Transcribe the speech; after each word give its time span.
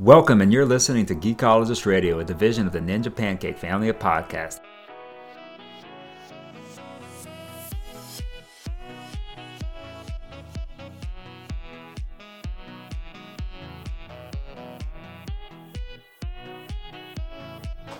Welcome, 0.00 0.42
and 0.42 0.52
you're 0.52 0.66
listening 0.66 1.06
to 1.06 1.14
Geekologist 1.14 1.86
Radio, 1.86 2.18
a 2.18 2.24
division 2.24 2.66
of 2.66 2.72
the 2.74 2.80
Ninja 2.80 3.14
Pancake 3.14 3.56
family 3.56 3.88
of 3.88 3.98
podcasts. 3.98 4.60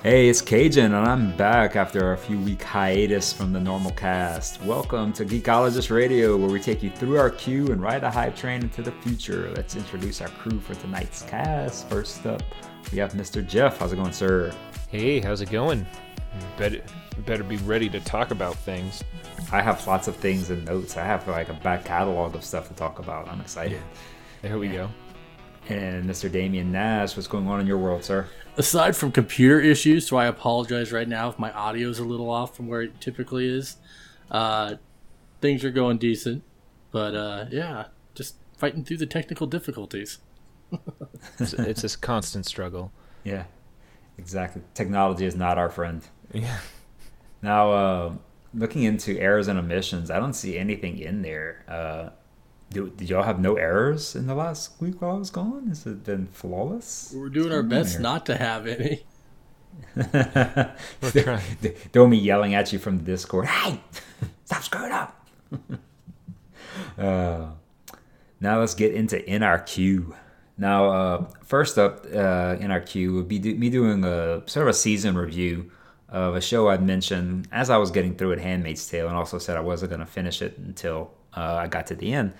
Hey, 0.06 0.28
it's 0.28 0.40
Cajun, 0.40 0.94
and 0.94 0.94
I'm 0.94 1.36
back 1.36 1.74
after 1.74 2.12
a 2.12 2.16
few 2.16 2.38
week 2.38 2.62
hiatus 2.62 3.32
from 3.32 3.52
the 3.52 3.58
normal 3.58 3.90
cast. 3.90 4.62
Welcome 4.62 5.12
to 5.14 5.24
Geekologist 5.24 5.90
Radio, 5.90 6.36
where 6.36 6.48
we 6.48 6.60
take 6.60 6.80
you 6.80 6.90
through 6.90 7.18
our 7.18 7.28
queue 7.28 7.72
and 7.72 7.82
ride 7.82 8.02
the 8.02 8.10
hype 8.12 8.36
train 8.36 8.62
into 8.62 8.82
the 8.82 8.92
future. 8.92 9.52
Let's 9.56 9.74
introduce 9.74 10.20
our 10.20 10.28
crew 10.28 10.60
for 10.60 10.76
tonight's 10.76 11.22
cast. 11.22 11.88
First 11.88 12.24
up, 12.24 12.44
we 12.92 12.98
have 12.98 13.14
Mr. 13.14 13.44
Geoff. 13.44 13.78
How's 13.78 13.92
it 13.92 13.96
going, 13.96 14.12
sir? 14.12 14.54
Hey, 14.88 15.18
how's 15.18 15.40
it 15.40 15.50
going? 15.50 15.84
Better, 16.56 16.82
better 17.26 17.42
be 17.42 17.56
ready 17.56 17.88
to 17.88 17.98
talk 17.98 18.30
about 18.30 18.54
things. 18.54 19.02
I 19.50 19.60
have 19.60 19.84
lots 19.88 20.06
of 20.06 20.14
things 20.14 20.50
and 20.50 20.64
notes. 20.66 20.96
I 20.96 21.04
have 21.04 21.26
like 21.26 21.48
a 21.48 21.54
back 21.54 21.84
catalog 21.84 22.36
of 22.36 22.44
stuff 22.44 22.68
to 22.68 22.74
talk 22.74 23.00
about. 23.00 23.26
I'm 23.26 23.40
excited. 23.40 23.82
There 24.40 24.56
we 24.56 24.68
go. 24.68 24.88
And 25.68 26.08
Mr. 26.08 26.30
Damian 26.30 26.70
Nash, 26.70 27.16
what's 27.16 27.26
going 27.26 27.48
on 27.48 27.58
in 27.58 27.66
your 27.66 27.78
world, 27.78 28.04
sir? 28.04 28.28
Aside 28.56 28.96
from 28.96 29.12
computer 29.12 29.60
issues, 29.60 30.06
so 30.06 30.16
I 30.16 30.26
apologize 30.26 30.92
right 30.92 31.08
now 31.08 31.28
if 31.28 31.38
my 31.38 31.52
audio 31.52 31.88
is 31.88 31.98
a 31.98 32.04
little 32.04 32.30
off 32.30 32.56
from 32.56 32.68
where 32.68 32.82
it 32.82 33.00
typically 33.00 33.48
is. 33.48 33.76
Uh, 34.30 34.76
things 35.40 35.64
are 35.64 35.70
going 35.70 35.98
decent, 35.98 36.42
but 36.90 37.14
uh, 37.14 37.46
yeah, 37.50 37.86
just 38.14 38.36
fighting 38.56 38.84
through 38.84 38.96
the 38.98 39.06
technical 39.06 39.46
difficulties. 39.46 40.18
It's, 41.38 41.52
it's 41.52 41.82
this 41.82 41.96
constant 41.96 42.46
struggle. 42.46 42.92
Yeah, 43.24 43.44
exactly. 44.16 44.62
Technology 44.74 45.26
is 45.26 45.34
not 45.34 45.58
our 45.58 45.68
friend. 45.68 46.02
Yeah. 46.32 46.58
Now, 47.42 47.72
uh, 47.72 48.14
looking 48.54 48.84
into 48.84 49.18
errors 49.18 49.48
and 49.48 49.58
omissions, 49.58 50.10
I 50.10 50.18
don't 50.18 50.32
see 50.32 50.56
anything 50.56 50.98
in 50.98 51.22
there. 51.22 51.64
Do, 52.70 52.90
did 52.90 53.08
y'all 53.08 53.22
have 53.22 53.40
no 53.40 53.54
errors 53.54 54.16
in 54.16 54.26
the 54.26 54.34
last 54.34 54.72
week 54.80 55.00
while 55.00 55.12
I 55.12 55.18
was 55.18 55.30
gone? 55.30 55.68
Has 55.68 55.86
it 55.86 56.04
been 56.04 56.26
flawless? 56.26 57.12
We're 57.14 57.28
doing 57.28 57.52
our 57.52 57.62
best 57.62 58.00
not 58.00 58.26
to 58.26 58.36
have 58.36 58.66
any. 58.66 59.04
We're 59.94 61.12
trying. 61.12 61.42
Don't 61.92 62.10
me 62.10 62.18
yelling 62.18 62.54
at 62.54 62.72
you 62.72 62.78
from 62.78 62.98
the 62.98 63.04
Discord. 63.04 63.46
Hey, 63.46 63.80
stop 64.44 64.62
screwing 64.62 64.92
up. 64.92 65.26
uh, 66.98 67.46
now 68.40 68.60
let's 68.60 68.74
get 68.74 68.94
into 68.94 69.16
NRQ. 69.18 70.14
Now, 70.58 70.90
uh, 70.90 71.26
first 71.44 71.78
up 71.78 72.04
uh, 72.06 72.56
in 72.58 72.70
our 72.70 72.80
queue 72.80 73.14
would 73.14 73.28
be 73.28 73.38
do- 73.38 73.54
me 73.54 73.70
doing 73.70 74.04
a 74.04 74.42
sort 74.46 74.66
of 74.66 74.68
a 74.68 74.74
season 74.74 75.16
review 75.16 75.70
of 76.08 76.34
a 76.34 76.40
show 76.40 76.68
I'd 76.68 76.82
mentioned 76.82 77.48
as 77.52 77.68
I 77.68 77.76
was 77.76 77.90
getting 77.90 78.16
through 78.16 78.32
it, 78.32 78.38
Handmaid's 78.38 78.86
Tale, 78.86 79.08
and 79.08 79.16
also 79.16 79.38
said 79.38 79.56
I 79.56 79.60
wasn't 79.60 79.90
going 79.90 80.00
to 80.00 80.06
finish 80.06 80.40
it 80.40 80.56
until 80.58 81.12
uh, 81.36 81.56
I 81.56 81.66
got 81.66 81.86
to 81.88 81.94
the 81.94 82.12
end. 82.12 82.32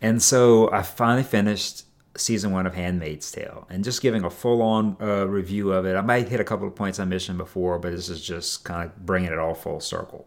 And 0.00 0.22
so 0.22 0.70
I 0.70 0.82
finally 0.82 1.22
finished 1.22 1.84
season 2.16 2.52
one 2.52 2.66
of 2.66 2.74
Handmaid's 2.74 3.30
Tale 3.30 3.66
and 3.68 3.82
just 3.82 4.00
giving 4.00 4.24
a 4.24 4.30
full 4.30 4.62
on 4.62 4.96
uh, 5.00 5.26
review 5.26 5.72
of 5.72 5.84
it. 5.86 5.96
I 5.96 6.00
might 6.00 6.28
hit 6.28 6.40
a 6.40 6.44
couple 6.44 6.66
of 6.66 6.74
points 6.74 7.00
I 7.00 7.04
mentioned 7.04 7.38
before, 7.38 7.78
but 7.78 7.92
this 7.92 8.08
is 8.08 8.24
just 8.24 8.64
kind 8.64 8.88
of 8.88 9.04
bringing 9.04 9.32
it 9.32 9.38
all 9.38 9.54
full 9.54 9.80
circle. 9.80 10.26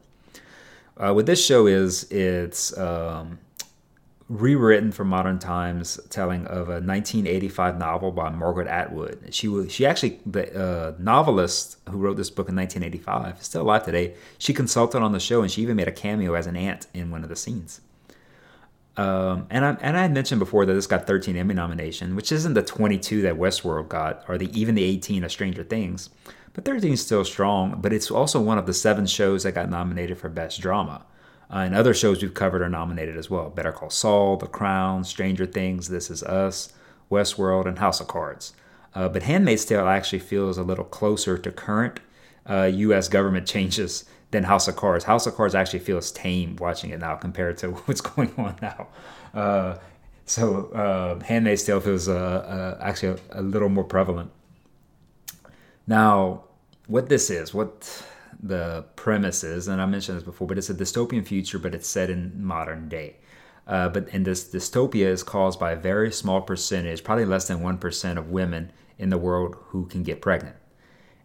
Uh, 0.98 1.14
what 1.14 1.26
this 1.28 1.44
show 1.44 1.68
is, 1.68 2.12
it's 2.12 2.76
um, 2.78 3.38
rewritten 4.30 4.92
for 4.92 5.06
modern 5.06 5.40
times, 5.40 6.00
telling 6.10 6.46
of 6.48 6.70
a 6.70 6.82
1985 6.82 7.78
novel 7.78 8.12
by 8.12 8.30
Margaret 8.30 8.68
Atwood. 8.68 9.34
She 9.34 9.48
was 9.48 9.72
she 9.72 9.86
actually 9.86 10.20
the 10.26 10.60
uh, 10.60 10.96
novelist 11.00 11.78
who 11.90 11.98
wrote 11.98 12.18
this 12.18 12.30
book 12.30 12.50
in 12.50 12.56
1985 12.56 13.40
is 13.40 13.46
still 13.46 13.62
alive 13.62 13.86
today. 13.86 14.16
She 14.38 14.54
consulted 14.54 15.02
on 15.02 15.12
the 15.12 15.20
show 15.20 15.42
and 15.42 15.52
she 15.52 15.62
even 15.62 15.78
made 15.78 15.88
a 15.88 15.92
cameo 15.92 16.34
as 16.34 16.48
an 16.48 16.56
aunt 16.56 16.88
in 16.94 17.12
one 17.12 17.24
of 17.24 17.30
the 17.30 17.36
scenes. 17.36 17.82
Um, 18.98 19.46
and 19.52 19.64
I 19.64 19.78
and 19.80 19.96
I 19.96 20.02
had 20.02 20.14
mentioned 20.14 20.40
before 20.40 20.66
that 20.66 20.74
this 20.74 20.88
got 20.88 21.06
13 21.06 21.38
Emmy 21.38 21.54
nomination, 21.54 22.16
which 22.16 22.32
isn't 22.32 22.56
the 22.56 22.64
22 22.64 23.22
that 23.22 23.36
Westworld 23.36 23.90
got, 23.90 24.24
or 24.28 24.38
the 24.40 24.60
even 24.60 24.74
the 24.74 24.84
18 24.84 25.24
of 25.24 25.32
Stranger 25.32 25.64
Things, 25.64 26.10
but 26.54 26.66
13 26.66 26.94
is 26.94 27.06
still 27.06 27.24
strong. 27.24 27.80
But 27.80 27.94
it's 27.94 28.10
also 28.10 28.42
one 28.42 28.58
of 28.58 28.66
the 28.66 28.74
seven 28.74 29.06
shows 29.06 29.44
that 29.44 29.54
got 29.54 29.70
nominated 29.70 30.18
for 30.18 30.30
Best 30.30 30.60
Drama. 30.60 31.06
Uh, 31.50 31.60
and 31.60 31.76
other 31.76 31.94
shows 31.94 32.22
we've 32.22 32.34
covered 32.34 32.62
are 32.64 32.70
nominated 32.70 33.16
as 33.16 33.30
well: 33.30 33.52
Better 33.52 33.72
Call 33.72 33.92
Saul, 33.92 34.36
The 34.36 34.48
Crown, 34.48 35.04
Stranger 35.04 35.46
Things, 35.46 35.90
This 35.90 36.10
Is 36.10 36.24
Us, 36.24 36.74
Westworld, 37.12 37.68
and 37.68 37.78
House 37.78 38.02
of 38.02 38.08
Cards. 38.08 38.54
Uh, 38.96 39.08
but 39.08 39.24
Handmaid's 39.24 39.64
Tale 39.64 39.88
actually 39.88 40.20
feels 40.20 40.58
a 40.58 40.64
little 40.64 40.84
closer 40.84 41.38
to 41.38 41.52
current 41.52 42.00
uh, 42.50 42.64
U.S. 42.64 43.08
government 43.10 43.48
changes 43.56 44.06
than 44.32 44.44
House 44.44 44.68
of 44.68 44.76
Cards. 44.76 45.06
House 45.06 45.26
of 45.26 45.36
Cards 45.36 45.56
actually 45.56 45.80
feels 45.80 46.12
tame 46.12 46.56
watching 46.58 46.90
it 46.90 47.00
now 47.00 47.16
compared 47.16 47.58
to 47.60 47.72
what's 47.86 48.02
going 48.02 48.34
on 48.38 48.56
now. 48.62 48.88
Uh, 49.34 49.78
so 50.26 50.66
uh, 50.72 51.24
Handmaid's 51.24 51.64
Tale 51.64 51.80
feels 51.80 52.10
uh, 52.10 52.14
uh, 52.14 52.84
actually 52.84 53.20
a, 53.32 53.40
a, 53.40 53.42
little 53.42 53.70
more 53.70 53.86
prevalent. 53.86 54.30
Now, 55.88 56.44
what 56.88 57.08
this 57.08 57.30
is, 57.30 57.54
what 57.54 58.06
the 58.42 58.86
premise 58.98 59.44
is, 59.44 59.70
and 59.70 59.82
I 59.82 59.86
mentioned 59.86 60.18
this 60.18 60.26
before, 60.26 60.48
but 60.48 60.58
it's 60.58 60.70
a 60.70 60.74
dystopian 60.74 61.26
future, 61.26 61.60
but 61.60 61.74
it's 61.74 61.88
set 61.88 62.10
in 62.10 62.44
modern 62.44 62.90
day. 62.90 63.16
Uh, 63.68 63.90
but 63.90 64.08
and 64.14 64.26
this 64.26 64.50
dystopia 64.54 65.08
is 65.08 65.24
caused 65.24 65.60
by 65.60 65.72
a 65.72 65.76
very 65.76 66.12
small 66.12 66.42
percentage, 66.42 67.04
probably 67.04 67.26
less 67.26 67.48
than 67.48 67.62
one 67.62 67.78
percent 67.78 68.20
of 68.20 68.30
women 68.30 68.72
in 68.98 69.10
the 69.10 69.18
world 69.18 69.56
who 69.68 69.86
can 69.86 70.04
get 70.04 70.22
pregnant. 70.22 70.56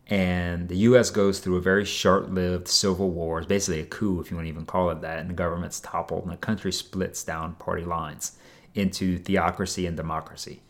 And 0.08 0.68
the 0.68 0.76
U.S. 0.78 1.10
goes 1.10 1.38
through 1.38 1.56
a 1.56 1.60
very 1.60 1.84
short-lived 1.84 2.68
civil 2.68 3.10
war. 3.10 3.38
It's 3.38 3.46
basically 3.46 3.80
a 3.80 3.86
coup, 3.86 4.20
if 4.20 4.30
you 4.30 4.36
want 4.36 4.46
to 4.46 4.50
even 4.50 4.66
call 4.66 4.90
it 4.90 5.00
that. 5.00 5.18
And 5.18 5.30
the 5.30 5.34
government's 5.34 5.80
toppled, 5.80 6.24
and 6.24 6.32
the 6.32 6.36
country 6.36 6.72
splits 6.72 7.22
down 7.24 7.54
party 7.54 7.84
lines 7.84 8.32
into 8.74 9.18
theocracy 9.18 9.86
and 9.86 9.96
democracy. 9.96 10.62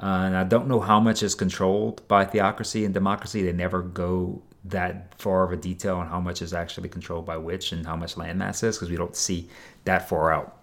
Uh, 0.00 0.24
and 0.26 0.36
I 0.36 0.44
don't 0.44 0.66
know 0.66 0.80
how 0.80 0.98
much 0.98 1.22
is 1.22 1.34
controlled 1.34 2.06
by 2.08 2.24
theocracy 2.24 2.84
and 2.84 2.92
democracy. 2.92 3.42
They 3.42 3.52
never 3.52 3.82
go 3.82 4.42
that 4.64 5.14
far 5.18 5.44
of 5.44 5.52
a 5.52 5.56
detail 5.56 5.96
on 5.96 6.08
how 6.08 6.20
much 6.20 6.42
is 6.42 6.52
actually 6.52 6.88
controlled 6.88 7.26
by 7.26 7.36
which 7.36 7.72
and 7.72 7.86
how 7.86 7.96
much 7.96 8.16
landmass 8.16 8.64
is, 8.64 8.76
because 8.76 8.90
we 8.90 8.96
don't 8.96 9.16
see 9.16 9.48
that 9.84 10.08
far 10.08 10.32
out. 10.32 10.61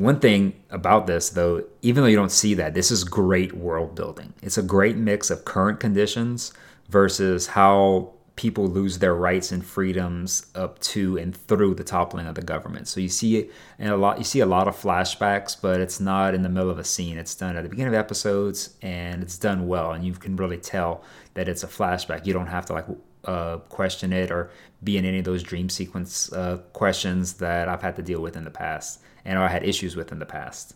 One 0.00 0.18
thing 0.18 0.54
about 0.70 1.06
this, 1.06 1.28
though, 1.28 1.62
even 1.82 2.02
though 2.02 2.08
you 2.08 2.16
don't 2.16 2.32
see 2.32 2.54
that, 2.54 2.72
this 2.72 2.90
is 2.90 3.04
great 3.04 3.52
world 3.52 3.94
building. 3.94 4.32
It's 4.40 4.56
a 4.56 4.62
great 4.62 4.96
mix 4.96 5.28
of 5.28 5.44
current 5.44 5.78
conditions 5.78 6.54
versus 6.88 7.48
how 7.48 8.14
people 8.34 8.66
lose 8.66 8.98
their 8.98 9.14
rights 9.14 9.52
and 9.52 9.62
freedoms 9.62 10.46
up 10.54 10.78
to 10.78 11.18
and 11.18 11.36
through 11.36 11.74
the 11.74 11.84
toppling 11.84 12.26
of 12.26 12.34
the 12.34 12.40
government. 12.40 12.88
So 12.88 12.98
you 12.98 13.10
see 13.10 13.50
and 13.78 13.90
a 13.90 13.96
lot 13.98 14.16
you 14.16 14.24
see 14.24 14.40
a 14.40 14.46
lot 14.46 14.68
of 14.68 14.74
flashbacks, 14.74 15.54
but 15.60 15.82
it's 15.82 16.00
not 16.00 16.34
in 16.34 16.40
the 16.40 16.48
middle 16.48 16.70
of 16.70 16.78
a 16.78 16.84
scene. 16.84 17.18
It's 17.18 17.34
done 17.34 17.54
at 17.54 17.62
the 17.62 17.68
beginning 17.68 17.92
of 17.92 17.98
episodes 18.00 18.76
and 18.80 19.22
it's 19.22 19.36
done 19.36 19.68
well 19.68 19.92
and 19.92 20.02
you 20.02 20.14
can 20.14 20.34
really 20.34 20.56
tell 20.56 21.04
that 21.34 21.46
it's 21.46 21.62
a 21.62 21.68
flashback. 21.68 22.24
You 22.24 22.32
don't 22.32 22.46
have 22.46 22.64
to 22.66 22.72
like 22.72 22.86
uh, 23.26 23.58
question 23.68 24.14
it 24.14 24.30
or 24.30 24.50
be 24.82 24.96
in 24.96 25.04
any 25.04 25.18
of 25.18 25.26
those 25.26 25.42
dream 25.42 25.68
sequence 25.68 26.32
uh, 26.32 26.56
questions 26.72 27.34
that 27.34 27.68
I've 27.68 27.82
had 27.82 27.96
to 27.96 28.02
deal 28.02 28.22
with 28.22 28.34
in 28.34 28.44
the 28.44 28.50
past 28.50 29.00
and 29.24 29.38
I 29.38 29.48
had 29.48 29.64
issues 29.64 29.96
with 29.96 30.12
in 30.12 30.18
the 30.18 30.26
past. 30.26 30.74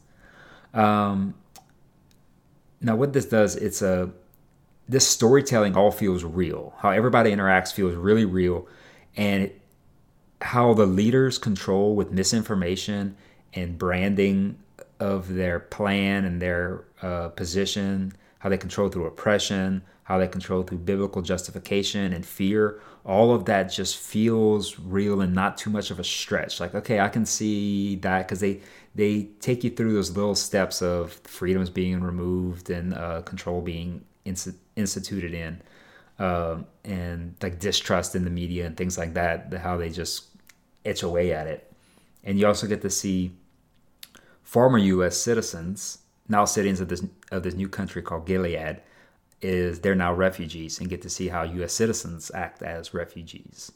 Um, 0.72 1.34
now, 2.80 2.96
what 2.96 3.12
this 3.12 3.26
does, 3.26 3.56
it's 3.56 3.82
a 3.82 4.10
this 4.88 5.06
storytelling 5.06 5.76
all 5.76 5.90
feels 5.90 6.24
real. 6.24 6.74
How 6.78 6.90
everybody 6.90 7.30
interacts 7.30 7.72
feels 7.72 7.94
really 7.94 8.24
real, 8.24 8.68
and 9.16 9.44
it, 9.44 9.60
how 10.42 10.74
the 10.74 10.86
leaders 10.86 11.38
control 11.38 11.94
with 11.96 12.10
misinformation 12.12 13.16
and 13.54 13.78
branding 13.78 14.58
of 15.00 15.32
their 15.32 15.60
plan 15.60 16.24
and 16.24 16.42
their 16.42 16.84
uh, 17.02 17.28
position, 17.28 18.12
how 18.40 18.48
they 18.48 18.58
control 18.58 18.88
through 18.88 19.06
oppression, 19.06 19.82
how 20.04 20.18
they 20.18 20.28
control 20.28 20.62
through 20.62 20.78
biblical 20.78 21.22
justification 21.22 22.12
and 22.12 22.24
fear, 22.24 22.80
all 23.04 23.34
of 23.34 23.46
that 23.46 23.64
just 23.64 23.96
feels 23.96 24.78
real 24.78 25.20
and 25.20 25.34
not 25.34 25.56
too 25.58 25.70
much 25.70 25.90
of 25.90 25.98
a 25.98 26.04
stretch. 26.04 26.60
Like, 26.60 26.74
okay, 26.74 27.00
I 27.00 27.08
can 27.08 27.26
see 27.26 27.96
that 27.96 28.26
because 28.26 28.40
they 28.40 28.60
they 28.94 29.24
take 29.40 29.64
you 29.64 29.70
through 29.70 29.94
those 29.94 30.14
little 30.14 30.34
steps 30.34 30.80
of 30.82 31.12
freedoms 31.24 31.68
being 31.68 32.02
removed 32.02 32.70
and 32.70 32.94
uh, 32.94 33.22
control 33.22 33.60
being 33.60 34.04
instituted 34.24 35.34
in, 35.34 35.60
um, 36.18 36.66
and 36.84 37.34
like 37.42 37.58
distrust 37.58 38.14
in 38.14 38.24
the 38.24 38.30
media 38.30 38.66
and 38.66 38.76
things 38.76 38.96
like 38.96 39.14
that. 39.14 39.52
How 39.54 39.76
they 39.76 39.88
just 39.88 40.26
etch 40.84 41.02
away 41.02 41.32
at 41.32 41.46
it, 41.46 41.72
and 42.22 42.38
you 42.38 42.46
also 42.46 42.66
get 42.66 42.82
to 42.82 42.90
see 42.90 43.32
former 44.42 44.78
U.S. 44.78 45.16
citizens 45.16 45.98
now 46.28 46.44
citizens 46.44 46.80
of 46.80 46.88
this 46.88 47.04
of 47.32 47.42
this 47.42 47.54
new 47.54 47.68
country 47.68 48.02
called 48.02 48.26
Gilead 48.26 48.80
is 49.40 49.80
they're 49.80 49.94
now 49.94 50.12
refugees 50.12 50.80
and 50.80 50.88
get 50.88 51.02
to 51.02 51.10
see 51.10 51.28
how 51.28 51.42
U.S. 51.42 51.72
citizens 51.72 52.30
act 52.34 52.62
as 52.62 52.94
refugees, 52.94 53.72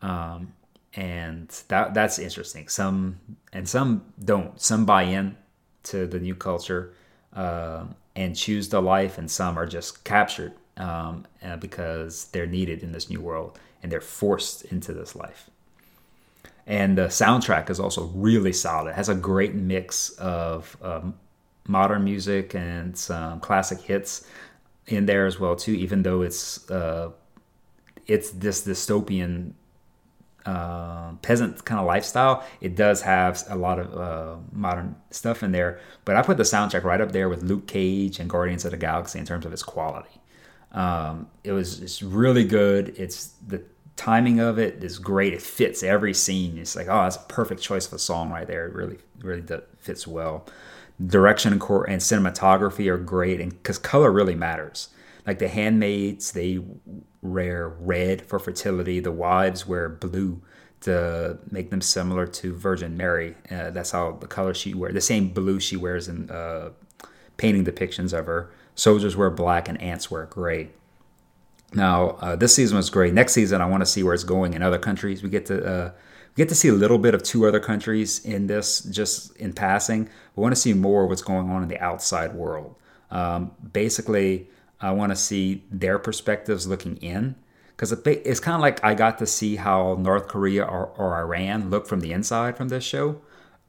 um, 0.00 0.52
and 0.94 1.48
that 1.68 1.94
that's 1.94 2.18
interesting. 2.18 2.68
Some 2.68 3.18
and 3.52 3.68
some 3.68 4.04
don't. 4.24 4.60
Some 4.60 4.84
buy 4.86 5.02
in 5.04 5.36
to 5.84 6.06
the 6.06 6.20
new 6.20 6.34
culture, 6.34 6.94
uh, 7.34 7.84
and 8.16 8.36
choose 8.36 8.68
the 8.68 8.80
life, 8.80 9.18
and 9.18 9.30
some 9.30 9.58
are 9.58 9.66
just 9.66 10.04
captured 10.04 10.52
um, 10.76 11.26
uh, 11.42 11.56
because 11.56 12.26
they're 12.26 12.46
needed 12.46 12.82
in 12.82 12.92
this 12.92 13.10
new 13.10 13.20
world 13.20 13.58
and 13.82 13.90
they're 13.90 14.00
forced 14.00 14.64
into 14.66 14.92
this 14.92 15.14
life. 15.14 15.50
And 16.66 16.96
the 16.96 17.06
soundtrack 17.06 17.70
is 17.70 17.80
also 17.80 18.06
really 18.14 18.52
solid. 18.52 18.90
It 18.90 18.94
has 18.94 19.08
a 19.08 19.14
great 19.14 19.54
mix 19.54 20.10
of 20.10 20.76
um, 20.80 21.14
modern 21.66 22.04
music 22.04 22.54
and 22.54 22.96
some 22.96 23.40
classic 23.40 23.80
hits 23.80 24.26
in 24.86 25.06
there 25.06 25.26
as 25.26 25.38
well 25.38 25.56
too. 25.56 25.72
Even 25.72 26.02
though 26.02 26.22
it's 26.22 26.70
uh, 26.70 27.10
it's 28.06 28.30
this 28.30 28.66
dystopian 28.66 29.52
uh, 30.44 31.12
peasant 31.22 31.64
kind 31.64 31.80
of 31.80 31.86
lifestyle, 31.86 32.44
it 32.60 32.74
does 32.74 33.02
have 33.02 33.44
a 33.48 33.56
lot 33.56 33.78
of 33.78 33.96
uh, 33.96 34.36
modern 34.52 34.96
stuff 35.10 35.42
in 35.42 35.52
there. 35.52 35.80
But 36.04 36.16
I 36.16 36.22
put 36.22 36.36
the 36.36 36.42
soundtrack 36.42 36.84
right 36.84 37.00
up 37.00 37.12
there 37.12 37.28
with 37.28 37.42
Luke 37.42 37.66
Cage 37.66 38.18
and 38.18 38.28
Guardians 38.28 38.64
of 38.64 38.72
the 38.72 38.76
Galaxy 38.76 39.18
in 39.18 39.24
terms 39.24 39.46
of 39.46 39.52
its 39.52 39.62
quality. 39.62 40.20
Um, 40.72 41.28
it 41.44 41.52
was 41.52 41.80
it's 41.80 42.02
really 42.02 42.44
good. 42.44 42.94
It's 42.96 43.34
the 43.46 43.62
timing 43.96 44.40
of 44.40 44.58
it 44.58 44.82
is 44.82 44.98
great. 44.98 45.32
It 45.32 45.42
fits 45.42 45.82
every 45.82 46.14
scene. 46.14 46.58
It's 46.58 46.74
like, 46.74 46.88
oh, 46.88 47.02
that's 47.02 47.16
a 47.16 47.20
perfect 47.20 47.60
choice 47.60 47.86
of 47.86 47.92
a 47.92 47.98
song 47.98 48.30
right 48.30 48.46
there. 48.46 48.66
It 48.66 48.74
really, 48.74 48.98
really 49.20 49.44
fits 49.78 50.06
well. 50.06 50.46
Direction 51.06 51.52
and, 51.52 51.60
cinematography 51.62 52.88
are 52.88 52.98
great, 52.98 53.40
and 53.40 53.50
because 53.50 53.78
color 53.78 54.12
really 54.12 54.34
matters. 54.34 54.88
Like 55.26 55.38
the 55.38 55.48
handmaids, 55.48 56.32
they 56.32 56.60
wear 57.22 57.68
red 57.68 58.22
for 58.22 58.38
fertility. 58.38 59.00
The 59.00 59.12
wives 59.12 59.66
wear 59.66 59.88
blue 59.88 60.42
to 60.82 61.38
make 61.50 61.70
them 61.70 61.80
similar 61.80 62.26
to 62.26 62.54
Virgin 62.54 62.96
Mary. 62.96 63.36
Uh, 63.50 63.70
that's 63.70 63.92
how 63.92 64.12
the 64.20 64.26
color 64.26 64.52
she 64.52 64.74
wears. 64.74 64.94
The 64.94 65.00
same 65.00 65.28
blue 65.28 65.60
she 65.60 65.76
wears 65.76 66.08
in 66.08 66.28
uh, 66.30 66.70
painting 67.36 67.64
depictions 67.64 68.16
of 68.16 68.26
her. 68.26 68.50
Soldiers 68.74 69.16
wear 69.16 69.30
black 69.30 69.68
and 69.68 69.80
ants 69.80 70.10
wear 70.10 70.26
gray. 70.26 70.70
Now, 71.74 72.10
uh, 72.20 72.36
this 72.36 72.54
season 72.54 72.76
was 72.76 72.90
great. 72.90 73.14
Next 73.14 73.32
season, 73.32 73.60
I 73.60 73.66
want 73.66 73.80
to 73.82 73.86
see 73.86 74.02
where 74.02 74.14
it's 74.14 74.24
going 74.24 74.54
in 74.54 74.62
other 74.62 74.78
countries. 74.78 75.22
We 75.22 75.30
get 75.30 75.46
to 75.46 75.64
uh, 75.64 75.90
we 76.32 76.40
get 76.40 76.48
to 76.48 76.54
see 76.54 76.68
a 76.68 76.72
little 76.72 76.98
bit 76.98 77.14
of 77.14 77.22
two 77.22 77.46
other 77.46 77.60
countries 77.60 78.24
in 78.24 78.46
this, 78.46 78.80
just 78.80 79.36
in 79.36 79.52
passing. 79.52 80.08
We 80.34 80.42
want 80.42 80.54
to 80.54 80.60
see 80.60 80.72
more 80.72 81.04
of 81.04 81.10
what's 81.10 81.22
going 81.22 81.50
on 81.50 81.62
in 81.62 81.68
the 81.68 81.78
outside 81.78 82.34
world. 82.34 82.74
Um, 83.10 83.52
basically, 83.72 84.48
I 84.80 84.92
want 84.92 85.10
to 85.12 85.16
see 85.16 85.64
their 85.70 85.98
perspectives 85.98 86.66
looking 86.66 86.96
in, 86.96 87.36
because 87.76 87.92
it's 87.92 88.40
kind 88.40 88.54
of 88.54 88.62
like 88.62 88.82
I 88.82 88.94
got 88.94 89.18
to 89.18 89.26
see 89.26 89.56
how 89.56 89.96
North 90.00 90.28
Korea 90.28 90.64
or, 90.64 90.86
or 90.96 91.18
Iran 91.18 91.68
look 91.68 91.86
from 91.86 92.00
the 92.00 92.12
inside 92.12 92.56
from 92.56 92.68
this 92.68 92.84
show, 92.84 93.20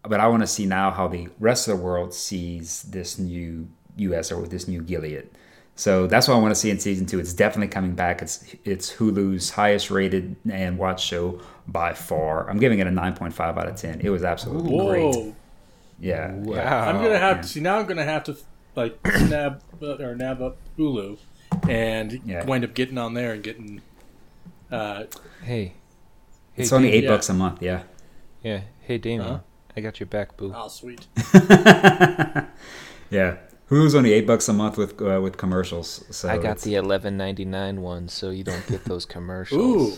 but 0.03 0.19
I 0.19 0.27
want 0.27 0.43
to 0.43 0.47
see 0.47 0.65
now 0.65 0.91
how 0.91 1.07
the 1.07 1.29
rest 1.39 1.67
of 1.67 1.77
the 1.77 1.83
world 1.83 2.13
sees 2.13 2.83
this 2.83 3.19
new 3.19 3.67
U.S. 3.97 4.31
or 4.31 4.47
this 4.47 4.67
new 4.67 4.81
Gilead. 4.81 5.29
So 5.75 6.05
that's 6.05 6.27
what 6.27 6.35
I 6.35 6.39
want 6.39 6.53
to 6.53 6.59
see 6.59 6.69
in 6.69 6.79
season 6.79 7.05
two. 7.05 7.19
It's 7.19 7.33
definitely 7.33 7.69
coming 7.69 7.95
back. 7.95 8.21
It's 8.21 8.45
it's 8.63 8.93
Hulu's 8.93 9.49
highest 9.49 9.89
rated 9.89 10.35
and 10.49 10.77
watched 10.77 11.05
show 11.05 11.41
by 11.67 11.93
far. 11.93 12.49
I'm 12.49 12.59
giving 12.59 12.79
it 12.79 12.87
a 12.87 12.91
9.5 12.91 13.39
out 13.39 13.67
of 13.67 13.75
10. 13.75 14.01
It 14.01 14.09
was 14.09 14.23
absolutely 14.23 14.71
Whoa. 14.71 15.11
great. 15.11 15.33
Yeah. 15.99 16.31
Wow. 16.31 16.55
Yeah. 16.55 16.89
I'm 16.89 17.01
gonna 17.01 17.17
have 17.17 17.41
to 17.41 17.47
see 17.47 17.59
now. 17.59 17.79
I'm 17.79 17.87
gonna 17.87 18.03
have 18.03 18.23
to 18.25 18.37
like 18.75 18.99
snap 19.17 19.63
or 19.81 20.15
nab 20.15 20.41
up 20.41 20.57
Hulu 20.77 21.17
and 21.67 22.21
yeah. 22.25 22.45
wind 22.45 22.63
up 22.63 22.73
getting 22.73 22.97
on 22.97 23.13
there 23.13 23.33
and 23.33 23.43
getting. 23.43 23.81
Uh, 24.71 25.05
hey. 25.43 25.73
It's 26.55 26.69
hey, 26.69 26.75
only 26.75 26.91
eight 26.91 27.03
yeah. 27.05 27.09
bucks 27.09 27.29
a 27.29 27.33
month. 27.33 27.63
Yeah. 27.63 27.83
Yeah. 28.43 28.61
Hey, 28.81 28.99
Damian. 28.99 29.21
Uh-huh. 29.21 29.39
I 29.75 29.81
got 29.81 29.99
your 29.99 30.07
back, 30.07 30.37
boo. 30.37 30.53
Oh, 30.55 30.67
sweet. 30.67 31.07
yeah. 33.09 33.37
Hulu's 33.73 33.95
only 33.95 34.13
eight 34.13 34.27
bucks 34.27 34.47
a 34.47 34.53
month 34.53 34.77
with 34.77 35.01
uh, 35.01 35.19
with 35.21 35.37
commercials. 35.37 36.05
So 36.11 36.29
I 36.29 36.37
got 36.37 36.59
the 36.59 36.75
eleven 36.75 37.17
ninety 37.17 37.45
nine 37.45 37.81
one, 37.81 38.07
so 38.07 38.29
you 38.29 38.43
don't 38.43 38.65
get 38.67 38.85
those 38.85 39.05
commercials. 39.05 39.97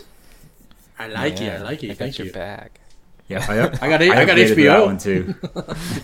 I 0.98 1.08
like 1.08 1.38
yeah, 1.40 1.56
it. 1.56 1.60
I 1.60 1.62
like 1.62 1.84
it. 1.84 1.90
I 1.90 1.94
Thank 1.94 2.12
got 2.12 2.18
you. 2.18 2.24
your 2.26 2.34
back. 2.34 2.80
Yeah, 3.28 3.44
I, 3.48 3.84
I 3.84 3.88
got 3.88 4.02
I, 4.02 4.22
I 4.22 4.24
got 4.24 4.36
HBO 4.36 4.64
that 4.64 4.86
one 4.86 4.98
too. 4.98 5.34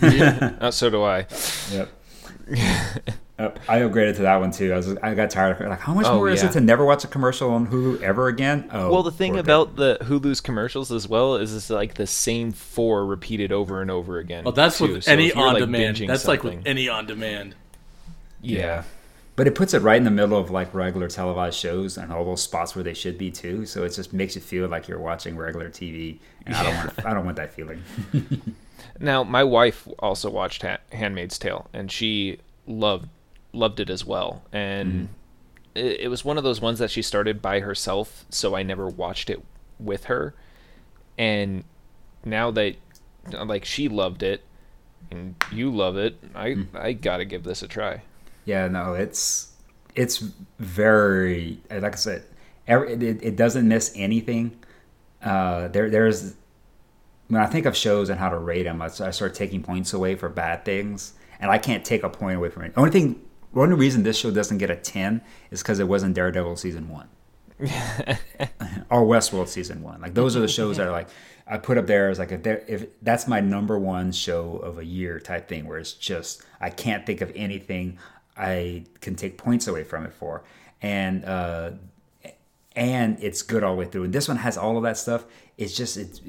yeah. 0.17 0.57
oh, 0.61 0.69
so 0.69 0.89
do 0.89 1.03
I. 1.03 1.25
Yep. 1.71 1.89
I 3.39 3.79
upgraded 3.79 4.17
to 4.17 4.21
that 4.21 4.37
one 4.37 4.51
too. 4.51 4.71
I 4.71 4.77
was 4.77 4.95
I 4.97 5.15
got 5.15 5.31
tired 5.31 5.55
of 5.55 5.61
it. 5.61 5.67
Like, 5.67 5.79
how 5.79 5.93
much 5.93 6.05
oh, 6.05 6.17
more 6.17 6.27
yeah. 6.27 6.35
is 6.35 6.43
it 6.43 6.51
to 6.51 6.61
never 6.61 6.85
watch 6.85 7.03
a 7.03 7.07
commercial 7.07 7.49
on 7.49 7.67
Hulu 7.67 8.01
ever 8.01 8.27
again? 8.27 8.69
Oh, 8.71 8.91
well, 8.91 9.03
the 9.03 9.11
thing 9.11 9.37
about 9.37 9.75
the 9.75 9.97
Hulu's 10.01 10.39
commercials 10.39 10.91
as 10.91 11.07
well 11.07 11.37
is 11.37 11.55
it's 11.55 11.71
like 11.71 11.95
the 11.95 12.05
same 12.05 12.51
four 12.51 13.05
repeated 13.05 13.51
over 13.51 13.81
and 13.81 13.89
over 13.89 14.19
again. 14.19 14.43
Well, 14.43 14.53
that's 14.53 14.77
too. 14.77 14.93
with 14.93 15.05
so 15.05 15.11
any 15.11 15.33
on 15.33 15.53
like 15.53 15.63
demand. 15.63 15.97
That's 15.97 16.23
something, 16.23 16.51
like 16.51 16.57
with 16.57 16.67
any 16.67 16.87
on 16.87 17.07
demand. 17.07 17.55
Yeah. 18.43 18.59
yeah. 18.59 18.83
But 19.35 19.47
it 19.47 19.55
puts 19.55 19.73
it 19.73 19.81
right 19.81 19.97
in 19.97 20.03
the 20.03 20.11
middle 20.11 20.37
of 20.37 20.51
like 20.51 20.71
regular 20.75 21.07
televised 21.07 21.57
shows 21.57 21.97
and 21.97 22.11
all 22.11 22.23
those 22.23 22.43
spots 22.43 22.75
where 22.75 22.83
they 22.83 22.93
should 22.93 23.17
be 23.17 23.31
too. 23.31 23.65
So 23.65 23.83
it 23.83 23.89
just 23.89 24.13
makes 24.13 24.35
you 24.35 24.41
feel 24.41 24.67
like 24.67 24.87
you're 24.87 24.99
watching 24.99 25.35
regular 25.35 25.69
TV, 25.69 26.19
and 26.45 26.53
yeah. 26.53 26.59
I 26.59 26.63
don't 26.63 26.75
want 26.75 27.05
I 27.05 27.13
don't 27.13 27.25
want 27.25 27.37
that 27.37 27.51
feeling. 27.51 27.81
now, 28.99 29.23
my 29.23 29.43
wife 29.43 29.87
also 29.97 30.29
watched 30.29 30.61
ha- 30.61 30.77
*Handmaid's 30.91 31.39
Tale*, 31.39 31.67
and 31.73 31.91
she 31.91 32.37
loved 32.67 33.09
loved 33.53 33.79
it 33.79 33.89
as 33.89 34.05
well. 34.05 34.43
And 34.51 34.93
mm-hmm. 34.93 35.05
it, 35.73 36.01
it 36.01 36.07
was 36.09 36.23
one 36.23 36.37
of 36.37 36.43
those 36.43 36.61
ones 36.61 36.77
that 36.77 36.91
she 36.91 37.01
started 37.01 37.41
by 37.41 37.59
herself, 37.59 38.25
so 38.29 38.55
I 38.55 38.61
never 38.61 38.87
watched 38.87 39.31
it 39.31 39.41
with 39.79 40.05
her. 40.05 40.35
And 41.17 41.63
now 42.23 42.51
that 42.51 42.75
like 43.31 43.65
she 43.65 43.87
loved 43.87 44.21
it 44.21 44.43
and 45.09 45.35
you 45.51 45.71
love 45.71 45.97
it, 45.97 46.17
I 46.35 46.49
mm. 46.49 46.67
I 46.75 46.93
gotta 46.93 47.25
give 47.25 47.43
this 47.43 47.63
a 47.63 47.67
try. 47.67 48.01
Yeah, 48.45 48.67
no, 48.67 48.93
it's 48.93 49.53
it's 49.95 50.17
very 50.59 51.61
like 51.69 51.93
I 51.93 51.95
said, 51.95 52.23
every, 52.67 52.93
it, 52.93 53.23
it 53.23 53.35
doesn't 53.35 53.67
miss 53.67 53.93
anything. 53.95 54.59
Uh, 55.21 55.67
there 55.69 55.89
there's 55.89 56.35
when 57.27 57.41
I 57.41 57.45
think 57.47 57.65
of 57.65 57.75
shows 57.75 58.09
and 58.09 58.19
how 58.19 58.29
to 58.29 58.37
rate 58.37 58.63
them, 58.63 58.81
I, 58.81 58.85
I 58.85 59.11
start 59.11 59.33
taking 59.33 59.63
points 59.63 59.93
away 59.93 60.15
for 60.15 60.29
bad 60.29 60.65
things, 60.65 61.13
and 61.39 61.49
I 61.49 61.57
can't 61.57 61.85
take 61.85 62.03
a 62.03 62.09
point 62.09 62.37
away 62.37 62.49
from 62.49 62.63
it. 62.63 62.73
The 62.73 62.79
only 62.79 62.91
thing, 62.91 63.21
the 63.53 63.61
only 63.61 63.75
reason 63.75 64.03
this 64.03 64.17
show 64.17 64.31
doesn't 64.31 64.57
get 64.57 64.69
a 64.69 64.75
ten 64.75 65.21
is 65.51 65.61
because 65.61 65.79
it 65.79 65.87
wasn't 65.87 66.15
Daredevil 66.15 66.57
season 66.57 66.89
one. 66.89 67.07
or 68.89 69.05
Westworld 69.05 69.47
season 69.47 69.81
one. 69.83 70.01
Like 70.01 70.13
those 70.13 70.35
are 70.35 70.41
the 70.41 70.47
shows 70.47 70.77
that 70.77 70.87
are 70.87 70.91
like 70.91 71.07
I 71.47 71.57
put 71.57 71.77
up 71.77 71.87
there 71.87 72.09
as 72.09 72.19
like 72.19 72.31
if 72.31 72.45
if 72.45 72.87
that's 73.01 73.27
my 73.27 73.39
number 73.39 73.77
one 73.77 74.11
show 74.11 74.57
of 74.57 74.79
a 74.79 74.85
year 74.85 75.19
type 75.19 75.47
thing 75.47 75.67
where 75.67 75.77
it's 75.77 75.93
just 75.93 76.43
I 76.59 76.69
can't 76.69 77.05
think 77.05 77.21
of 77.21 77.31
anything 77.35 77.99
I 78.35 78.85
can 79.01 79.15
take 79.15 79.37
points 79.37 79.67
away 79.67 79.83
from 79.83 80.05
it 80.05 80.13
for, 80.13 80.43
and 80.81 81.23
uh, 81.25 81.71
and 82.75 83.17
it's 83.21 83.41
good 83.41 83.63
all 83.63 83.75
the 83.75 83.79
way 83.79 83.85
through. 83.85 84.05
And 84.05 84.13
this 84.13 84.27
one 84.27 84.37
has 84.37 84.57
all 84.57 84.77
of 84.77 84.83
that 84.83 84.97
stuff. 84.97 85.25
It's 85.57 85.75
just 85.75 85.97
it's 85.97 86.21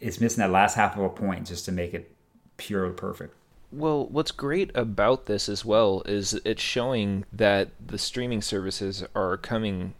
it's 0.00 0.20
missing 0.20 0.40
that 0.40 0.50
last 0.50 0.74
half 0.74 0.96
of 0.96 1.04
a 1.04 1.08
point 1.08 1.46
just 1.46 1.64
to 1.66 1.72
make 1.72 1.94
it 1.94 2.14
pure 2.56 2.90
perfect. 2.90 3.34
Well, 3.72 4.06
what's 4.06 4.30
great 4.30 4.70
about 4.74 5.26
this 5.26 5.48
as 5.48 5.64
well 5.64 6.02
is 6.06 6.34
it's 6.44 6.62
showing 6.62 7.24
that 7.32 7.70
the 7.84 7.98
streaming 7.98 8.40
services 8.40 9.04
are 9.16 9.36
coming 9.36 9.94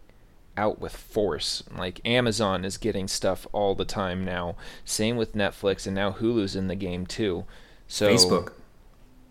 out 0.56 0.80
with 0.80 0.94
force. 0.96 1.64
Like 1.76 2.00
Amazon 2.04 2.64
is 2.64 2.76
getting 2.76 3.08
stuff 3.08 3.46
all 3.52 3.75
the 3.75 3.84
time 3.84 4.25
now. 4.25 4.56
Same 4.84 5.16
with 5.16 5.34
Netflix, 5.34 5.87
and 5.87 5.94
now 5.94 6.12
Hulu's 6.12 6.54
in 6.54 6.68
the 6.68 6.76
game 6.76 7.06
too. 7.06 7.44
So 7.88 8.14
Facebook. 8.14 8.52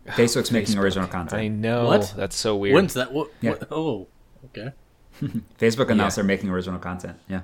Facebook's 0.08 0.52
making 0.52 0.78
original 0.78 1.08
content. 1.08 1.42
I 1.42 1.48
know. 1.48 1.86
What? 1.86 2.14
That's 2.16 2.36
so 2.36 2.58
weird. 2.58 2.76
When's 2.76 2.94
that? 2.96 3.12
What? 3.12 3.32
Yeah. 3.42 3.52
what 3.52 3.68
oh, 3.72 4.08
okay. 4.46 4.74
Facebook 5.60 5.90
announced 5.90 6.18
yeah. 6.18 6.22
they're 6.22 6.28
making 6.28 6.50
original 6.50 6.80
content. 6.80 7.18
Yeah. 7.30 7.42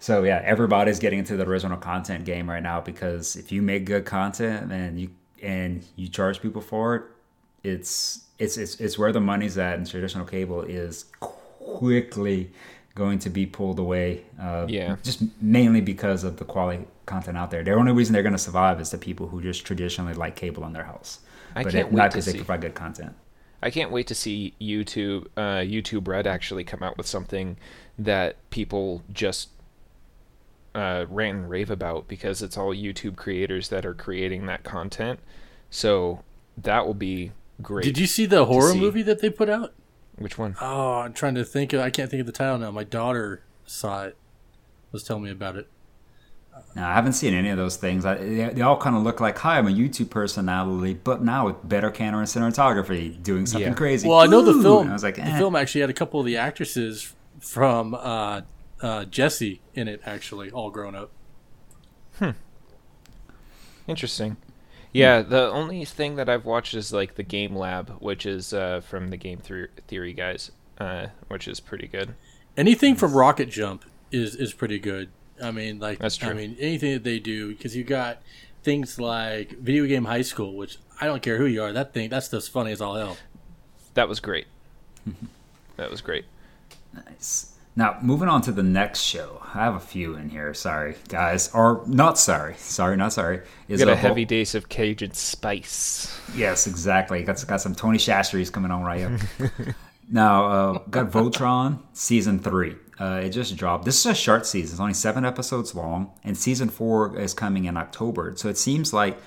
So 0.00 0.24
yeah, 0.24 0.40
everybody's 0.44 0.98
getting 0.98 1.20
into 1.20 1.36
the 1.36 1.46
original 1.46 1.76
content 1.76 2.24
game 2.24 2.48
right 2.48 2.62
now 2.62 2.80
because 2.80 3.36
if 3.36 3.52
you 3.52 3.62
make 3.62 3.84
good 3.84 4.04
content 4.04 4.72
and 4.72 5.00
you 5.00 5.10
and 5.42 5.84
you 5.96 6.08
charge 6.08 6.40
people 6.40 6.62
for 6.62 6.96
it, 6.96 7.02
it's 7.62 8.26
it's 8.38 8.56
it's 8.56 8.76
it's 8.76 8.98
where 8.98 9.12
the 9.12 9.20
money's 9.20 9.58
at. 9.58 9.76
And 9.76 9.88
traditional 9.88 10.24
cable 10.24 10.62
is 10.62 11.06
quickly 11.20 12.50
going 12.94 13.18
to 13.20 13.30
be 13.30 13.46
pulled 13.46 13.78
away. 13.78 14.24
Uh, 14.40 14.66
yeah. 14.68 14.96
Just 15.02 15.22
mainly 15.40 15.80
because 15.80 16.24
of 16.24 16.36
the 16.36 16.44
quality 16.44 16.84
content 17.06 17.36
out 17.36 17.50
there. 17.50 17.62
The 17.62 17.72
only 17.72 17.92
reason 17.92 18.12
they're 18.12 18.22
going 18.22 18.32
to 18.32 18.38
survive 18.38 18.80
is 18.80 18.90
the 18.90 18.98
people 18.98 19.28
who 19.28 19.40
just 19.40 19.64
traditionally 19.64 20.14
like 20.14 20.36
cable 20.36 20.64
in 20.64 20.72
their 20.72 20.84
house. 20.84 21.20
I 21.54 21.62
but 21.62 21.72
can't 21.72 21.88
it, 21.88 21.92
wait 21.92 21.96
not 21.96 22.10
because 22.10 22.26
they 22.26 22.34
provide 22.34 22.60
good 22.60 22.74
content. 22.74 23.14
I 23.62 23.70
can't 23.70 23.90
wait 23.90 24.06
to 24.08 24.14
see 24.14 24.54
YouTube, 24.60 25.26
uh, 25.36 25.62
YouTube 25.62 26.06
Red 26.06 26.26
actually 26.26 26.64
come 26.64 26.82
out 26.82 26.96
with 26.96 27.06
something 27.06 27.56
that 27.98 28.36
people 28.50 29.02
just 29.12 29.48
uh, 30.74 31.06
rant 31.08 31.38
and 31.38 31.50
rave 31.50 31.70
about 31.70 32.06
because 32.06 32.40
it's 32.42 32.56
all 32.56 32.74
YouTube 32.74 33.16
creators 33.16 33.68
that 33.68 33.84
are 33.84 33.94
creating 33.94 34.46
that 34.46 34.62
content. 34.62 35.18
So 35.70 36.22
that 36.56 36.86
will 36.86 36.94
be 36.94 37.32
great. 37.60 37.84
Did 37.84 37.98
you 37.98 38.06
see 38.06 38.26
the 38.26 38.44
horror 38.44 38.72
see. 38.72 38.80
movie 38.80 39.02
that 39.02 39.20
they 39.20 39.30
put 39.30 39.48
out? 39.48 39.74
Which 40.18 40.36
one? 40.38 40.56
Oh, 40.60 40.94
I'm 40.94 41.12
trying 41.12 41.34
to 41.36 41.44
think. 41.44 41.72
Of, 41.72 41.80
I 41.80 41.90
can't 41.90 42.10
think 42.10 42.20
of 42.20 42.26
the 42.26 42.32
title 42.32 42.58
now. 42.58 42.70
My 42.70 42.84
daughter 42.84 43.42
saw 43.66 44.04
it. 44.04 44.16
Was 44.90 45.04
telling 45.04 45.24
me 45.24 45.30
about 45.30 45.56
it. 45.56 45.68
No, 46.74 46.84
I 46.84 46.94
haven't 46.94 47.12
seen 47.12 47.34
any 47.34 47.50
of 47.50 47.56
those 47.56 47.76
things. 47.76 48.04
I, 48.04 48.14
they, 48.14 48.44
they 48.46 48.62
all 48.62 48.76
kind 48.78 48.96
of 48.96 49.02
look 49.02 49.20
like, 49.20 49.38
"Hi, 49.38 49.58
I'm 49.58 49.68
a 49.68 49.70
YouTube 49.70 50.10
personality," 50.10 50.94
but 50.94 51.22
now 51.22 51.46
with 51.46 51.68
better 51.68 51.90
camera 51.90 52.20
and 52.20 52.28
cinematography, 52.28 53.22
doing 53.22 53.46
something 53.46 53.68
Yeah. 53.68 53.74
crazy. 53.74 54.08
Well, 54.08 54.18
I 54.18 54.26
know 54.26 54.42
the 54.42 54.60
film. 54.62 54.82
And 54.82 54.90
I 54.90 54.92
was 54.94 55.02
like, 55.02 55.16
the 55.16 55.22
eh. 55.22 55.38
film 55.38 55.54
actually 55.54 55.82
had 55.82 55.90
a 55.90 55.94
couple 55.94 56.20
of 56.20 56.26
the 56.26 56.36
actresses 56.36 57.14
from 57.40 57.94
uh, 57.94 58.40
uh, 58.80 59.04
Jesse 59.04 59.60
in 59.74 59.88
it, 59.88 60.00
actually, 60.04 60.50
all 60.50 60.70
grown 60.70 60.94
up. 60.94 61.10
Hmm. 62.18 62.30
Interesting. 63.86 64.36
Yeah, 64.92 65.22
the 65.22 65.50
only 65.50 65.84
thing 65.84 66.16
that 66.16 66.28
I've 66.28 66.44
watched 66.44 66.74
is 66.74 66.92
like 66.92 67.14
the 67.16 67.22
Game 67.22 67.54
Lab, 67.54 67.90
which 68.00 68.24
is 68.26 68.52
uh, 68.52 68.80
from 68.80 69.10
the 69.10 69.16
Game 69.16 69.38
Theory 69.38 70.12
guys, 70.12 70.50
uh, 70.78 71.08
which 71.28 71.46
is 71.46 71.60
pretty 71.60 71.86
good. 71.86 72.14
Anything 72.56 72.96
from 72.96 73.12
Rocket 73.12 73.50
Jump 73.50 73.84
is 74.10 74.34
is 74.34 74.52
pretty 74.52 74.78
good. 74.78 75.10
I 75.42 75.50
mean, 75.50 75.78
like 75.78 75.98
That's 75.98 76.16
true. 76.16 76.30
I 76.30 76.34
mean, 76.34 76.56
anything 76.58 76.92
that 76.94 77.04
they 77.04 77.18
do 77.18 77.48
because 77.54 77.76
you 77.76 77.84
got 77.84 78.22
things 78.62 78.98
like 78.98 79.50
Video 79.58 79.86
Game 79.86 80.06
High 80.06 80.22
School, 80.22 80.54
which 80.56 80.78
I 81.00 81.06
don't 81.06 81.22
care 81.22 81.38
who 81.38 81.46
you 81.46 81.62
are. 81.62 81.72
That 81.72 81.92
thing, 81.92 82.10
that 82.10 82.24
stuff's 82.24 82.48
funny 82.48 82.72
as 82.72 82.80
all 82.80 82.96
hell. 82.96 83.16
That 83.94 84.08
was 84.08 84.20
great. 84.20 84.46
that 85.76 85.90
was 85.90 86.00
great. 86.00 86.24
Nice. 86.92 87.54
Now, 87.78 87.96
moving 88.02 88.28
on 88.28 88.42
to 88.42 88.50
the 88.50 88.64
next 88.64 89.02
show. 89.02 89.40
I 89.54 89.62
have 89.62 89.76
a 89.76 89.80
few 89.80 90.16
in 90.16 90.30
here. 90.30 90.52
Sorry, 90.52 90.96
guys. 91.06 91.48
Or 91.54 91.84
not 91.86 92.18
sorry. 92.18 92.56
Sorry, 92.56 92.96
not 92.96 93.12
sorry. 93.12 93.42
Is 93.68 93.78
Got 93.78 93.92
a 93.92 93.94
heavy 93.94 94.24
dose 94.24 94.56
of 94.56 94.68
Cajun 94.68 95.12
spice. 95.12 96.20
Yes, 96.34 96.66
exactly. 96.66 97.22
Got, 97.22 97.46
got 97.46 97.60
some 97.60 97.76
Tony 97.76 97.98
Chachere's 97.98 98.50
coming 98.50 98.72
on 98.72 98.82
right 98.82 98.98
here. 98.98 99.76
now, 100.10 100.46
uh, 100.46 100.78
got 100.90 101.12
Voltron 101.12 101.78
season 101.92 102.40
three. 102.40 102.74
Uh, 102.98 103.20
it 103.22 103.30
just 103.30 103.56
dropped. 103.56 103.84
This 103.84 104.00
is 104.00 104.06
a 104.06 104.14
short 104.16 104.44
season. 104.44 104.74
It's 104.74 104.80
only 104.80 104.92
seven 104.92 105.24
episodes 105.24 105.72
long, 105.72 106.10
and 106.24 106.36
season 106.36 106.70
four 106.70 107.16
is 107.16 107.32
coming 107.32 107.66
in 107.66 107.76
October. 107.76 108.34
So 108.34 108.48
it 108.48 108.58
seems 108.58 108.92
like 108.92 109.20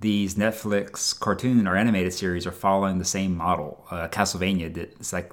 these 0.00 0.34
Netflix 0.34 1.18
cartoon 1.18 1.66
or 1.66 1.74
animated 1.74 2.12
series 2.12 2.46
are 2.46 2.52
following 2.52 2.98
the 2.98 3.06
same 3.06 3.34
model. 3.34 3.86
Uh, 3.90 4.08
Castlevania 4.08 4.70
did. 4.70 4.92
It's 5.00 5.14
like 5.14 5.32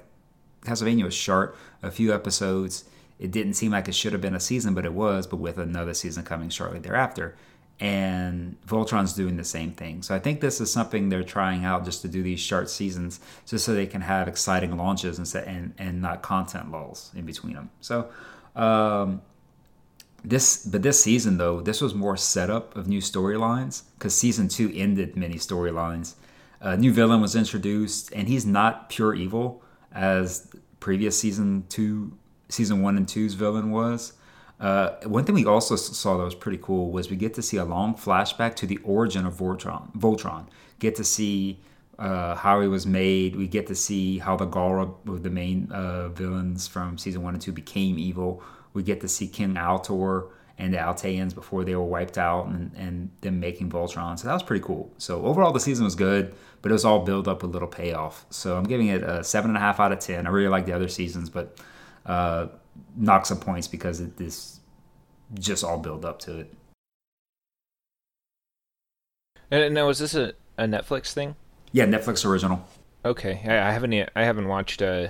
Castlevania 0.64 1.04
was 1.04 1.14
short, 1.14 1.56
a 1.82 1.90
few 1.90 2.14
episodes. 2.14 2.84
It 3.18 3.30
didn't 3.30 3.54
seem 3.54 3.72
like 3.72 3.88
it 3.88 3.94
should 3.94 4.12
have 4.12 4.22
been 4.22 4.34
a 4.34 4.40
season, 4.40 4.74
but 4.74 4.84
it 4.84 4.92
was, 4.92 5.26
but 5.26 5.36
with 5.36 5.58
another 5.58 5.94
season 5.94 6.24
coming 6.24 6.48
shortly 6.48 6.78
thereafter. 6.78 7.36
And 7.80 8.56
Voltron's 8.66 9.12
doing 9.12 9.36
the 9.36 9.44
same 9.44 9.72
thing. 9.72 10.02
So 10.02 10.14
I 10.14 10.20
think 10.20 10.40
this 10.40 10.60
is 10.60 10.72
something 10.72 11.08
they're 11.08 11.24
trying 11.24 11.64
out 11.64 11.84
just 11.84 12.02
to 12.02 12.08
do 12.08 12.22
these 12.22 12.38
short 12.38 12.70
seasons, 12.70 13.18
just 13.46 13.64
so 13.64 13.74
they 13.74 13.86
can 13.86 14.02
have 14.02 14.28
exciting 14.28 14.76
launches 14.76 15.18
and 15.18 15.46
and, 15.46 15.74
and 15.78 16.00
not 16.00 16.22
content 16.22 16.70
lulls 16.70 17.10
in 17.14 17.26
between 17.26 17.54
them. 17.54 17.70
So 17.80 18.08
um, 18.54 19.22
this, 20.24 20.64
but 20.64 20.82
this 20.82 21.02
season 21.02 21.38
though, 21.38 21.60
this 21.60 21.80
was 21.80 21.94
more 21.94 22.16
setup 22.16 22.76
of 22.76 22.86
new 22.86 23.00
storylines 23.00 23.82
because 23.98 24.14
season 24.14 24.46
two 24.48 24.72
ended 24.74 25.16
many 25.16 25.34
storylines. 25.36 26.14
A 26.60 26.76
new 26.76 26.92
villain 26.92 27.20
was 27.20 27.34
introduced, 27.34 28.12
and 28.12 28.28
he's 28.28 28.46
not 28.46 28.88
pure 28.88 29.14
evil 29.14 29.62
as 29.94 30.48
previous 30.80 31.18
season 31.18 31.64
two, 31.68 32.12
season 32.48 32.82
one 32.82 32.96
and 32.96 33.08
two's 33.08 33.34
villain 33.34 33.70
was. 33.70 34.14
Uh, 34.60 34.96
one 35.06 35.24
thing 35.24 35.34
we 35.34 35.44
also 35.44 35.74
saw 35.74 36.16
that 36.16 36.24
was 36.24 36.36
pretty 36.36 36.58
cool 36.62 36.92
was 36.92 37.10
we 37.10 37.16
get 37.16 37.34
to 37.34 37.42
see 37.42 37.56
a 37.56 37.64
long 37.64 37.94
flashback 37.94 38.54
to 38.54 38.66
the 38.66 38.78
origin 38.84 39.26
of 39.26 39.34
Voltron. 39.34 39.92
Voltron. 39.96 40.46
Get 40.78 40.94
to 40.96 41.04
see 41.04 41.58
uh, 41.98 42.36
how 42.36 42.60
he 42.60 42.68
was 42.68 42.86
made. 42.86 43.34
We 43.34 43.48
get 43.48 43.66
to 43.68 43.74
see 43.74 44.18
how 44.18 44.36
the 44.36 44.46
Galra, 44.46 44.94
the 45.04 45.30
main 45.30 45.70
uh, 45.72 46.08
villains 46.10 46.68
from 46.68 46.96
season 46.96 47.22
one 47.22 47.34
and 47.34 47.42
two, 47.42 47.52
became 47.52 47.98
evil. 47.98 48.42
We 48.72 48.84
get 48.84 49.00
to 49.00 49.08
see 49.08 49.26
King 49.26 49.54
Alfor 49.54 50.28
and 50.62 50.72
the 50.72 50.78
Alteans 50.78 51.34
before 51.34 51.64
they 51.64 51.74
were 51.74 51.82
wiped 51.82 52.16
out 52.16 52.46
and, 52.46 52.70
and 52.76 53.10
them 53.20 53.40
making 53.40 53.68
Voltron. 53.68 54.16
So 54.16 54.28
that 54.28 54.32
was 54.32 54.44
pretty 54.44 54.62
cool. 54.64 54.92
So 54.96 55.24
overall, 55.26 55.50
the 55.50 55.58
season 55.58 55.84
was 55.84 55.96
good, 55.96 56.32
but 56.62 56.70
it 56.70 56.72
was 56.72 56.84
all 56.84 57.00
build 57.00 57.26
up 57.26 57.42
with 57.42 57.50
little 57.50 57.66
payoff. 57.66 58.24
So 58.30 58.56
I'm 58.56 58.62
giving 58.62 58.86
it 58.86 59.02
a 59.02 59.24
seven 59.24 59.50
and 59.50 59.56
a 59.56 59.60
half 59.60 59.80
out 59.80 59.90
of 59.90 59.98
ten. 59.98 60.24
I 60.24 60.30
really 60.30 60.48
like 60.48 60.64
the 60.64 60.72
other 60.72 60.86
seasons, 60.86 61.28
but 61.30 61.58
uh, 62.06 62.46
knock 62.96 63.26
some 63.26 63.40
points 63.40 63.66
because 63.66 64.06
this 64.14 64.60
just 65.34 65.64
all 65.64 65.78
build 65.78 66.04
up 66.04 66.20
to 66.20 66.38
it. 66.38 66.54
And 69.50 69.74
now, 69.74 69.88
is 69.88 69.98
this 69.98 70.14
a, 70.14 70.32
a 70.56 70.64
Netflix 70.64 71.12
thing? 71.12 71.34
Yeah, 71.72 71.86
Netflix 71.86 72.24
original. 72.24 72.64
Okay, 73.04 73.42
I, 73.44 73.68
I 73.68 73.72
haven't 73.72 73.92
I 74.14 74.24
haven't 74.24 74.46
watched 74.46 74.80
uh, 74.80 75.08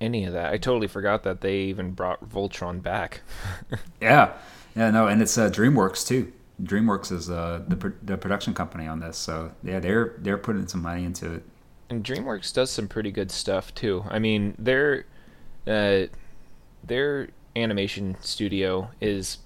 any 0.00 0.24
of 0.24 0.32
that. 0.32 0.52
I 0.52 0.58
totally 0.58 0.86
forgot 0.86 1.22
that 1.24 1.40
they 1.40 1.56
even 1.62 1.92
brought 1.92 2.28
Voltron 2.28 2.82
back. 2.82 3.22
Yeah, 4.00 4.34
yeah, 4.76 4.90
no, 4.90 5.08
and 5.08 5.20
it's 5.20 5.36
uh, 5.36 5.50
DreamWorks 5.50 6.06
too. 6.06 6.32
DreamWorks 6.62 7.10
is 7.12 7.28
uh, 7.30 7.62
the 7.66 7.76
pro- 7.76 7.92
the 8.02 8.16
production 8.16 8.54
company 8.54 8.86
on 8.86 9.00
this, 9.00 9.16
so 9.16 9.52
yeah, 9.62 9.80
they're 9.80 10.14
they're 10.18 10.38
putting 10.38 10.66
some 10.68 10.82
money 10.82 11.04
into 11.04 11.34
it. 11.34 11.42
And 11.90 12.04
DreamWorks 12.04 12.52
does 12.54 12.70
some 12.70 12.86
pretty 12.86 13.10
good 13.10 13.30
stuff 13.30 13.74
too. 13.74 14.04
I 14.08 14.18
mean, 14.18 14.54
their 14.58 15.04
uh, 15.66 16.04
their 16.84 17.28
animation 17.56 18.16
studio 18.20 18.90
is 19.00 19.38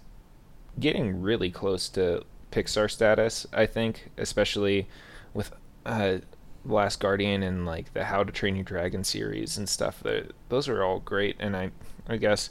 getting 0.79 1.23
really 1.23 1.51
close 1.51 1.89
to 1.91 2.25
Pixar 2.51 2.91
status. 2.91 3.47
I 3.53 3.67
think, 3.67 4.11
especially 4.19 4.87
with 5.35 5.53
uh, 5.87 6.19
Last 6.65 7.01
Guardian 7.01 7.43
and 7.43 7.65
like 7.67 7.93
the 7.95 8.05
How 8.05 8.25
to 8.25 8.33
Train 8.33 8.57
Your 8.57 8.65
Dragon 8.65 9.05
series 9.05 9.57
and 9.57 9.69
stuff. 9.69 10.01
The, 10.03 10.31
those 10.49 10.69
are 10.69 10.83
all 10.85 11.01
great, 11.01 11.37
and 11.39 11.57
I 11.57 11.71
I 12.09 12.17
guess 12.17 12.51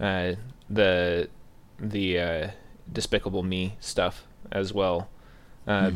uh, 0.00 0.32
the 0.68 1.28
the 1.78 2.18
uh, 2.18 2.50
Despicable 2.92 3.42
Me 3.42 3.76
stuff 3.80 4.24
as 4.50 4.72
well. 4.72 5.08
Uh, 5.66 5.90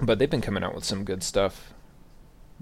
But 0.00 0.18
they've 0.18 0.30
been 0.30 0.40
coming 0.40 0.64
out 0.64 0.74
with 0.74 0.84
some 0.84 1.04
good 1.04 1.22
stuff. 1.22 1.73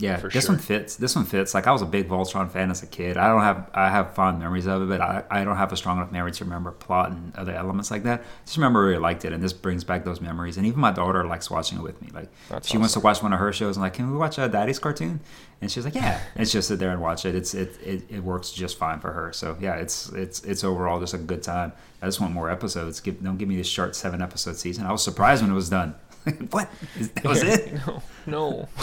Yeah, 0.03 0.17
For 0.17 0.29
this 0.29 0.47
sure. 0.47 0.55
one 0.57 0.61
fits. 0.63 0.97
This 0.97 1.15
one 1.15 1.25
fits. 1.25 1.55
Like 1.55 1.67
I 1.69 1.73
was 1.73 1.81
a 1.81 1.87
big 1.87 2.09
Voltron 2.09 2.51
fan 2.51 2.71
as 2.73 2.83
a 2.83 2.87
kid. 2.87 3.17
I 3.17 3.29
don't 3.29 3.43
have 3.43 3.71
I 3.73 3.89
have 3.89 4.15
fond 4.15 4.41
memories 4.41 4.67
of 4.67 4.83
it, 4.83 4.89
but 4.89 5.01
I, 5.01 5.23
I 5.31 5.45
don't 5.45 5.57
have 5.57 5.73
a 5.73 5.77
strong 5.77 5.99
enough 5.99 6.11
memory 6.11 6.33
to 6.33 6.45
remember 6.45 6.73
plot 6.73 7.13
and 7.13 7.35
other 7.37 7.53
elements 7.55 7.91
like 7.91 8.03
that. 8.03 8.25
Just 8.45 8.57
remember 8.57 8.81
I 8.81 8.87
really 8.89 8.99
liked 8.99 9.25
it, 9.25 9.33
and 9.33 9.41
this 9.41 9.53
brings 9.53 9.85
back 9.85 10.05
those 10.05 10.21
memories. 10.21 10.57
And 10.57 10.67
even 10.67 10.81
my 10.81 10.91
daughter 10.91 11.25
likes 11.25 11.51
watching 11.51 11.79
it 11.79 11.83
with 11.83 12.03
me. 12.03 12.09
Like 12.13 12.29
That's 12.49 12.69
she 12.69 12.79
wants 12.79 12.95
to 12.95 13.01
watch 13.01 13.23
one 13.23 13.33
of 13.33 13.39
her 13.39 13.53
shows, 13.53 13.77
and 13.77 13.83
like, 13.85 13.95
can 13.95 14.11
we 14.11 14.19
watch 14.19 14.39
a 14.39 14.49
Daddy's 14.49 14.81
cartoon? 14.81 15.21
And 15.61 15.71
she's 15.71 15.85
like, 15.85 15.95
yeah. 15.95 16.21
and 16.35 16.49
she'll 16.49 16.63
sit 16.63 16.81
there 16.81 16.91
and 16.91 17.01
watch 17.01 17.25
it. 17.25 17.37
It's 17.37 17.55
it, 17.55 17.79
it 17.85 18.03
it 18.11 18.25
works 18.25 18.51
just 18.51 18.77
fine 18.79 18.99
for 18.99 19.13
her. 19.13 19.33
So 19.33 19.57
yeah, 19.61 19.77
it's 19.77 20.09
it's 20.09 20.43
it's 20.43 20.65
overall 20.65 20.99
just 20.99 21.15
a 21.15 21.19
good 21.19 21.45
time. 21.45 21.73
I 22.03 22.07
just 22.07 22.21
want 22.21 22.33
more 22.35 22.51
episodes. 22.51 22.99
Give, 22.99 23.23
don't 23.23 23.37
give 23.39 23.49
me 23.49 23.55
this 23.57 23.69
short 23.69 23.95
seven 23.95 24.21
episode 24.21 24.57
season. 24.57 24.85
I 24.85 24.91
was 24.91 25.05
surprised 25.05 25.43
when 25.43 25.53
it 25.53 25.55
was 25.55 25.71
done. 25.71 25.95
what? 26.51 26.69
Is- 26.99 27.11
That 27.11 27.25
was 27.25 27.43
it? 27.45 27.73
no, 27.87 28.03
no. 28.27 28.69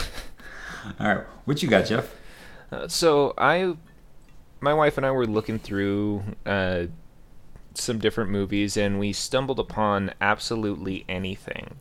All 0.99 1.07
right, 1.07 1.25
what 1.45 1.61
you 1.61 1.69
got, 1.69 1.85
Geoff? 1.85 2.15
Uh, 2.71 2.87
so 2.87 3.33
I, 3.37 3.75
my 4.59 4.73
wife 4.73 4.97
and 4.97 5.05
I 5.05 5.11
were 5.11 5.25
looking 5.27 5.59
through 5.59 6.23
uh, 6.45 6.85
some 7.73 7.99
different 7.99 8.29
movies, 8.29 8.77
and 8.77 8.99
we 8.99 9.13
stumbled 9.13 9.59
upon 9.59 10.13
absolutely 10.21 11.05
anything. 11.09 11.79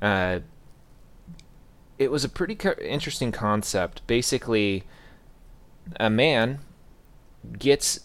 Uh, 0.00 0.40
it 1.98 2.10
was 2.10 2.24
a 2.24 2.28
pretty 2.28 2.54
co- 2.54 2.74
interesting 2.80 3.32
concept. 3.32 4.06
Basically, 4.06 4.84
a 5.98 6.08
man 6.08 6.60
gets 7.58 8.00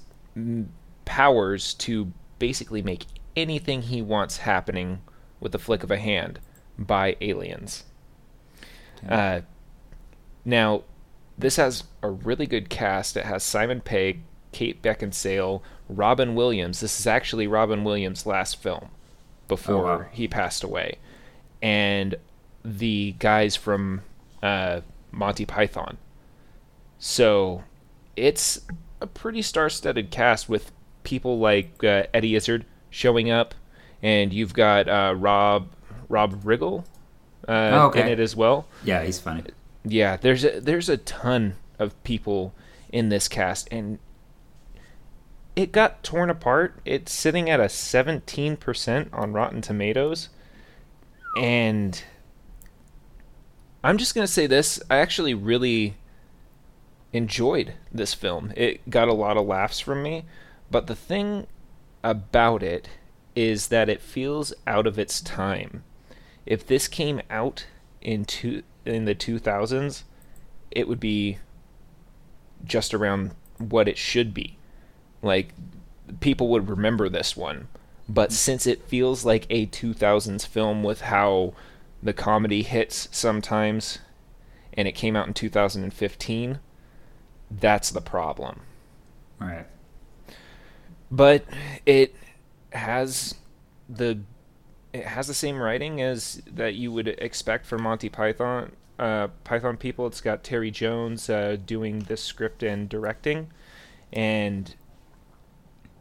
powers 1.05 1.73
to 1.75 2.11
basically 2.39 2.81
make 2.81 3.05
anything 3.35 3.83
he 3.83 4.01
wants 4.01 4.37
happening 4.37 5.01
with 5.39 5.51
the 5.51 5.59
flick 5.59 5.83
of 5.83 5.91
a 5.91 5.97
hand 5.97 6.39
by 6.77 7.15
aliens. 7.21 7.83
Uh, 9.07 9.41
now, 10.45 10.83
this 11.37 11.57
has 11.57 11.83
a 12.01 12.09
really 12.09 12.45
good 12.45 12.69
cast. 12.69 13.17
It 13.17 13.25
has 13.25 13.43
Simon 13.43 13.81
Pegg, 13.81 14.21
Kate 14.51 14.81
Beckinsale, 14.81 15.61
Robin 15.89 16.33
Williams. 16.35 16.79
This 16.79 16.99
is 16.99 17.07
actually 17.07 17.47
Robin 17.47 17.83
Williams' 17.83 18.25
last 18.25 18.61
film 18.61 18.89
before 19.47 19.75
Oh, 19.75 19.97
wow. 19.99 20.05
he 20.11 20.27
passed 20.27 20.63
away, 20.63 20.97
and 21.61 22.15
the 22.63 23.15
guys 23.19 23.55
from 23.55 24.01
uh, 24.41 24.81
Monty 25.11 25.45
Python. 25.45 25.97
So, 26.97 27.63
it's 28.15 28.61
a 29.01 29.07
pretty 29.07 29.41
star-studded 29.41 30.09
cast 30.09 30.47
with 30.47 30.71
people 31.03 31.37
like 31.39 31.83
uh, 31.83 32.03
Eddie 32.13 32.35
Izzard 32.35 32.65
showing 32.89 33.29
up, 33.29 33.53
and 34.01 34.31
you've 34.33 34.53
got 34.53 34.87
uh, 34.87 35.13
Rob 35.17 35.67
Rob 36.07 36.43
Riggle 36.43 36.85
uh, 37.47 37.51
Oh, 37.73 37.87
okay. 37.87 38.01
in 38.01 38.07
it 38.07 38.19
as 38.19 38.35
well. 38.35 38.65
Yeah, 38.83 39.03
he's 39.03 39.19
funny. 39.19 39.43
Yeah, 39.85 40.17
there's 40.17 40.43
a, 40.43 40.59
there's 40.59 40.89
a 40.89 40.97
ton 40.97 41.55
of 41.77 42.01
people 42.03 42.53
in 42.89 43.09
this 43.09 43.27
cast, 43.27 43.67
and 43.71 43.99
it 45.55 45.71
got 45.71 46.03
torn 46.03 46.29
apart. 46.29 46.79
It's 46.85 47.11
sitting 47.11 47.49
at 47.49 47.59
a 47.59 47.65
17% 47.65 49.09
on 49.13 49.33
Rotten 49.33 49.61
Tomatoes, 49.61 50.29
and 51.37 52.03
I'm 53.83 53.97
just 53.97 54.15
gonna 54.15 54.27
say 54.27 54.47
this: 54.47 54.81
I 54.89 54.97
actually 54.97 55.35
really 55.35 55.97
enjoyed 57.13 57.73
this 57.91 58.13
film. 58.13 58.51
It 58.57 58.89
got 58.89 59.07
a 59.07 59.13
lot 59.13 59.37
of 59.37 59.45
laughs 59.45 59.79
from 59.79 60.01
me, 60.01 60.25
but 60.71 60.87
the 60.87 60.95
thing 60.95 61.47
about 62.03 62.63
it 62.63 62.89
is 63.35 63.67
that 63.67 63.89
it 63.89 64.01
feels 64.01 64.53
out 64.65 64.87
of 64.87 64.97
its 64.97 65.21
time. 65.21 65.83
If 66.45 66.65
this 66.65 66.87
came 66.87 67.21
out 67.29 67.65
in 68.01 68.25
two, 68.25 68.63
in 68.85 69.05
the 69.05 69.15
2000s, 69.15 70.03
it 70.71 70.87
would 70.87 70.99
be 70.99 71.37
just 72.63 72.93
around 72.93 73.31
what 73.57 73.87
it 73.87 73.97
should 73.97 74.33
be. 74.33 74.57
Like 75.21 75.53
people 76.19 76.47
would 76.49 76.69
remember 76.69 77.09
this 77.09 77.35
one. 77.35 77.67
But 78.07 78.29
mm-hmm. 78.29 78.35
since 78.35 78.67
it 78.67 78.83
feels 78.83 79.25
like 79.25 79.47
a 79.49 79.67
2000s 79.67 80.45
film 80.45 80.83
with 80.83 81.01
how 81.01 81.53
the 82.03 82.13
comedy 82.13 82.61
hits 82.61 83.07
sometimes 83.11 83.99
and 84.73 84.87
it 84.87 84.91
came 84.91 85.15
out 85.15 85.27
in 85.27 85.33
2015, 85.33 86.59
that's 87.49 87.89
the 87.89 88.01
problem. 88.01 88.61
Right. 89.39 89.65
But 91.09 91.45
it 91.85 92.15
has 92.73 93.35
the 93.87 94.19
it 94.95 95.05
has 95.05 95.27
the 95.27 95.33
same 95.33 95.57
writing 95.57 96.01
as 96.01 96.41
that 96.51 96.75
you 96.75 96.91
would 96.91 97.07
expect 97.07 97.65
from 97.65 97.83
Monty 97.83 98.09
Python 98.09 98.71
uh, 98.97 99.27
Python 99.43 99.77
people. 99.77 100.07
It's 100.07 100.21
got 100.21 100.43
Terry 100.43 100.71
Jones 100.71 101.29
uh, 101.29 101.57
doing 101.63 101.99
this 101.99 102.23
script 102.23 102.63
and 102.63 102.87
directing, 102.87 103.51
and 104.13 104.73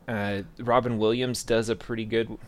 uh, 0.07 0.43
Robin 0.59 0.99
Williams 0.99 1.43
does 1.43 1.69
a 1.69 1.77
pretty 1.77 2.05
good 2.05 2.39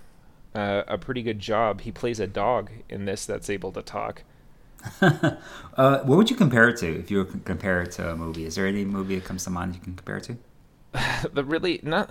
uh, 0.55 0.85
a 0.87 0.99
pretty 0.99 1.23
good 1.23 1.41
job. 1.41 1.81
He 1.81 1.91
plays 1.91 2.21
a 2.21 2.27
dog 2.27 2.71
in 2.89 3.05
this 3.07 3.27
that's 3.27 3.51
able 3.51 3.73
to 3.73 3.83
talk. 3.83 4.23
uh, 5.01 5.37
what 5.77 6.17
would 6.17 6.31
you 6.31 6.37
compare 6.37 6.69
it 6.69 6.77
to 6.79 6.87
if 6.87 7.11
you 7.11 7.19
were 7.19 7.25
to 7.25 7.39
compare 7.39 7.83
it 7.83 7.91
to 7.93 8.13
a 8.13 8.17
movie? 8.17 8.45
Is 8.45 8.55
there 8.55 8.69
any 8.69 8.85
movie 8.85 9.17
that 9.17 9.25
comes 9.25 9.43
to 9.45 9.51
mind 9.51 9.75
you 9.75 9.81
can 9.81 9.97
compare 9.97 10.19
it 10.19 10.25
to? 10.25 11.29
the 11.33 11.43
really 11.43 11.81
not 11.83 12.09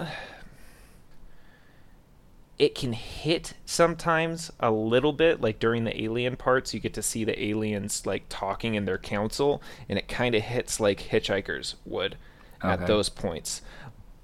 it 2.57 2.73
can 2.73 2.93
hit 2.93 3.53
sometimes 3.65 4.51
a 4.59 4.71
little 4.71 5.11
bit 5.11 5.41
like 5.41 5.59
during 5.59 5.83
the 5.83 6.03
alien 6.03 6.35
parts 6.35 6.73
you 6.73 6.79
get 6.79 6.93
to 6.93 7.01
see 7.01 7.23
the 7.23 7.43
aliens 7.43 8.05
like 8.05 8.23
talking 8.29 8.75
in 8.75 8.85
their 8.85 8.97
council 8.97 9.61
and 9.89 9.99
it 9.99 10.07
kind 10.07 10.35
of 10.35 10.41
hits 10.41 10.79
like 10.79 11.01
hitchhikers 11.09 11.75
would 11.85 12.15
okay. 12.63 12.73
at 12.73 12.87
those 12.87 13.09
points 13.09 13.61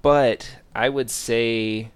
but 0.00 0.56
i 0.74 0.88
would 0.88 1.10
say 1.10 1.90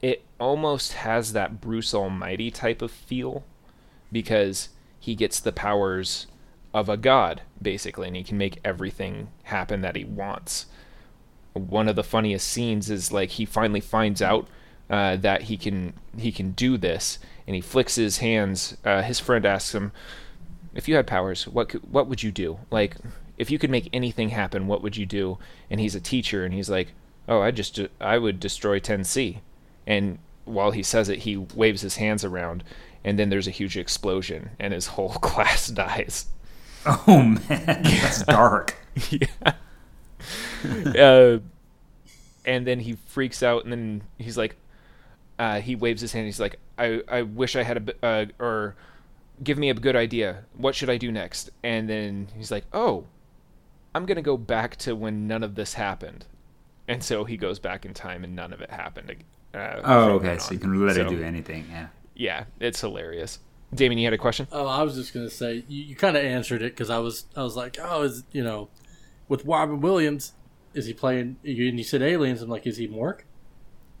it 0.00 0.24
almost 0.40 0.94
has 0.94 1.32
that 1.32 1.60
bruce 1.60 1.94
almighty 1.94 2.50
type 2.50 2.80
of 2.80 2.90
feel 2.90 3.44
because 4.10 4.70
he 4.98 5.14
gets 5.14 5.40
the 5.40 5.52
powers 5.52 6.26
of 6.72 6.88
a 6.88 6.96
god 6.96 7.42
basically 7.60 8.06
and 8.06 8.16
he 8.16 8.24
can 8.24 8.38
make 8.38 8.58
everything 8.64 9.28
happen 9.44 9.82
that 9.82 9.94
he 9.94 10.04
wants 10.04 10.66
one 11.54 11.88
of 11.88 11.96
the 11.96 12.04
funniest 12.04 12.48
scenes 12.48 12.90
is 12.90 13.12
like 13.12 13.30
he 13.30 13.44
finally 13.44 13.80
finds 13.80 14.22
out 14.22 14.48
uh, 14.90 15.16
that 15.16 15.42
he 15.42 15.56
can 15.56 15.94
he 16.18 16.32
can 16.32 16.52
do 16.52 16.76
this, 16.76 17.18
and 17.46 17.54
he 17.54 17.62
flicks 17.62 17.94
his 17.96 18.18
hands. 18.18 18.76
Uh, 18.84 19.02
his 19.02 19.20
friend 19.20 19.44
asks 19.46 19.74
him, 19.74 19.92
"If 20.74 20.88
you 20.88 20.96
had 20.96 21.06
powers, 21.06 21.46
what 21.46 21.68
could, 21.70 21.90
what 21.90 22.08
would 22.08 22.22
you 22.22 22.30
do? 22.30 22.58
Like, 22.70 22.96
if 23.38 23.50
you 23.50 23.58
could 23.58 23.70
make 23.70 23.88
anything 23.92 24.30
happen, 24.30 24.66
what 24.66 24.82
would 24.82 24.96
you 24.96 25.06
do?" 25.06 25.38
And 25.70 25.80
he's 25.80 25.94
a 25.94 26.00
teacher, 26.00 26.44
and 26.44 26.54
he's 26.54 26.70
like, 26.70 26.92
"Oh, 27.28 27.40
I 27.40 27.50
just 27.50 27.80
I 28.00 28.18
would 28.18 28.40
destroy 28.40 28.80
10C." 28.80 29.38
And 29.86 30.18
while 30.44 30.72
he 30.72 30.82
says 30.82 31.08
it, 31.08 31.20
he 31.20 31.36
waves 31.36 31.82
his 31.82 31.96
hands 31.96 32.24
around, 32.24 32.64
and 33.04 33.18
then 33.18 33.30
there's 33.30 33.48
a 33.48 33.52
huge 33.52 33.76
explosion, 33.76 34.50
and 34.58 34.72
his 34.72 34.88
whole 34.88 35.10
class 35.20 35.68
dies. 35.68 36.26
Oh 36.84 37.22
man, 37.22 37.82
that's 37.82 38.24
dark. 38.24 38.76
yeah. 39.10 39.54
uh, 40.98 41.38
and 42.44 42.66
then 42.66 42.80
he 42.80 42.96
freaks 43.06 43.42
out, 43.42 43.64
and 43.64 43.72
then 43.72 44.02
he's 44.18 44.36
like, 44.36 44.56
uh, 45.38 45.60
he 45.60 45.74
waves 45.76 46.00
his 46.00 46.12
hand. 46.12 46.26
He's 46.26 46.40
like, 46.40 46.58
I, 46.78 47.02
I 47.08 47.22
wish 47.22 47.56
I 47.56 47.62
had 47.62 47.94
a, 48.02 48.06
uh, 48.06 48.26
or 48.38 48.76
give 49.42 49.58
me 49.58 49.70
a 49.70 49.74
good 49.74 49.96
idea. 49.96 50.44
What 50.56 50.74
should 50.74 50.90
I 50.90 50.96
do 50.96 51.10
next? 51.10 51.50
And 51.62 51.88
then 51.88 52.28
he's 52.36 52.50
like, 52.50 52.64
oh, 52.72 53.04
I'm 53.94 54.06
gonna 54.06 54.22
go 54.22 54.36
back 54.36 54.76
to 54.76 54.94
when 54.94 55.26
none 55.26 55.42
of 55.42 55.54
this 55.54 55.74
happened. 55.74 56.26
And 56.88 57.02
so 57.02 57.24
he 57.24 57.36
goes 57.36 57.58
back 57.58 57.84
in 57.84 57.94
time, 57.94 58.24
and 58.24 58.34
none 58.34 58.52
of 58.52 58.60
it 58.60 58.70
happened. 58.70 59.24
Uh, 59.54 59.80
oh, 59.84 60.10
okay. 60.12 60.38
So 60.38 60.52
you 60.52 60.58
can 60.58 60.86
let 60.86 60.96
so, 60.96 61.08
do 61.08 61.22
anything. 61.22 61.66
Yeah. 61.70 61.86
Yeah, 62.14 62.44
it's 62.60 62.80
hilarious. 62.80 63.38
Damian, 63.74 63.98
you 63.98 64.06
had 64.06 64.12
a 64.12 64.18
question? 64.18 64.46
Oh, 64.52 64.66
I 64.66 64.82
was 64.82 64.94
just 64.94 65.14
gonna 65.14 65.30
say 65.30 65.64
you, 65.66 65.84
you 65.84 65.96
kind 65.96 66.16
of 66.16 66.24
answered 66.24 66.62
it 66.62 66.72
because 66.74 66.90
I 66.90 66.98
was 66.98 67.24
I 67.36 67.42
was 67.42 67.56
like, 67.56 67.78
oh, 67.80 68.02
is 68.02 68.24
you 68.32 68.44
know, 68.44 68.68
with 69.28 69.44
Robin 69.44 69.80
Williams, 69.80 70.32
is 70.74 70.86
he 70.86 70.92
playing? 70.92 71.36
And 71.44 71.78
you 71.78 71.84
said 71.84 72.02
aliens. 72.02 72.42
I'm 72.42 72.50
like, 72.50 72.66
is 72.66 72.76
he 72.76 72.88
Mork? 72.88 73.20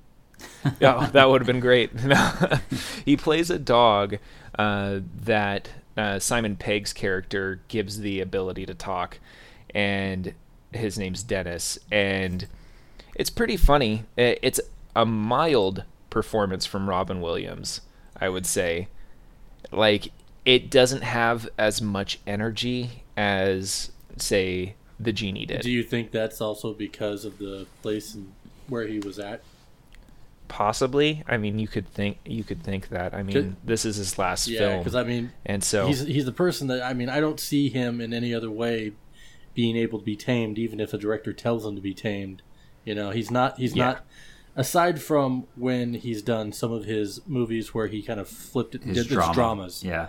yeah, 0.80 1.08
that 1.12 1.28
would 1.28 1.40
have 1.40 1.46
been 1.46 1.60
great. 1.60 1.90
he 3.04 3.16
plays 3.16 3.50
a 3.50 3.58
dog 3.58 4.18
uh, 4.58 5.00
that 5.24 5.70
uh, 5.96 6.18
Simon 6.18 6.56
Pegg's 6.56 6.92
character 6.92 7.60
gives 7.68 8.00
the 8.00 8.20
ability 8.20 8.66
to 8.66 8.74
talk, 8.74 9.18
and 9.74 10.34
his 10.72 10.98
name's 10.98 11.22
Dennis, 11.22 11.78
and 11.90 12.46
it's 13.14 13.30
pretty 13.30 13.56
funny. 13.56 14.04
It's 14.16 14.60
a 14.96 15.04
mild 15.04 15.84
performance 16.10 16.66
from 16.66 16.88
Robin 16.88 17.20
Williams, 17.20 17.82
I 18.20 18.28
would 18.28 18.46
say. 18.46 18.88
Like 19.70 20.12
it 20.44 20.70
doesn't 20.70 21.02
have 21.02 21.48
as 21.56 21.80
much 21.80 22.20
energy 22.26 23.04
as 23.16 23.92
say 24.16 24.74
the 25.04 25.12
genie 25.12 25.46
did. 25.46 25.60
Do 25.60 25.70
you 25.70 25.82
think 25.82 26.10
that's 26.10 26.40
also 26.40 26.72
because 26.72 27.24
of 27.24 27.38
the 27.38 27.66
place 27.82 28.14
and 28.14 28.32
where 28.68 28.86
he 28.86 28.98
was 28.98 29.18
at? 29.18 29.42
Possibly. 30.48 31.22
I 31.26 31.38
mean, 31.38 31.58
you 31.58 31.68
could 31.68 31.88
think 31.88 32.18
you 32.24 32.44
could 32.44 32.62
think 32.62 32.88
that. 32.88 33.14
I 33.14 33.22
mean, 33.22 33.56
this 33.64 33.84
is 33.84 33.96
his 33.96 34.18
last 34.18 34.48
yeah, 34.48 34.58
film. 34.58 34.78
because 34.78 34.94
I 34.94 35.04
mean, 35.04 35.32
and 35.46 35.64
so 35.64 35.86
he's 35.86 36.00
he's 36.00 36.24
the 36.26 36.32
person 36.32 36.66
that 36.68 36.82
I 36.82 36.92
mean, 36.92 37.08
I 37.08 37.20
don't 37.20 37.40
see 37.40 37.68
him 37.68 38.00
in 38.00 38.12
any 38.12 38.34
other 38.34 38.50
way 38.50 38.92
being 39.54 39.76
able 39.76 39.98
to 39.98 40.04
be 40.04 40.16
tamed, 40.16 40.58
even 40.58 40.80
if 40.80 40.92
a 40.92 40.98
director 40.98 41.32
tells 41.32 41.64
him 41.64 41.74
to 41.74 41.80
be 41.80 41.94
tamed. 41.94 42.42
You 42.84 42.94
know, 42.94 43.10
he's 43.10 43.30
not. 43.30 43.58
He's 43.58 43.74
yeah. 43.74 43.84
not. 43.84 44.04
Aside 44.54 45.00
from 45.00 45.46
when 45.56 45.94
he's 45.94 46.20
done 46.20 46.52
some 46.52 46.72
of 46.72 46.84
his 46.84 47.20
movies 47.26 47.72
where 47.72 47.86
he 47.86 48.02
kind 48.02 48.20
of 48.20 48.28
flipped 48.28 48.74
it, 48.74 48.82
his, 48.82 49.06
did, 49.06 49.08
drama. 49.08 49.28
his 49.28 49.34
dramas. 49.34 49.84
Yeah, 49.84 50.06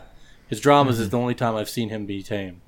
his 0.47 0.59
dramas 0.59 0.95
mm-hmm. 0.95 1.03
is 1.03 1.09
the 1.09 1.17
only 1.17 1.35
time 1.35 1.55
I've 1.55 1.69
seen 1.69 1.89
him 1.89 2.05
be 2.05 2.21
tamed. 2.21 2.59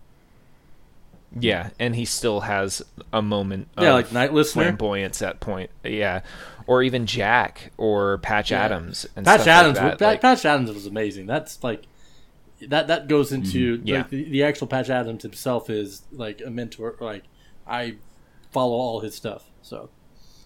Yeah, 1.37 1.69
and 1.79 1.95
he 1.95 2.05
still 2.05 2.41
has 2.41 2.81
a 3.11 3.21
moment. 3.21 3.67
Yeah, 3.77 3.93
like 3.93 4.11
Night 4.11 4.33
Listener, 4.33 4.63
flamboyance 4.63 5.21
at 5.21 5.39
point. 5.39 5.69
Yeah, 5.83 6.21
or 6.67 6.81
even 6.83 7.05
Jack 7.05 7.71
or 7.77 8.19
Patch 8.19 8.51
yeah. 8.51 8.63
Adams. 8.63 9.05
And 9.15 9.25
Patch 9.25 9.47
Adams, 9.47 9.77
like 9.77 10.01
like, 10.01 10.21
Patch 10.21 10.45
Adams 10.45 10.71
was 10.71 10.85
amazing. 10.85 11.25
That's 11.25 11.63
like 11.63 11.83
that. 12.61 12.87
That 12.87 13.07
goes 13.07 13.31
into 13.31 13.77
mm-hmm. 13.77 13.87
yeah. 13.87 13.97
Like, 13.97 14.09
the, 14.09 14.29
the, 14.29 14.43
actual 14.43 14.67
Patch 14.67 14.89
Adams 14.89 15.23
himself 15.23 15.69
is 15.69 16.03
like 16.11 16.41
a 16.45 16.49
mentor. 16.49 16.95
Like 16.99 17.23
I 17.67 17.95
follow 18.51 18.75
all 18.75 19.01
his 19.01 19.13
stuff. 19.13 19.49
So 19.61 19.89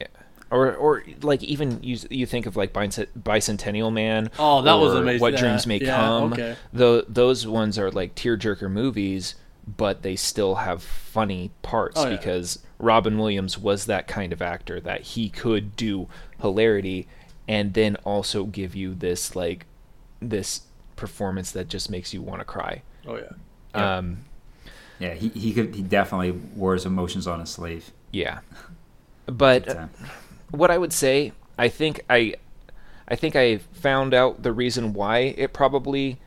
yeah, 0.02 0.08
or 0.50 0.76
or 0.76 1.04
like 1.22 1.44
even 1.44 1.84
you 1.84 1.98
you 2.10 2.26
think 2.26 2.48
of 2.48 2.56
like 2.56 2.74
Bicentennial 2.74 3.94
Man. 3.94 4.32
Oh, 4.40 4.62
that 4.64 4.74
was 4.74 4.96
amazing. 4.96 5.22
What 5.22 5.38
Dreams 5.38 5.68
May 5.68 5.80
yeah, 5.80 5.96
Come. 5.96 6.34
Okay. 6.34 6.56
The, 6.74 7.06
those 7.08 7.46
ones 7.46 7.78
are 7.78 7.92
like 7.92 8.16
tearjerker 8.16 8.72
movies 8.72 9.36
but 9.78 10.02
they 10.02 10.16
still 10.16 10.56
have 10.56 10.82
funny 10.82 11.52
parts 11.62 11.98
oh, 11.98 12.10
yeah. 12.10 12.16
because 12.16 12.60
Robin 12.78 13.18
Williams 13.18 13.58
was 13.58 13.86
that 13.86 14.08
kind 14.08 14.32
of 14.32 14.42
actor 14.42 14.80
that 14.80 15.02
he 15.02 15.30
could 15.30 15.76
do 15.76 16.08
hilarity 16.42 17.08
and 17.48 17.74
then 17.74 17.96
also 17.98 18.46
give 18.46 18.76
you 18.76 18.94
this 18.94 19.36
like 19.36 19.66
this 20.22 20.62
performance 20.96 21.52
that 21.52 21.68
just 21.68 21.90
makes 21.90 22.14
you 22.14 22.22
want 22.22 22.40
to 22.40 22.46
cry. 22.46 22.82
Oh 23.08 23.16
yeah. 23.16 23.24
yeah. 23.76 23.98
Um 23.98 24.20
yeah, 25.00 25.14
he 25.14 25.30
he 25.30 25.54
could 25.54 25.76
he 25.76 25.82
definitely 25.82 26.32
wore 26.32 26.74
his 26.74 26.86
emotions 26.86 27.28
on 27.28 27.40
his 27.40 27.50
sleeve. 27.50 27.92
Yeah. 28.12 28.40
But 29.26 29.90
what 30.52 30.72
I 30.72 30.78
would 30.78 30.94
say, 30.94 31.34
I 31.58 31.70
think 31.70 32.02
I 32.10 32.36
I 33.08 33.16
think 33.16 33.36
I 33.36 33.58
found 33.58 34.14
out 34.14 34.44
the 34.44 34.52
reason 34.52 34.94
why 34.94 35.34
it 35.38 35.54
probably 35.54 36.20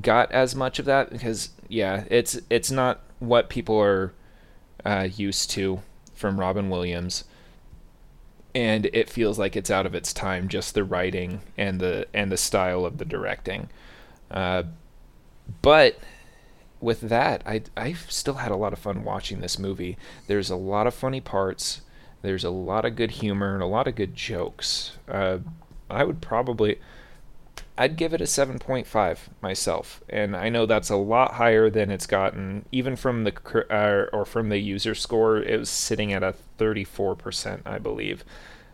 got 0.00 0.30
as 0.32 0.54
much 0.54 0.78
of 0.78 0.84
that 0.84 1.10
because 1.10 1.50
yeah, 1.68 2.04
it's 2.10 2.38
it's 2.50 2.70
not 2.70 3.00
what 3.18 3.48
people 3.48 3.80
are 3.80 4.12
uh, 4.84 5.08
used 5.14 5.50
to 5.52 5.80
from 6.14 6.38
Robin 6.38 6.68
Williams, 6.68 7.24
and 8.54 8.86
it 8.92 9.10
feels 9.10 9.38
like 9.38 9.56
it's 9.56 9.70
out 9.70 9.86
of 9.86 9.94
its 9.94 10.12
time. 10.12 10.48
Just 10.48 10.74
the 10.74 10.84
writing 10.84 11.40
and 11.56 11.80
the 11.80 12.06
and 12.14 12.30
the 12.30 12.36
style 12.36 12.84
of 12.84 12.98
the 12.98 13.04
directing, 13.04 13.68
uh, 14.30 14.64
but 15.62 15.98
with 16.80 17.00
that, 17.02 17.42
I 17.46 17.62
I 17.76 17.94
still 17.94 18.34
had 18.34 18.52
a 18.52 18.56
lot 18.56 18.72
of 18.72 18.78
fun 18.78 19.04
watching 19.04 19.40
this 19.40 19.58
movie. 19.58 19.96
There's 20.26 20.50
a 20.50 20.56
lot 20.56 20.86
of 20.86 20.94
funny 20.94 21.20
parts. 21.20 21.82
There's 22.22 22.44
a 22.44 22.50
lot 22.50 22.84
of 22.84 22.96
good 22.96 23.12
humor 23.12 23.54
and 23.54 23.62
a 23.62 23.66
lot 23.66 23.86
of 23.86 23.94
good 23.94 24.14
jokes. 24.14 24.96
Uh, 25.08 25.38
I 25.88 26.04
would 26.04 26.20
probably 26.20 26.80
I'd 27.78 27.96
give 27.96 28.14
it 28.14 28.22
a 28.22 28.24
7.5 28.24 29.18
myself, 29.42 30.02
and 30.08 30.34
I 30.34 30.48
know 30.48 30.64
that's 30.64 30.88
a 30.88 30.96
lot 30.96 31.34
higher 31.34 31.68
than 31.68 31.90
it's 31.90 32.06
gotten, 32.06 32.64
even 32.72 32.96
from 32.96 33.24
the 33.24 33.66
uh, 33.70 34.16
or 34.16 34.24
from 34.24 34.48
the 34.48 34.58
user 34.58 34.94
score. 34.94 35.38
It 35.38 35.58
was 35.58 35.68
sitting 35.68 36.12
at 36.12 36.22
a 36.22 36.34
34%, 36.58 37.60
I 37.66 37.78
believe, 37.78 38.24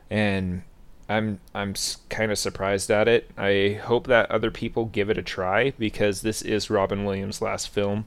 and 0.09 0.63
I'm 1.09 1.41
I'm 1.55 1.75
kind 2.09 2.31
of 2.31 2.39
surprised 2.39 2.91
at 2.91 3.09
it. 3.09 3.31
I 3.37 3.81
hope 3.83 4.07
that 4.07 4.31
other 4.31 4.51
people 4.51 4.85
give 4.87 5.11
it 5.11 5.19
a 5.19 5.23
try 5.23 5.73
because 5.79 6.23
this 6.23 6.41
is 6.41 6.71
Robin 6.71 7.05
Williams' 7.05 7.43
last 7.43 7.69
film. 7.69 8.07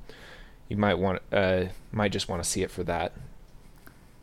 You 0.70 0.78
might 0.78 0.96
want 0.96 1.22
uh 1.32 1.66
might 1.92 2.12
just 2.14 2.30
want 2.30 2.42
to 2.42 2.50
see 2.50 2.64
it 2.64 2.72
for 2.72 2.84
that. 2.84 3.12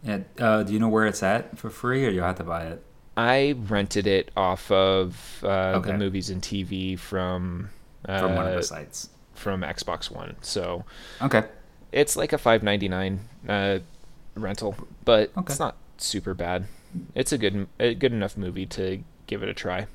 Yeah, 0.02 0.20
uh, 0.38 0.62
do 0.64 0.72
you 0.72 0.80
know 0.80 0.88
where 0.88 1.06
it's 1.06 1.22
at 1.22 1.58
for 1.58 1.70
free, 1.70 2.04
or 2.06 2.10
you 2.10 2.22
have 2.22 2.38
to 2.38 2.44
buy 2.44 2.64
it? 2.64 2.82
I 3.16 3.52
rented 3.68 4.06
it 4.06 4.30
off 4.36 4.70
of 4.70 5.40
uh, 5.44 5.74
Okay. 5.76 5.92
the 5.92 5.98
movies 5.98 6.30
and 6.30 6.40
TV 6.42 6.98
from 6.98 7.70
uh, 8.08 8.18
From 8.20 8.36
one 8.36 8.46
of 8.46 8.54
the 8.54 8.62
sites. 8.62 9.10
from 9.34 9.62
Xbox 9.62 10.10
One. 10.10 10.36
So 10.40 10.84
Okay. 11.20 11.44
it's 11.92 12.16
like 12.16 12.32
a 12.32 12.38
five 12.38 12.62
ninety 12.62 12.88
nine 12.88 13.20
uh, 13.48 13.78
rental, 14.34 14.76
but 15.04 15.30
Okay. 15.36 15.52
it's 15.52 15.60
not 15.60 15.76
super 15.98 16.34
bad. 16.34 16.66
It's 17.14 17.32
a 17.32 17.38
good 17.38 17.68
a 17.78 17.94
good 17.94 18.12
enough 18.12 18.36
movie 18.36 18.66
to 18.66 19.02
give 19.26 19.42
it 19.42 19.48
a 19.48 19.54
try. 19.54 19.86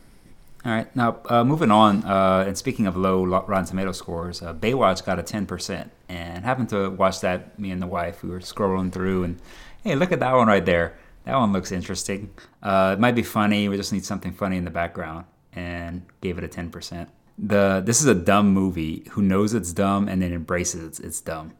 All 0.66 0.72
right. 0.72 0.94
Now, 0.96 1.18
uh, 1.30 1.44
moving 1.44 1.72
on, 1.72 2.04
uh, 2.04 2.44
and 2.48 2.58
speaking 2.58 2.88
of 2.88 2.98
low 2.98 3.24
Rotten 3.24 3.66
Tomato 3.66 3.92
scores, 3.94 4.42
uh, 4.42 4.54
Baywatch 4.54 5.06
got 5.06 5.18
a 5.20 5.24
10%. 5.24 5.90
And 6.10 6.44
happened 6.44 6.70
to 6.70 6.90
watch 6.90 7.22
that, 7.22 7.58
me 7.60 7.70
and 7.72 7.82
the 7.82 7.88
wife, 7.88 8.24
we 8.24 8.30
were 8.32 8.40
scrolling 8.40 8.92
through, 8.92 9.24
and 9.24 9.40
hey, 9.84 9.96
look 9.96 10.12
at 10.12 10.20
that 10.20 10.34
one 10.34 10.48
right 10.48 10.66
there. 10.66 10.98
That 11.28 11.36
one 11.36 11.52
looks 11.52 11.74
interesting. 11.74 12.34
Uh, 12.64 12.96
it 12.98 13.02
might 13.02 13.14
be 13.14 13.22
funny. 13.22 13.68
We 13.68 13.76
just 13.76 13.92
need 13.92 14.06
something 14.06 14.32
funny 14.32 14.56
in 14.56 14.64
the 14.64 14.72
background, 14.72 15.26
and 15.52 16.06
gave 16.22 16.38
it 16.38 16.46
a 16.46 16.48
10%. 16.48 17.10
The 17.38 17.84
This 17.86 18.00
is 18.00 18.08
a 18.08 18.16
dumb 18.16 18.54
movie 18.54 19.06
who 19.12 19.22
knows 19.22 19.54
it's 19.54 19.74
dumb 19.74 20.08
and 20.08 20.22
then 20.22 20.32
embraces 20.32 20.84
it's, 20.84 21.00
it's 21.02 21.20
dumb. 21.20 21.52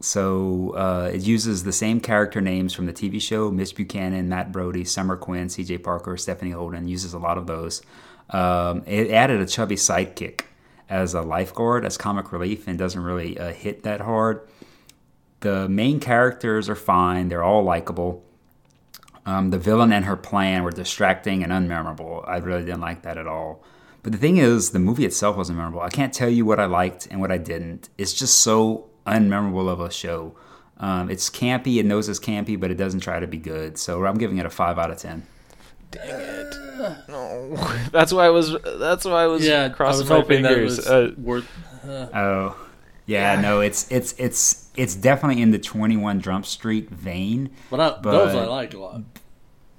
So 0.00 0.70
uh, 0.76 1.10
it 1.12 1.22
uses 1.22 1.64
the 1.64 1.72
same 1.72 2.00
character 2.00 2.40
names 2.40 2.72
from 2.72 2.86
the 2.86 2.92
TV 2.92 3.20
show 3.20 3.50
Mitch 3.50 3.74
Buchanan, 3.74 4.28
Matt 4.28 4.52
Brody, 4.52 4.84
Summer 4.84 5.16
Quinn, 5.16 5.48
CJ 5.48 5.82
Parker, 5.82 6.16
Stephanie 6.16 6.52
Holden. 6.52 6.86
Uses 6.86 7.12
a 7.12 7.18
lot 7.18 7.38
of 7.38 7.48
those. 7.48 7.82
Um, 8.30 8.84
it 8.86 9.10
added 9.10 9.40
a 9.40 9.46
chubby 9.46 9.74
sidekick 9.74 10.42
as 10.88 11.12
a 11.12 11.22
lifeguard, 11.22 11.84
as 11.84 11.98
comic 11.98 12.30
relief, 12.30 12.68
and 12.68 12.78
doesn't 12.78 13.02
really 13.02 13.36
uh, 13.36 13.52
hit 13.52 13.82
that 13.82 14.00
hard. 14.00 14.46
The 15.40 15.68
main 15.68 15.98
characters 15.98 16.68
are 16.68 16.76
fine, 16.76 17.28
they're 17.28 17.42
all 17.42 17.64
likable. 17.64 18.22
Um, 19.26 19.50
the 19.50 19.58
villain 19.58 19.92
and 19.92 20.04
her 20.04 20.16
plan 20.16 20.62
were 20.62 20.70
distracting 20.70 21.42
and 21.42 21.52
unmemorable. 21.52 22.26
I 22.28 22.36
really 22.38 22.64
didn't 22.64 22.80
like 22.80 23.02
that 23.02 23.18
at 23.18 23.26
all. 23.26 23.62
But 24.02 24.12
the 24.12 24.18
thing 24.18 24.36
is, 24.36 24.70
the 24.70 24.78
movie 24.78 25.04
itself 25.04 25.36
wasn't 25.36 25.58
memorable. 25.58 25.80
I 25.80 25.88
can't 25.88 26.14
tell 26.14 26.28
you 26.30 26.44
what 26.46 26.60
I 26.60 26.66
liked 26.66 27.08
and 27.10 27.20
what 27.20 27.32
I 27.32 27.38
didn't. 27.38 27.88
It's 27.98 28.12
just 28.12 28.40
so 28.40 28.88
unmemorable 29.06 29.68
of 29.68 29.80
a 29.80 29.90
show. 29.90 30.36
Um, 30.78 31.10
it's 31.10 31.28
campy, 31.28 31.78
it 31.78 31.86
knows 31.86 32.08
it's 32.08 32.20
campy, 32.20 32.58
but 32.60 32.70
it 32.70 32.76
doesn't 32.76 33.00
try 33.00 33.18
to 33.18 33.26
be 33.26 33.38
good. 33.38 33.78
So 33.78 34.04
I'm 34.06 34.16
giving 34.16 34.38
it 34.38 34.46
a 34.46 34.50
5 34.50 34.78
out 34.78 34.90
of 34.92 34.98
10. 34.98 35.26
Dang 35.90 36.02
it! 36.08 36.54
No, 37.08 37.56
that's 37.92 38.12
why 38.12 38.26
I 38.26 38.30
was. 38.30 38.54
That's 38.78 39.04
why 39.04 39.22
I 39.24 39.26
was 39.26 39.44
Yeah, 39.46 39.64
I 39.64 39.68
crossing 39.70 40.00
was 40.02 40.10
my 40.10 40.16
hoping 40.16 40.42
that 40.42 40.52
fingers. 40.52 40.76
was 40.78 40.86
Uh, 40.86 41.12
worth. 41.16 41.48
Oh, 41.84 42.56
yeah, 43.06 43.40
no, 43.40 43.60
it's 43.60 43.90
it's 43.90 44.12
it's 44.18 44.65
it's 44.76 44.94
definitely 44.94 45.42
in 45.42 45.50
the 45.50 45.58
21 45.58 46.20
Jump 46.20 46.46
Street 46.46 46.90
vein. 46.90 47.50
But, 47.70 47.80
I, 47.80 48.00
those 48.00 48.34
I 48.34 48.40
But- 48.40 48.50
like 48.50 48.74
a 48.74 48.78
lot. 48.78 49.00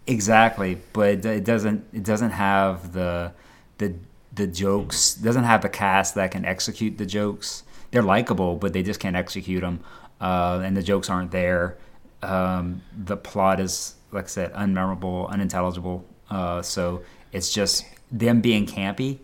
Exactly, 0.10 0.78
but 0.94 1.26
it, 1.26 1.44
doesn't 1.44 1.86
it 1.92 2.04
doesn't 2.04 2.32
have 2.32 2.94
the 2.94 3.34
the 3.78 3.96
the 4.34 4.48
jokes. 4.48 5.16
Doesn't 5.16 5.44
have 5.44 5.62
the 5.62 5.70
cast 5.70 6.16
that 6.16 6.32
can 6.32 6.46
execute 6.46 6.98
the 6.98 7.06
jokes. 7.06 7.64
They're 7.92 8.02
likable, 8.02 8.56
but 8.56 8.72
they 8.72 8.84
just 8.84 9.02
can't 9.02 9.18
execute 9.18 9.60
them, 9.62 9.82
uh, 10.22 10.62
and 10.64 10.78
the 10.78 10.82
jokes 10.84 11.10
aren't 11.10 11.32
there. 11.32 11.78
Um, 12.24 12.84
the 12.98 13.18
plot 13.18 13.60
is, 13.60 13.96
like 14.14 14.26
I 14.26 14.28
said, 14.28 14.54
unmemorable, 14.54 15.30
unintelligible. 15.30 16.06
Uh, 16.30 16.62
so 16.62 17.04
it's 17.34 17.54
just 17.54 17.86
them 18.10 18.40
being 18.40 18.66
campy. 18.66 19.20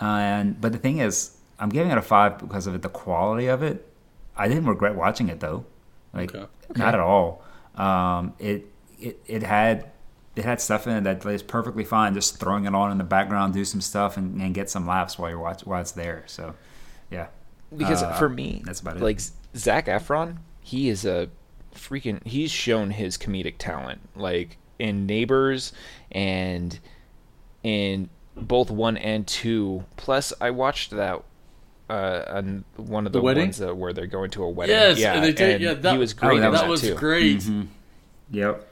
and 0.00 0.60
but 0.60 0.72
the 0.72 0.78
thing 0.78 0.98
is, 0.98 1.36
I'm 1.60 1.68
giving 1.68 1.92
it 1.92 1.98
a 1.98 2.02
five 2.02 2.38
because 2.38 2.66
of 2.66 2.74
it, 2.74 2.82
the 2.82 2.88
quality 2.88 3.46
of 3.46 3.62
it. 3.62 3.88
I 4.36 4.48
didn't 4.48 4.66
regret 4.66 4.94
watching 4.94 5.28
it 5.28 5.40
though, 5.40 5.64
like 6.12 6.34
Okay. 6.34 6.46
not 6.76 6.94
at 6.94 7.00
all. 7.00 7.42
Um, 7.76 8.34
it 8.38 8.66
it 9.00 9.20
it 9.26 9.42
had 9.42 9.90
it 10.36 10.44
had 10.44 10.60
stuff 10.60 10.86
in 10.86 10.94
it 10.94 11.04
that 11.04 11.24
is 11.26 11.42
perfectly 11.42 11.84
fine. 11.84 12.14
Just 12.14 12.38
throwing 12.38 12.64
it 12.66 12.74
on 12.74 12.90
in 12.90 12.98
the 12.98 13.04
background, 13.04 13.54
do 13.54 13.64
some 13.64 13.80
stuff, 13.80 14.16
and, 14.16 14.40
and 14.40 14.54
get 14.54 14.68
some 14.70 14.86
laughs 14.86 15.18
while 15.18 15.30
you're 15.30 15.38
watch 15.38 15.64
while 15.64 15.80
it's 15.80 15.92
there. 15.92 16.24
So, 16.26 16.54
yeah, 17.10 17.28
because 17.76 18.02
Uh, 18.02 18.12
for 18.14 18.28
me, 18.28 18.62
that's 18.64 18.80
about 18.80 18.96
it. 18.96 19.02
like 19.02 19.20
Zac 19.56 19.86
Efron, 19.86 20.38
he 20.60 20.88
is 20.88 21.04
a 21.04 21.28
freaking. 21.74 22.24
He's 22.26 22.50
shown 22.50 22.90
his 22.90 23.16
comedic 23.16 23.54
talent, 23.58 24.00
like 24.16 24.56
in 24.80 25.06
Neighbors 25.06 25.72
and 26.10 26.78
in 27.62 28.08
both 28.36 28.70
one 28.70 28.96
and 28.96 29.26
two. 29.26 29.84
Plus, 29.96 30.32
I 30.40 30.50
watched 30.50 30.90
that. 30.90 31.22
Uh, 31.90 32.22
on 32.28 32.64
one 32.76 33.06
of 33.06 33.12
the, 33.12 33.18
The 33.18 33.22
wedding? 33.22 33.44
ones 33.44 33.58
that 33.58 33.76
where 33.76 33.92
they're 33.92 34.06
going 34.06 34.30
to 34.30 34.42
a 34.44 34.48
wedding. 34.48 34.74
Yes, 34.74 34.98
yeah, 34.98 35.14
and 35.14 35.24
they 35.24 35.32
take- 35.34 35.54
and 35.56 35.62
yeah, 35.64 35.74
that- 35.74 35.92
he 35.92 35.98
was 35.98 36.14
Oh, 36.14 36.28
great. 36.28 36.40
that 36.40 36.50
was- 36.50 36.60
that 36.60 36.68
was 36.68 36.80
too. 36.80 36.94
great. 36.94 37.44
yep. 38.30 38.66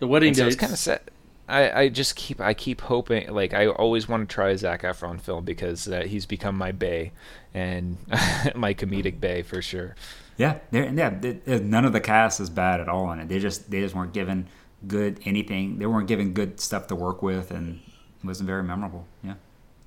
The 0.00 0.06
wedding 0.08 0.28
And 0.28 0.36
so 0.36 0.42
dates. 0.44 0.54
it's 0.56 0.60
kind 0.60 0.72
of 0.72 0.78
set. 0.78 1.08
I, 1.48 1.82
I 1.82 1.88
just 1.88 2.14
keep 2.16 2.40
I 2.42 2.52
keep 2.54 2.80
hoping 2.82 3.32
like 3.32 3.54
I 3.54 3.68
always 3.68 4.06
want 4.08 4.28
to 4.28 4.34
try 4.34 4.50
a 4.50 4.58
Zac 4.58 4.82
Efron 4.82 5.18
film 5.20 5.44
because 5.44 5.88
uh, 5.88 6.02
he's 6.02 6.26
become 6.26 6.56
my 6.58 6.72
bay 6.72 7.12
and 7.54 7.96
my 8.54 8.74
comedic 8.74 9.18
bay 9.20 9.42
for 9.42 9.62
sure. 9.62 9.94
Yeah, 10.36 10.58
they're, 10.70 10.92
yeah. 10.92 11.10
th- 11.10 11.44
th- 11.46 11.62
None 11.62 11.84
of 11.86 11.92
the 11.94 12.00
cast 12.00 12.38
is 12.40 12.50
bad 12.50 12.80
at 12.80 12.88
all 12.88 13.10
in 13.12 13.20
it. 13.20 13.28
They 13.28 13.38
just 13.38 13.70
they 13.70 13.80
just 13.80 13.94
weren't 13.94 14.12
given 14.12 14.46
good 14.86 15.20
anything. 15.24 15.78
They 15.78 15.86
weren't 15.86 16.06
given 16.06 16.32
good 16.34 16.60
stuff 16.60 16.86
to 16.88 16.94
work 16.94 17.22
with, 17.22 17.50
and 17.50 17.80
it 18.22 18.26
wasn't 18.26 18.46
very 18.48 18.62
memorable. 18.62 19.06
Yeah. 19.24 19.34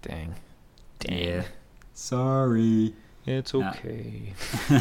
Dang, 0.02 0.34
dang, 1.00 1.18
Yeah. 1.18 1.44
Sorry. 2.02 2.96
it's 3.28 3.54
Nah. 3.54 3.70
okay. 3.70 4.34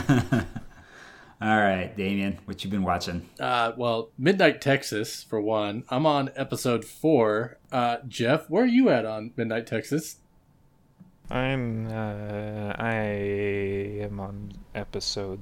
All 1.43 1.59
right, 1.59 1.93
Damian, 1.95 2.39
what 2.47 2.65
you 2.65 2.71
been 2.71 2.83
watching? 2.83 3.29
Uh, 3.39 3.73
well, 3.77 4.09
Midnight 4.17 4.63
Texas 4.63 5.23
for 5.23 5.39
one. 5.41 5.85
I'm 5.91 6.07
on 6.07 6.31
episode 6.35 6.83
four. 6.85 7.59
Uh, 7.71 7.99
Geoff, 8.09 8.49
where 8.49 8.65
are 8.65 8.67
you 8.67 8.89
at 8.89 9.05
on 9.05 9.33
Midnight 9.37 9.67
Texas? 9.67 10.17
I'm 11.31 11.87
uh, 11.89 12.75
I 12.79 13.05
am 14.03 14.19
on 14.19 14.53
episode 14.75 15.41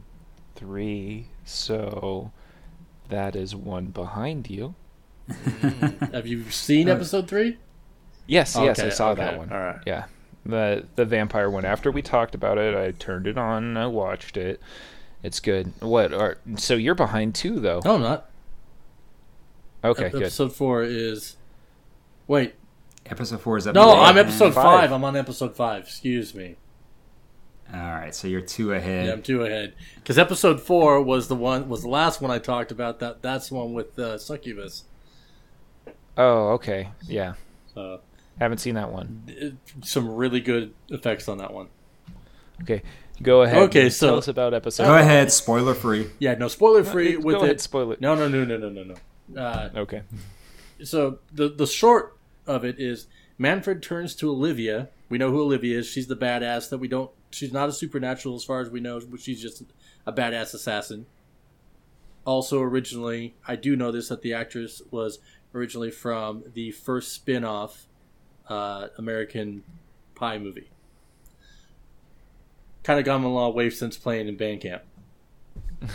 three, 0.57 1.29
so 1.45 2.33
that 3.09 3.37
is 3.37 3.55
one 3.55 3.87
behind 3.87 4.51
you. 4.51 4.75
Have 6.13 6.27
you 6.27 6.51
seen 6.51 6.89
Uh, 6.89 6.95
episode 6.95 7.29
three? 7.29 7.57
Yes, 8.27 8.57
yes, 8.61 8.81
I 8.81 8.89
saw 8.91 9.11
okay, 9.11 9.21
that 9.23 9.39
one. 9.39 9.53
all 9.53 9.59
right. 9.61 9.81
Yeah. 9.87 10.05
The 10.49 10.87
the 10.97 11.05
vampire 11.05 11.49
one. 11.51 11.65
After 11.67 11.91
we 11.91 12.01
talked 12.03 12.35
about 12.35 12.57
it, 12.59 12.75
I 12.75 12.91
turned 12.93 13.27
it 13.27 13.37
on, 13.39 13.77
I 13.77 13.87
watched 13.87 14.37
it. 14.39 14.61
It's 15.23 15.41
good. 15.41 15.73
What 15.81 16.13
are 16.15 16.39
so 16.57 16.75
you're 16.75 16.95
behind 16.95 17.35
too 17.35 17.61
though. 17.61 17.81
No, 17.85 17.97
I'm 17.97 18.01
not. 18.03 18.31
okay, 19.85 20.07
Ep- 20.07 20.13
good. 20.13 20.23
Episode 20.23 20.55
four 20.57 20.83
is. 20.83 21.37
Wait, 22.27 22.55
Episode 23.07 23.41
four 23.41 23.57
is 23.59 23.67
up. 23.67 23.75
no, 23.75 23.93
I'm 24.01 24.17
episode 24.19 24.55
man. 24.55 24.65
five. 24.65 24.93
I'm 24.93 25.05
on 25.05 25.17
episode 25.17 25.55
five. 25.55 25.85
Excuse 25.85 26.35
me. 26.35 26.57
All 27.73 27.81
right, 27.81 28.15
so 28.15 28.27
you're 28.29 28.41
two 28.41 28.73
ahead. 28.73 29.07
Yeah, 29.07 29.13
I'm 29.13 29.23
two 29.23 29.43
ahead. 29.43 29.75
Because 29.97 30.19
episode 30.19 30.61
four 30.63 31.03
was 31.03 31.29
the 31.29 31.35
one 31.37 31.69
was 31.69 31.83
the 31.83 31.89
last 31.91 32.23
one 32.23 32.31
I 32.31 32.39
talked 32.39 32.71
about. 32.71 33.01
That 33.01 33.21
that's 33.21 33.51
the 33.51 33.57
one 33.57 33.75
with 33.75 33.99
uh, 33.99 34.17
succubus. 34.17 34.85
Oh, 36.17 36.49
okay. 36.53 36.89
Yeah. 37.07 37.35
So 37.75 38.01
Haven't 38.41 38.59
seen 38.59 38.75
that 38.75 38.93
one. 38.93 39.59
some 39.83 40.15
really 40.15 40.41
good 40.41 40.73
effects 40.91 41.29
on 41.29 41.39
that 41.39 41.53
one. 41.53 41.69
Okay. 42.63 42.83
Go 43.23 43.43
ahead. 43.43 43.59
Okay, 43.65 43.89
so- 43.91 44.07
tell 44.09 44.19
us 44.19 44.29
about 44.29 44.55
episode. 44.55 44.85
Go 44.85 44.97
ahead, 44.97 45.33
spoiler 45.33 45.75
free. 45.75 46.09
Yeah, 46.21 46.35
no 46.35 46.47
spoiler 46.49 46.85
free 46.85 47.15
Go 47.15 47.21
with 47.21 47.37
ahead, 47.37 47.51
it. 47.51 47.61
spoil 47.61 47.91
it. 47.93 48.01
No, 48.01 48.15
no, 48.15 48.29
no, 48.29 48.45
no, 48.45 48.57
no, 48.57 48.69
no, 48.69 48.95
no. 49.35 49.41
Uh, 49.43 49.71
Okay. 49.77 50.03
so 50.85 51.19
the 51.33 51.49
the 51.49 51.67
short 51.67 52.17
of 52.47 52.65
it 52.65 52.77
is 52.79 53.09
Manfred 53.37 53.83
turns 53.83 54.15
to 54.17 54.31
Olivia. 54.31 54.89
We 55.09 55.19
know 55.19 55.31
who 55.33 55.43
Olivia 55.43 55.79
is. 55.79 55.87
She's 55.89 56.07
the 56.07 56.17
badass 56.17 56.71
that 56.71 56.79
we 56.79 56.87
don't. 56.89 57.11
She's 57.31 57.53
not 57.53 57.69
a 57.69 57.73
supernatural 57.73 58.37
as 58.37 58.45
far 58.45 58.61
as 58.61 58.71
we 58.71 58.79
know, 58.81 59.01
but 59.01 59.21
she's 59.21 59.43
just 59.43 59.63
a 60.07 60.13
badass 60.13 60.55
assassin. 60.55 61.07
Also, 62.25 62.61
originally, 62.63 63.35
I 63.47 63.57
do 63.57 63.75
know 63.75 63.91
this 63.91 64.09
that 64.11 64.23
the 64.23 64.33
actress 64.33 64.81
was 64.93 65.19
originally 65.55 65.91
from 65.91 66.45
the 66.55 66.71
first 66.71 67.13
spin-off 67.13 67.88
uh, 68.49 68.89
American 68.99 69.63
Pie 70.15 70.39
movie. 70.39 70.71
Kind 72.83 72.99
of 72.99 73.05
gone 73.05 73.23
a 73.25 73.29
long 73.33 73.55
way 73.55 73.71
since 73.71 73.97
playing 73.99 74.29
in 74.29 74.37
Bandcamp. 74.37 74.81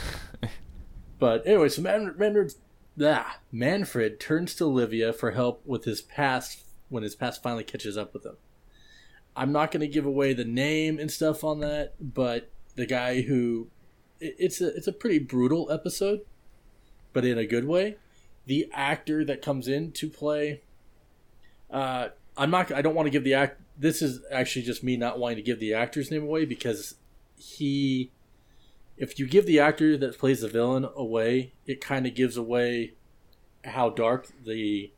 but 1.20 1.46
anyway, 1.48 1.70
so 1.70 1.82
Man- 1.82 2.13
Manfred, 2.18 2.54
ah, 3.02 3.39
Manfred 3.52 4.20
turns 4.20 4.54
to 4.56 4.66
Olivia 4.66 5.13
for 5.13 5.32
help 5.32 5.66
with 5.66 5.86
his 5.86 6.02
past 6.02 6.63
when 6.89 7.04
his 7.04 7.16
past 7.16 7.42
finally 7.42 7.63
catches 7.63 7.98
up 7.98 8.13
with 8.13 8.26
him. 8.26 8.38
I'm 9.36 9.52
not 9.52 9.72
going 9.72 9.82
to 9.82 9.88
give 9.88 10.06
away 10.06 10.34
the 10.34 10.46
name 10.46 11.00
and 11.00 11.10
stuff 11.10 11.44
on 11.44 11.60
that, 11.62 11.94
but 12.00 12.50
the 12.76 12.86
guy 12.86 13.22
who 13.22 13.68
it- 14.20 14.36
it's 14.38 14.62
a 14.62 14.68
it's 14.76 14.88
a 14.88 14.94
pretty 14.94 15.18
brutal 15.20 15.72
episode, 15.72 16.22
but 17.13 17.26
in 17.26 17.38
a 17.38 17.46
good 17.48 17.66
way. 17.66 17.98
The 18.46 18.70
actor 18.74 19.24
that 19.26 19.42
comes 19.42 19.68
in 19.68 19.92
to 19.94 20.10
play 20.10 20.62
Uh, 21.72 22.10
I'm 22.38 22.50
not. 22.52 22.72
I 22.72 22.82
don't 22.82 22.96
want 22.96 23.06
to 23.08 23.12
give 23.12 23.24
the 23.24 23.34
act. 23.34 23.62
This 23.78 24.02
is 24.02 24.22
actually 24.32 24.63
just 24.63 24.84
me 24.84 24.98
not 24.98 25.19
wanting 25.19 25.38
to 25.38 25.41
give 25.43 25.60
the 25.60 25.74
actor's 25.74 26.10
name 26.12 26.24
away 26.24 26.46
because 26.46 26.96
he. 27.38 28.12
If 28.98 29.17
you 29.19 29.28
give 29.28 29.46
the 29.48 29.60
actor 29.60 29.98
that 29.98 30.17
plays 30.19 30.41
the 30.41 30.48
villain 30.48 30.88
away, 30.96 31.54
it 31.65 31.82
kind 31.82 32.06
of 32.06 32.13
gives 32.13 32.38
away 32.38 32.93
how 33.65 33.89
dark 33.89 34.28
the 34.46 34.91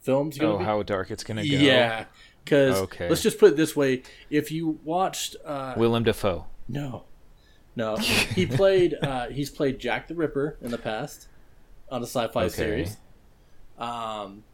film's 0.00 0.38
going 0.38 0.52
Oh, 0.54 0.58
be. 0.58 0.64
how 0.64 0.82
dark 0.84 1.10
it's 1.10 1.24
gonna 1.24 1.42
go. 1.46 1.56
Yeah, 1.56 2.04
because 2.44 2.76
Okay. 2.76 3.08
let's 3.08 3.22
just 3.22 3.38
put 3.38 3.52
it 3.52 3.56
this 3.56 3.74
way: 3.74 4.02
if 4.30 4.50
you 4.52 4.78
watched, 4.84 5.36
uh, 5.44 5.74
Willem 5.76 6.04
Dafoe. 6.04 6.46
no, 6.68 7.04
no, 7.76 7.96
he 7.96 8.46
played. 8.46 8.96
Uh, 9.02 9.28
he's 9.30 9.50
played 9.50 9.78
Jack 9.80 10.06
the 10.08 10.14
Ripper 10.14 10.56
in 10.62 10.70
the 10.70 10.78
past 10.78 11.26
on 11.90 12.00
a 12.02 12.06
sci-fi 12.06 12.44
Okay. 12.44 12.48
series. 12.50 12.96
Um, 13.78 14.44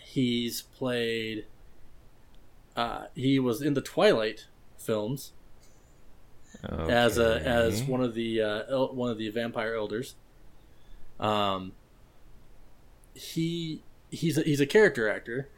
he's 0.00 0.62
played. 0.62 1.44
Uh, 2.76 3.06
he 3.14 3.38
was 3.38 3.62
in 3.62 3.74
the 3.74 3.80
Twilight 3.80 4.46
films 4.78 5.32
as 6.88 7.18
a 7.18 7.40
as 7.46 7.82
one 7.82 8.02
of 8.02 8.14
the 8.14 8.40
uh, 8.40 8.62
el- 8.68 8.94
one 8.94 9.10
of 9.10 9.18
the 9.18 9.28
vampire 9.30 9.74
elders. 9.74 10.14
Um, 11.20 11.72
he 13.14 13.82
he's 14.10 14.38
a, 14.38 14.42
he's 14.42 14.60
a 14.60 14.66
character 14.66 15.08
actor, 15.08 15.48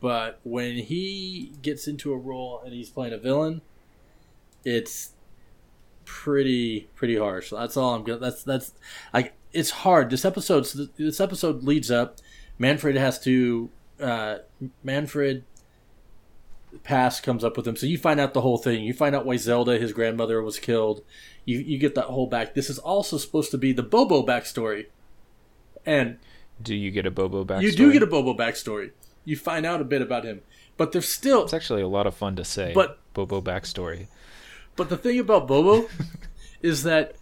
but 0.00 0.40
when 0.44 0.76
he 0.76 1.52
gets 1.62 1.86
into 1.86 2.12
a 2.12 2.16
role 2.16 2.62
and 2.64 2.72
he's 2.72 2.90
playing 2.90 3.12
a 3.12 3.18
villain, 3.18 3.60
it's 4.64 5.12
pretty 6.04 6.88
pretty 6.94 7.16
harsh. 7.16 7.50
That's 7.50 7.76
all 7.76 7.94
I'm 7.94 8.04
gonna. 8.04 8.18
That's 8.18 8.42
that's 8.42 8.72
like 9.12 9.34
it's 9.52 9.70
hard. 9.70 10.10
This 10.10 10.24
episode 10.24 10.64
this 10.96 11.20
episode 11.20 11.62
leads 11.64 11.90
up. 11.90 12.18
Manfred 12.58 12.96
has 12.96 13.20
to 13.24 13.70
uh, 14.00 14.38
Manfred 14.82 15.44
past 16.82 17.22
comes 17.22 17.44
up 17.44 17.56
with 17.56 17.66
him. 17.66 17.76
So 17.76 17.86
you 17.86 17.98
find 17.98 18.18
out 18.20 18.34
the 18.34 18.40
whole 18.40 18.58
thing. 18.58 18.82
You 18.84 18.92
find 18.94 19.14
out 19.14 19.26
why 19.26 19.36
Zelda, 19.36 19.78
his 19.78 19.92
grandmother, 19.92 20.42
was 20.42 20.58
killed. 20.58 21.02
You 21.44 21.58
you 21.58 21.78
get 21.78 21.94
that 21.94 22.06
whole 22.06 22.26
back. 22.26 22.54
This 22.54 22.70
is 22.70 22.78
also 22.78 23.18
supposed 23.18 23.50
to 23.50 23.58
be 23.58 23.72
the 23.72 23.82
Bobo 23.82 24.24
backstory, 24.24 24.86
and 25.84 26.18
Do 26.62 26.74
you 26.74 26.90
get 26.90 27.06
a 27.06 27.10
Bobo 27.10 27.44
backstory? 27.44 27.62
you 27.62 27.72
do 27.72 27.92
get 27.92 28.02
a 28.02 28.06
Bobo 28.06 28.34
backstory. 28.34 28.90
You 29.24 29.36
find 29.36 29.64
out 29.66 29.80
a 29.80 29.84
bit 29.84 30.02
about 30.02 30.24
him, 30.24 30.40
but 30.76 30.92
there's 30.92 31.08
still. 31.08 31.44
It's 31.44 31.54
actually 31.54 31.82
a 31.82 31.88
lot 31.88 32.06
of 32.06 32.14
fun 32.14 32.36
to 32.36 32.44
say. 32.44 32.72
But- 32.74 32.98
Bobo 33.14 33.40
backstory. 33.42 34.06
But 34.74 34.88
the 34.88 34.96
thing 34.96 35.18
about 35.18 35.46
Bobo 35.46 35.86
is 36.62 36.82
that 36.84 37.14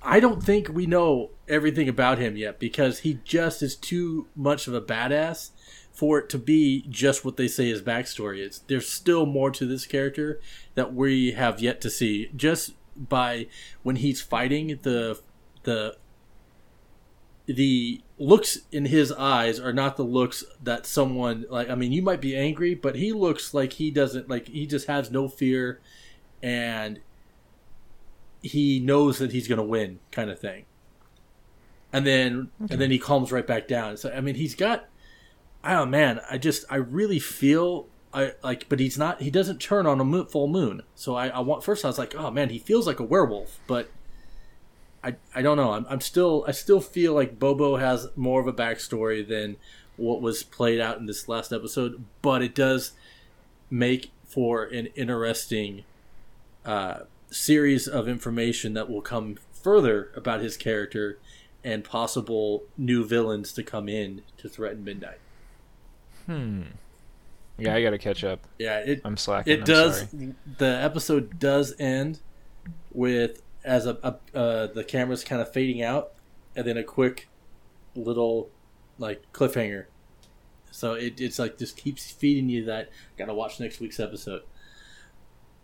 I 0.00 0.20
don't 0.20 0.42
think 0.42 0.68
we 0.68 0.86
know 0.86 1.30
everything 1.48 1.88
about 1.88 2.16
him 2.18 2.36
yet 2.36 2.58
because 2.58 3.00
he 3.00 3.18
just 3.24 3.62
is 3.62 3.76
too 3.76 4.26
much 4.34 4.66
of 4.66 4.74
a 4.74 4.80
badass 4.80 5.50
for 5.92 6.18
it 6.18 6.28
to 6.30 6.38
be 6.38 6.86
just 6.88 7.24
what 7.24 7.36
they 7.36 7.46
say 7.46 7.68
his 7.68 7.82
backstory 7.82 8.46
is. 8.46 8.62
There's 8.66 8.88
still 8.88 9.26
more 9.26 9.50
to 9.50 9.66
this 9.66 9.86
character 9.86 10.40
that 10.74 10.94
we 10.94 11.32
have 11.32 11.60
yet 11.60 11.80
to 11.82 11.90
see. 11.90 12.30
Just 12.34 12.72
by 12.96 13.46
when 13.82 13.96
he's 13.96 14.20
fighting 14.20 14.78
the 14.82 15.20
the 15.64 15.96
the 17.46 18.00
looks 18.18 18.58
in 18.70 18.86
his 18.86 19.10
eyes 19.12 19.58
are 19.58 19.72
not 19.72 19.96
the 19.96 20.04
looks 20.04 20.44
that 20.62 20.86
someone 20.86 21.44
like 21.50 21.68
I 21.68 21.74
mean 21.74 21.92
you 21.92 22.02
might 22.02 22.20
be 22.20 22.36
angry 22.36 22.74
but 22.74 22.96
he 22.96 23.12
looks 23.12 23.52
like 23.52 23.74
he 23.74 23.90
doesn't 23.90 24.28
like 24.28 24.48
he 24.48 24.66
just 24.66 24.86
has 24.86 25.10
no 25.10 25.26
fear 25.28 25.80
and 26.42 27.00
he 28.42 28.78
knows 28.78 29.18
that 29.18 29.32
he's 29.32 29.48
going 29.48 29.58
to 29.58 29.64
win 29.64 29.98
kind 30.10 30.30
of 30.30 30.38
thing 30.38 30.66
and 31.92 32.06
then 32.06 32.50
and 32.60 32.80
then 32.80 32.90
he 32.90 32.98
calms 32.98 33.32
right 33.32 33.46
back 33.46 33.66
down 33.66 33.96
so 33.96 34.12
i 34.12 34.20
mean 34.20 34.36
he's 34.36 34.54
got 34.54 34.86
oh 35.64 35.86
man 35.86 36.20
i 36.30 36.38
just 36.38 36.64
i 36.70 36.76
really 36.76 37.18
feel 37.18 37.86
i 38.12 38.32
like 38.42 38.68
but 38.68 38.80
he's 38.80 38.98
not 38.98 39.22
he 39.22 39.30
doesn't 39.30 39.58
turn 39.58 39.86
on 39.86 40.00
a 40.00 40.04
mo- 40.04 40.24
full 40.24 40.48
moon 40.48 40.82
so 40.94 41.14
i 41.14 41.28
i 41.28 41.40
want 41.40 41.64
first 41.64 41.84
i 41.84 41.88
was 41.88 41.98
like 41.98 42.14
oh 42.14 42.30
man 42.30 42.50
he 42.50 42.58
feels 42.58 42.86
like 42.86 43.00
a 43.00 43.04
werewolf 43.04 43.58
but 43.66 43.90
i 45.02 45.14
i 45.34 45.42
don't 45.42 45.56
know 45.56 45.72
i'm, 45.72 45.86
I'm 45.88 46.00
still 46.00 46.44
i 46.46 46.52
still 46.52 46.80
feel 46.80 47.14
like 47.14 47.38
bobo 47.38 47.76
has 47.76 48.08
more 48.16 48.40
of 48.40 48.46
a 48.46 48.52
backstory 48.52 49.26
than 49.26 49.56
what 49.96 50.20
was 50.20 50.42
played 50.42 50.80
out 50.80 50.98
in 50.98 51.06
this 51.06 51.28
last 51.28 51.52
episode 51.52 52.04
but 52.22 52.42
it 52.42 52.54
does 52.54 52.92
make 53.70 54.10
for 54.32 54.64
an 54.64 54.86
interesting 54.94 55.84
uh, 56.64 57.00
series 57.30 57.86
of 57.88 58.08
information 58.08 58.74
that 58.74 58.88
will 58.88 59.02
come 59.02 59.38
further 59.52 60.10
about 60.14 60.40
his 60.40 60.56
character 60.56 61.18
and 61.64 61.84
possible 61.84 62.64
new 62.76 63.04
villains 63.04 63.52
to 63.52 63.62
come 63.62 63.88
in 63.88 64.22
to 64.36 64.48
threaten 64.48 64.84
midnight. 64.84 65.18
Hmm. 66.26 66.62
Yeah, 67.58 67.74
I 67.74 67.82
gotta 67.82 67.98
catch 67.98 68.24
up. 68.24 68.40
Yeah, 68.58 68.78
it 68.78 69.02
I'm 69.04 69.16
slacking. 69.16 69.52
it 69.52 69.58
I'm 69.60 69.64
does. 69.64 70.10
sorry. 70.10 70.34
The 70.58 70.66
episode 70.82 71.38
does 71.38 71.74
end 71.78 72.20
with 72.92 73.42
as 73.64 73.86
a, 73.86 73.98
a 74.02 74.36
uh, 74.36 74.66
the 74.68 74.84
camera's 74.84 75.22
kind 75.24 75.40
of 75.40 75.52
fading 75.52 75.82
out, 75.82 76.12
and 76.56 76.66
then 76.66 76.76
a 76.76 76.82
quick 76.84 77.28
little 77.94 78.50
like 78.98 79.30
cliffhanger. 79.32 79.86
So 80.70 80.94
it, 80.94 81.20
it's 81.20 81.38
like 81.38 81.58
just 81.58 81.76
keeps 81.76 82.10
feeding 82.10 82.48
you 82.48 82.64
that 82.64 82.90
gotta 83.18 83.34
watch 83.34 83.60
next 83.60 83.80
week's 83.80 84.00
episode. 84.00 84.42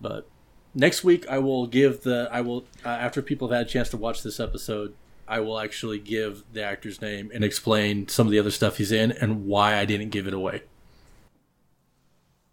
But 0.01 0.29
next 0.75 1.03
week 1.03 1.27
I 1.29 1.39
will 1.39 1.67
give 1.67 2.03
the 2.03 2.29
I 2.31 2.43
will 2.43 2.67
uh, 2.85 2.91
after 2.91 3.23
people 3.23 3.49
have 3.49 3.57
had 3.59 3.67
a 3.67 3.71
chance 3.71 3.89
to 3.91 3.97
watch 3.97 4.23
this 4.23 4.39
episode. 4.39 4.95
I 5.29 5.41
will 5.41 5.59
actually 5.59 5.99
give 5.99 6.45
the 6.53 6.63
actor's 6.63 7.01
name 7.01 7.31
and 7.35 7.45
explain 7.45 8.09
some 8.09 8.27
of 8.27 8.31
the 8.31 8.39
other 8.39 8.51
stuff 8.51 8.79
he's 8.79 8.93
in 8.93 9.13
and 9.13 9.47
why 9.47 9.77
I 9.77 9.85
didn't 9.85 10.11
give 10.11 10.27
it 10.27 10.35
away. 10.35 10.63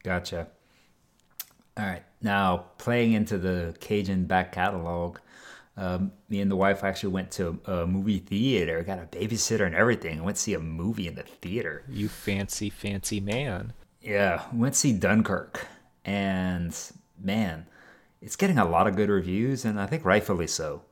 Gotcha. 0.03 0.47
All 1.77 1.85
right. 1.85 2.03
Now, 2.21 2.65
playing 2.77 3.13
into 3.13 3.37
the 3.37 3.75
Cajun 3.79 4.25
back 4.25 4.51
catalog, 4.51 5.19
um, 5.77 6.11
me 6.29 6.39
and 6.41 6.49
the 6.49 6.55
wife 6.55 6.83
actually 6.83 7.13
went 7.13 7.31
to 7.31 7.59
a 7.65 7.85
movie 7.85 8.19
theater, 8.19 8.81
got 8.83 8.99
a 8.99 9.05
babysitter 9.05 9.65
and 9.65 9.75
everything. 9.75 10.23
Went 10.23 10.37
to 10.37 10.43
see 10.43 10.53
a 10.53 10.59
movie 10.59 11.07
in 11.07 11.15
the 11.15 11.23
theater. 11.23 11.83
You 11.89 12.07
fancy, 12.07 12.69
fancy 12.69 13.19
man. 13.19 13.73
Yeah, 14.01 14.43
went 14.53 14.75
to 14.75 14.79
see 14.79 14.93
Dunkirk. 14.93 15.67
And 16.05 16.77
man, 17.21 17.65
it's 18.21 18.35
getting 18.35 18.57
a 18.57 18.67
lot 18.67 18.87
of 18.87 18.95
good 18.95 19.09
reviews, 19.09 19.65
and 19.65 19.79
I 19.79 19.85
think 19.85 20.05
rightfully 20.05 20.47
so. 20.47 20.83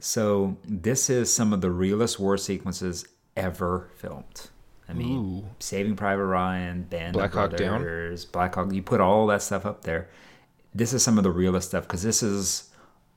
So, 0.00 0.56
this 0.64 1.08
is 1.08 1.32
some 1.32 1.52
of 1.52 1.60
the 1.60 1.70
realest 1.70 2.18
war 2.18 2.36
sequences 2.36 3.06
ever 3.36 3.90
filmed. 3.96 4.50
I 4.88 4.92
mean, 4.92 5.18
Ooh. 5.18 5.48
Saving 5.60 5.96
Private 5.96 6.24
Ryan, 6.24 6.82
Band 6.82 7.14
Black 7.14 7.30
of 7.30 7.50
Hawk 7.50 7.56
Down? 7.56 7.80
Brothers, 7.80 8.24
Black 8.24 8.54
Hawk. 8.54 8.72
You 8.72 8.82
put 8.82 9.00
all 9.00 9.26
that 9.28 9.42
stuff 9.42 9.64
up 9.64 9.84
there. 9.84 10.08
This 10.74 10.92
is 10.92 11.02
some 11.02 11.16
of 11.16 11.24
the 11.24 11.30
realest 11.30 11.68
stuff 11.68 11.84
because 11.84 12.02
this 12.02 12.22
is 12.22 12.70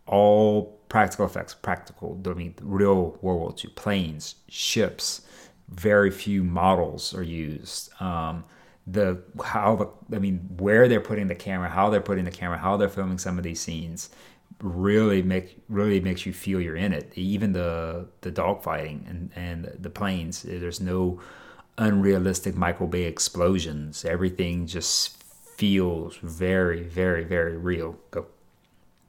all 0.05 0.79
practical 0.89 1.25
effects, 1.25 1.53
practical. 1.53 2.21
I 2.25 2.33
mean, 2.33 2.55
real 2.61 3.17
World 3.21 3.39
War 3.39 3.55
II 3.63 3.71
planes, 3.71 4.35
ships. 4.47 5.21
Very 5.69 6.11
few 6.11 6.43
models 6.43 7.13
are 7.13 7.23
used. 7.23 7.91
Um, 8.01 8.45
the 8.85 9.21
how 9.43 9.75
the 9.75 10.15
I 10.15 10.19
mean, 10.19 10.39
where 10.57 10.87
they're 10.87 11.01
putting 11.01 11.27
the 11.27 11.35
camera, 11.35 11.69
how 11.69 11.89
they're 11.89 11.99
putting 11.99 12.23
the 12.23 12.31
camera, 12.31 12.57
how 12.57 12.77
they're 12.77 12.87
filming 12.87 13.17
some 13.17 13.37
of 13.37 13.43
these 13.43 13.59
scenes, 13.59 14.09
really 14.59 15.21
make 15.21 15.57
really 15.69 15.99
makes 15.99 16.25
you 16.25 16.33
feel 16.33 16.59
you're 16.59 16.75
in 16.75 16.93
it. 16.93 17.11
Even 17.15 17.53
the 17.53 18.07
the 18.21 18.31
dogfighting 18.31 19.09
and 19.09 19.31
and 19.35 19.71
the 19.79 19.89
planes, 19.89 20.43
there's 20.43 20.81
no 20.81 21.19
unrealistic 21.77 22.55
Michael 22.55 22.87
Bay 22.87 23.03
explosions. 23.03 24.03
Everything 24.05 24.65
just 24.65 25.21
feels 25.57 26.17
very, 26.17 26.83
very, 26.83 27.23
very 27.23 27.57
real. 27.57 27.97
Go 28.11 28.27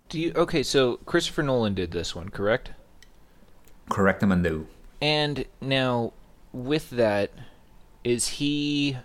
Do 0.08 0.20
you 0.20 0.32
okay? 0.36 0.62
So 0.62 0.98
Christopher 1.06 1.42
Nolan 1.42 1.74
did 1.74 1.92
this 1.92 2.14
one, 2.14 2.28
correct? 2.28 2.72
correct 3.88 4.20
them 4.20 4.32
anew. 4.32 4.66
And 5.00 5.44
now, 5.60 6.12
with 6.52 6.90
that, 6.90 7.30
is 8.04 8.28
he 8.28 8.98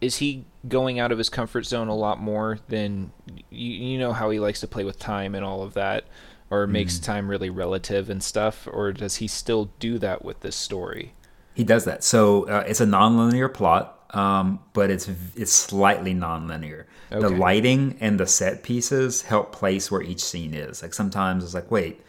is 0.00 0.16
he 0.16 0.44
going 0.68 0.98
out 0.98 1.12
of 1.12 1.18
his 1.18 1.28
comfort 1.28 1.64
zone 1.64 1.88
a 1.88 1.94
lot 1.94 2.20
more 2.20 2.58
than 2.68 3.12
you, 3.50 3.72
you 3.72 3.98
know 3.98 4.12
how 4.12 4.30
he 4.30 4.38
likes 4.38 4.60
to 4.60 4.66
play 4.66 4.84
with 4.84 4.98
time 4.98 5.34
and 5.34 5.44
all 5.44 5.62
of 5.62 5.74
that, 5.74 6.04
or 6.50 6.66
makes 6.66 6.98
time 6.98 7.28
really 7.28 7.50
relative 7.50 8.10
and 8.10 8.22
stuff, 8.22 8.68
or 8.70 8.92
does 8.92 9.16
he 9.16 9.26
still 9.26 9.70
do 9.78 9.98
that 9.98 10.24
with 10.24 10.40
this 10.40 10.56
story? 10.56 11.14
He 11.54 11.64
does 11.64 11.84
that. 11.86 12.04
So 12.04 12.48
uh, 12.48 12.64
it's 12.66 12.80
a 12.80 12.86
nonlinear 12.86 13.52
plot, 13.52 13.98
um, 14.10 14.60
but 14.72 14.90
it's 14.90 15.08
it's 15.34 15.52
slightly 15.52 16.14
nonlinear. 16.14 16.84
The 17.10 17.30
lighting 17.30 17.96
and 18.00 18.20
the 18.20 18.26
set 18.26 18.62
pieces 18.62 19.22
help 19.22 19.52
place 19.52 19.90
where 19.90 20.02
each 20.02 20.22
scene 20.22 20.54
is. 20.54 20.82
Like 20.82 20.92
sometimes 20.92 21.44
it's 21.44 21.54
like, 21.54 21.70
wait, 21.70 22.02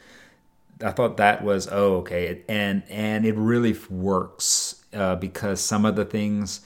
I 0.83 0.91
thought 0.91 1.17
that 1.17 1.43
was 1.43 1.67
oh 1.71 1.97
okay, 1.97 2.43
and 2.49 2.83
and 2.89 3.25
it 3.25 3.35
really 3.35 3.75
works 3.89 4.83
uh, 4.93 5.15
because 5.15 5.61
some 5.61 5.85
of 5.85 5.95
the 5.95 6.05
things, 6.05 6.61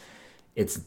it's 0.55 0.79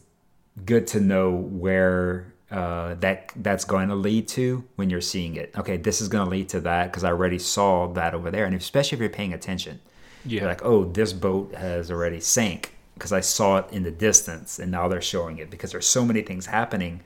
good 0.63 0.87
to 0.87 0.99
know 0.99 1.31
where 1.31 2.33
uh, 2.51 2.93
that 2.95 3.31
that's 3.37 3.65
going 3.65 3.89
to 3.89 3.95
lead 3.95 4.27
to 4.29 4.63
when 4.75 4.89
you're 4.89 5.01
seeing 5.01 5.35
it. 5.35 5.51
Okay, 5.57 5.77
this 5.77 5.99
is 5.99 6.07
going 6.07 6.23
to 6.23 6.29
lead 6.29 6.47
to 6.49 6.61
that 6.61 6.91
because 6.91 7.03
I 7.03 7.09
already 7.09 7.39
saw 7.39 7.87
that 7.93 8.13
over 8.13 8.31
there, 8.31 8.45
and 8.45 8.55
especially 8.55 8.95
if 8.95 8.99
you're 9.01 9.09
paying 9.09 9.33
attention. 9.33 9.81
Yeah. 10.25 10.41
You're 10.41 10.49
like, 10.49 10.63
oh, 10.65 10.85
this 10.85 11.13
boat 11.13 11.53
has 11.53 11.91
already 11.91 12.19
sank. 12.19 12.73
because 12.95 13.11
I 13.11 13.19
saw 13.19 13.57
it 13.57 13.65
in 13.71 13.83
the 13.83 13.91
distance 13.91 14.57
and 14.57 14.71
now 14.71 14.87
they're 14.87 15.01
showing 15.01 15.37
it 15.37 15.49
because 15.51 15.71
there's 15.71 15.85
so 15.85 16.03
many 16.05 16.21
things 16.23 16.45
happening 16.47 17.01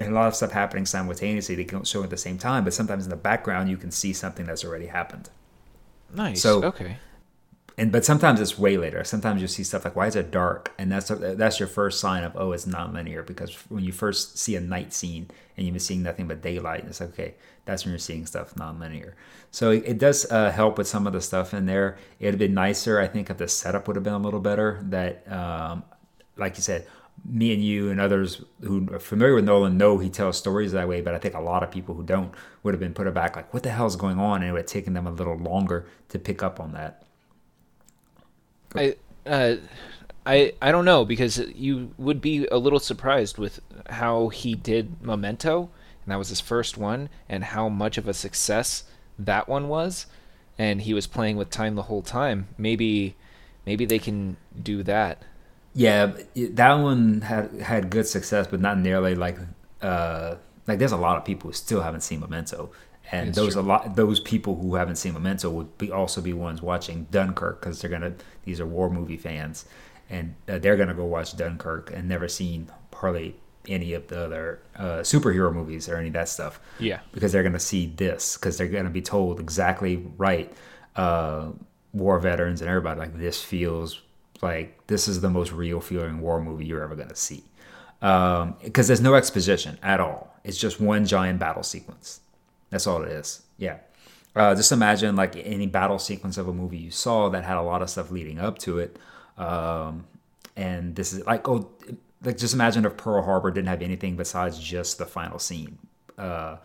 and 0.00 0.12
a 0.12 0.14
lot 0.14 0.28
of 0.28 0.34
stuff 0.36 0.52
happening 0.52 0.86
simultaneously. 0.86 1.54
They 1.56 1.64
don't 1.64 1.86
show 1.86 2.02
at 2.04 2.08
the 2.10 2.16
same 2.16 2.38
time, 2.38 2.64
but 2.64 2.72
sometimes 2.72 3.04
in 3.04 3.10
the 3.10 3.16
background 3.16 3.68
you 3.68 3.76
can 3.76 3.90
see 3.90 4.12
something 4.14 4.46
that's 4.46 4.64
already 4.64 4.86
happened. 4.86 5.28
Nice. 6.14 6.40
So- 6.40 6.62
okay. 6.64 6.96
And 7.80 7.90
but 7.90 8.04
sometimes 8.04 8.40
it's 8.40 8.58
way 8.58 8.76
later. 8.76 9.02
Sometimes 9.04 9.40
you 9.40 9.48
see 9.48 9.64
stuff 9.64 9.84
like 9.84 9.96
why 9.96 10.06
is 10.06 10.14
it 10.14 10.30
dark, 10.30 10.72
and 10.78 10.92
that's 10.92 11.08
that's 11.08 11.58
your 11.58 11.68
first 11.68 11.98
sign 11.98 12.24
of 12.24 12.36
oh 12.36 12.52
it's 12.52 12.66
non-linear 12.66 13.22
because 13.22 13.54
when 13.70 13.82
you 13.82 13.90
first 13.90 14.38
see 14.38 14.54
a 14.54 14.60
night 14.60 14.92
scene 14.92 15.30
and 15.56 15.66
you've 15.66 15.72
been 15.72 15.80
seeing 15.80 16.02
nothing 16.02 16.28
but 16.28 16.42
daylight, 16.42 16.84
it's 16.86 17.00
like 17.00 17.10
okay 17.10 17.34
that's 17.64 17.84
when 17.84 17.92
you're 17.92 17.98
seeing 17.98 18.26
stuff 18.26 18.56
non-linear. 18.56 19.16
So 19.50 19.70
it, 19.70 19.84
it 19.86 19.98
does 19.98 20.30
uh, 20.30 20.50
help 20.50 20.76
with 20.78 20.88
some 20.88 21.06
of 21.06 21.12
the 21.12 21.20
stuff 21.20 21.54
in 21.54 21.66
there. 21.66 21.98
It'd 22.18 22.38
been 22.38 22.54
nicer, 22.54 22.98
I 22.98 23.06
think, 23.06 23.30
if 23.30 23.38
the 23.38 23.48
setup 23.48 23.86
would 23.86 23.96
have 23.96 24.02
been 24.02 24.14
a 24.14 24.18
little 24.18 24.40
better. 24.40 24.80
That 24.82 25.30
um, 25.30 25.84
like 26.36 26.56
you 26.56 26.62
said, 26.62 26.86
me 27.24 27.52
and 27.52 27.62
you 27.62 27.90
and 27.90 28.00
others 28.00 28.42
who 28.62 28.88
are 28.92 28.98
familiar 28.98 29.34
with 29.34 29.44
Nolan 29.44 29.78
know 29.78 29.98
he 29.98 30.10
tells 30.10 30.36
stories 30.36 30.72
that 30.72 30.88
way, 30.88 31.00
but 31.00 31.14
I 31.14 31.18
think 31.18 31.34
a 31.34 31.40
lot 31.40 31.62
of 31.62 31.70
people 31.70 31.94
who 31.94 32.02
don't 32.02 32.34
would 32.62 32.74
have 32.74 32.80
been 32.80 32.94
put 32.94 33.06
aback, 33.06 33.36
like, 33.36 33.52
what 33.54 33.62
the 33.62 33.70
hell 33.70 33.86
is 33.86 33.96
going 33.96 34.18
on? 34.18 34.42
And 34.42 34.50
it 34.50 34.52
would 34.52 34.62
have 34.62 34.66
taken 34.66 34.94
them 34.94 35.06
a 35.06 35.12
little 35.12 35.36
longer 35.36 35.86
to 36.08 36.18
pick 36.18 36.42
up 36.42 36.60
on 36.60 36.72
that. 36.72 37.04
I 38.74 38.96
uh, 39.26 39.56
I 40.26 40.52
I 40.60 40.72
don't 40.72 40.84
know 40.84 41.04
because 41.04 41.38
you 41.38 41.92
would 41.98 42.20
be 42.20 42.46
a 42.46 42.58
little 42.58 42.78
surprised 42.78 43.38
with 43.38 43.60
how 43.88 44.28
he 44.28 44.54
did 44.54 45.02
Memento, 45.02 45.70
and 46.04 46.12
that 46.12 46.16
was 46.16 46.28
his 46.28 46.40
first 46.40 46.76
one, 46.76 47.08
and 47.28 47.44
how 47.44 47.68
much 47.68 47.98
of 47.98 48.06
a 48.06 48.14
success 48.14 48.84
that 49.18 49.48
one 49.48 49.68
was, 49.68 50.06
and 50.58 50.82
he 50.82 50.94
was 50.94 51.06
playing 51.06 51.36
with 51.36 51.50
time 51.50 51.74
the 51.74 51.84
whole 51.84 52.02
time. 52.02 52.48
Maybe 52.56 53.16
maybe 53.66 53.84
they 53.86 53.98
can 53.98 54.36
do 54.60 54.82
that. 54.84 55.22
Yeah, 55.74 56.12
that 56.34 56.74
one 56.74 57.22
had 57.22 57.52
had 57.60 57.90
good 57.90 58.06
success, 58.06 58.46
but 58.46 58.60
not 58.60 58.78
nearly 58.78 59.14
like 59.14 59.38
uh, 59.82 60.36
like. 60.66 60.78
There's 60.78 60.92
a 60.92 60.96
lot 60.96 61.16
of 61.16 61.24
people 61.24 61.50
who 61.50 61.54
still 61.54 61.82
haven't 61.82 62.02
seen 62.02 62.20
Memento, 62.20 62.70
and 63.12 63.28
It's 63.28 63.36
those 63.36 63.52
true. 63.54 63.62
a 63.62 63.64
lot 63.64 63.96
those 63.96 64.20
people 64.20 64.56
who 64.60 64.74
haven't 64.76 64.96
seen 64.96 65.12
Memento 65.14 65.50
would 65.50 65.76
be 65.78 65.90
also 65.90 66.20
be 66.20 66.32
ones 66.32 66.62
watching 66.62 67.06
Dunkirk 67.10 67.60
because 67.60 67.80
they're 67.80 67.90
gonna 67.90 68.14
these 68.44 68.60
are 68.60 68.66
war 68.66 68.88
movie 68.90 69.16
fans, 69.16 69.64
and 70.08 70.34
uh, 70.48 70.58
they're 70.58 70.76
gonna 70.76 70.94
go 70.94 71.04
watch 71.04 71.36
Dunkirk 71.36 71.90
and 71.94 72.08
never 72.08 72.28
seen 72.28 72.70
hardly 72.94 73.36
any 73.68 73.92
of 73.92 74.06
the 74.08 74.24
other 74.24 74.58
uh, 74.76 75.00
superhero 75.00 75.52
movies 75.52 75.88
or 75.88 75.96
any 75.96 76.08
of 76.08 76.14
that 76.14 76.28
stuff. 76.28 76.60
Yeah. 76.78 77.00
because 77.12 77.32
they're 77.32 77.42
gonna 77.42 77.58
see 77.60 77.86
this 77.86 78.36
because 78.36 78.56
they're 78.58 78.68
gonna 78.68 78.90
be 78.90 79.02
told 79.02 79.40
exactly 79.40 80.06
right. 80.16 80.52
Uh, 80.96 81.50
war 81.92 82.18
veterans 82.20 82.60
and 82.60 82.70
everybody 82.70 82.98
like 83.00 83.18
this 83.18 83.42
feels 83.42 84.00
like 84.42 84.86
this 84.86 85.08
is 85.08 85.20
the 85.20 85.28
most 85.30 85.50
real 85.52 85.80
feeling 85.80 86.20
war 86.20 86.40
movie 86.40 86.64
you're 86.64 86.82
ever 86.82 86.94
gonna 86.94 87.16
see 87.16 87.42
because 88.00 88.86
there's 88.86 89.00
no 89.00 89.14
exposition 89.14 89.78
at 89.82 90.00
all. 90.00 90.34
It's 90.44 90.56
just 90.56 90.80
one 90.80 91.04
giant 91.04 91.38
battle 91.38 91.62
sequence. 91.62 92.20
That's 92.70 92.86
all 92.86 93.02
it 93.02 93.10
is. 93.10 93.42
Yeah. 93.58 93.78
Uh, 94.34 94.54
just 94.54 94.70
imagine 94.70 95.16
like 95.16 95.36
any 95.36 95.66
battle 95.66 95.98
sequence 95.98 96.38
of 96.38 96.48
a 96.48 96.52
movie 96.52 96.78
you 96.78 96.90
saw 96.90 97.28
that 97.30 97.44
had 97.44 97.56
a 97.56 97.62
lot 97.62 97.82
of 97.82 97.90
stuff 97.90 98.10
leading 98.10 98.38
up 98.38 98.58
to 98.58 98.78
it. 98.78 98.96
Um, 99.36 100.06
and 100.56 100.94
this 100.94 101.12
is 101.12 101.26
like, 101.26 101.48
oh, 101.48 101.68
like 102.22 102.36
just 102.36 102.54
imagine 102.54 102.84
if 102.84 102.96
Pearl 102.96 103.22
Harbor 103.22 103.50
didn't 103.50 103.68
have 103.68 103.82
anything 103.82 104.16
besides 104.16 104.58
just 104.58 104.98
the 104.98 105.06
final 105.06 105.38
scene, 105.38 105.78
uh, 106.18 106.56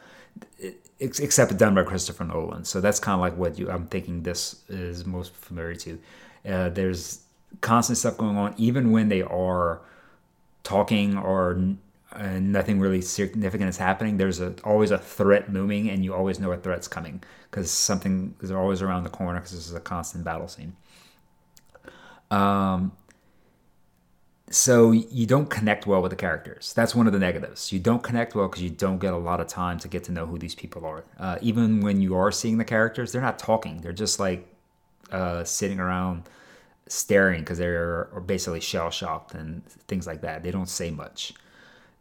except 1.00 1.58
done 1.58 1.74
by 1.74 1.84
Christopher 1.84 2.26
Nolan. 2.26 2.66
So 2.66 2.82
that's 2.82 3.00
kind 3.00 3.16
of 3.16 3.22
like 3.22 3.38
what 3.38 3.58
you, 3.58 3.70
I'm 3.72 3.88
thinking 3.88 4.22
this 4.24 4.62
is 4.70 5.06
most 5.06 5.34
familiar 5.34 5.76
to. 5.76 6.00
Uh, 6.46 6.70
there's 6.70 7.24
constant 7.62 7.98
stuff 7.98 8.18
going 8.18 8.38
on, 8.38 8.54
even 8.58 8.92
when 8.92 9.10
they 9.10 9.22
are 9.22 9.82
talking 10.64 11.18
or 11.18 11.60
uh, 12.16 12.40
nothing 12.40 12.80
really 12.80 13.02
significant 13.02 13.70
is 13.70 13.78
happening, 13.78 14.18
there's 14.18 14.40
a, 14.40 14.54
always 14.64 14.92
a 14.92 14.98
threat 14.98 15.52
looming, 15.52 15.90
and 15.90 16.04
you 16.04 16.14
always 16.14 16.40
know 16.40 16.52
a 16.52 16.58
threat's 16.58 16.88
coming 16.88 17.22
because 17.50 17.72
something 17.72 18.36
is 18.42 18.52
always 18.52 18.82
around 18.82 19.04
the 19.04 19.10
corner 19.10 19.40
because 19.40 19.52
this 19.52 19.68
is 19.68 19.74
a 19.74 19.80
constant 19.80 20.24
battle 20.24 20.48
scene. 20.48 20.76
Um, 22.32 22.92
so 24.50 24.92
you 24.92 25.26
don't 25.26 25.50
connect 25.50 25.88
well 25.88 26.02
with 26.02 26.12
the 26.12 26.16
characters. 26.16 26.74
That's 26.74 26.94
one 26.94 27.08
of 27.08 27.14
the 27.14 27.20
negatives. 27.20 27.72
You 27.72 27.80
don't 27.80 28.04
connect 28.04 28.36
well 28.36 28.48
because 28.48 28.62
you 28.62 28.70
don't 28.70 29.00
get 29.00 29.14
a 29.14 29.18
lot 29.18 29.40
of 29.40 29.48
time 29.48 29.80
to 29.80 29.88
get 29.88 30.04
to 30.06 30.12
know 30.12 30.26
who 30.26 30.38
these 30.38 30.56
people 30.56 30.86
are. 30.86 31.04
Uh, 31.20 31.38
even 31.42 31.82
when 31.82 32.02
you 32.02 32.16
are 32.16 32.32
seeing 32.32 32.58
the 32.58 32.66
characters, 32.66 33.12
they're 33.12 33.22
not 33.22 33.40
talking. 33.40 33.82
They're 33.82 33.92
just 33.92 34.20
like 34.20 34.48
uh, 35.12 35.44
sitting 35.44 35.80
around 35.80 36.30
staring 36.88 37.42
because 37.42 37.58
they're 37.58 38.06
basically 38.26 38.60
shell 38.60 38.92
shocked 38.92 39.34
and 39.34 39.66
things 39.88 40.06
like 40.06 40.22
that. 40.22 40.44
They 40.44 40.52
don't 40.52 40.70
say 40.70 40.92
much. 40.92 41.34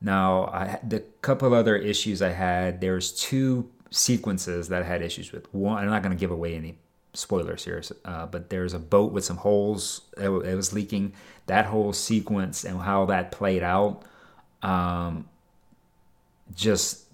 Now, 0.05 0.45
I 0.49 0.79
the 0.87 1.01
couple 1.23 1.55
other 1.55 1.77
issues 1.77 2.21
I 2.21 2.29
had. 2.29 2.83
There's 2.83 3.11
two 3.11 3.71
sequences 3.90 4.69
that 4.69 4.83
I 4.83 4.85
had 4.85 5.01
issues 5.01 5.33
with. 5.33 5.53
One, 5.55 5.83
I'm 5.83 5.88
not 5.88 6.03
going 6.03 6.14
to 6.14 6.21
give 6.21 6.31
away 6.31 6.57
any 6.57 6.77
spoilers 7.14 7.64
here, 7.64 7.83
uh, 8.05 8.27
but 8.27 8.51
there's 8.51 8.75
a 8.75 8.79
boat 8.79 9.12
with 9.12 9.25
some 9.25 9.38
holes. 9.38 10.03
It, 10.19 10.29
it 10.29 10.55
was 10.55 10.75
leaking. 10.75 11.14
That 11.47 11.64
whole 11.64 11.95
sequence 11.95 12.64
and 12.64 12.79
how 12.81 13.07
that 13.07 13.33
played 13.33 13.62
out, 13.62 14.03
um, 14.62 15.27
just 16.55 17.07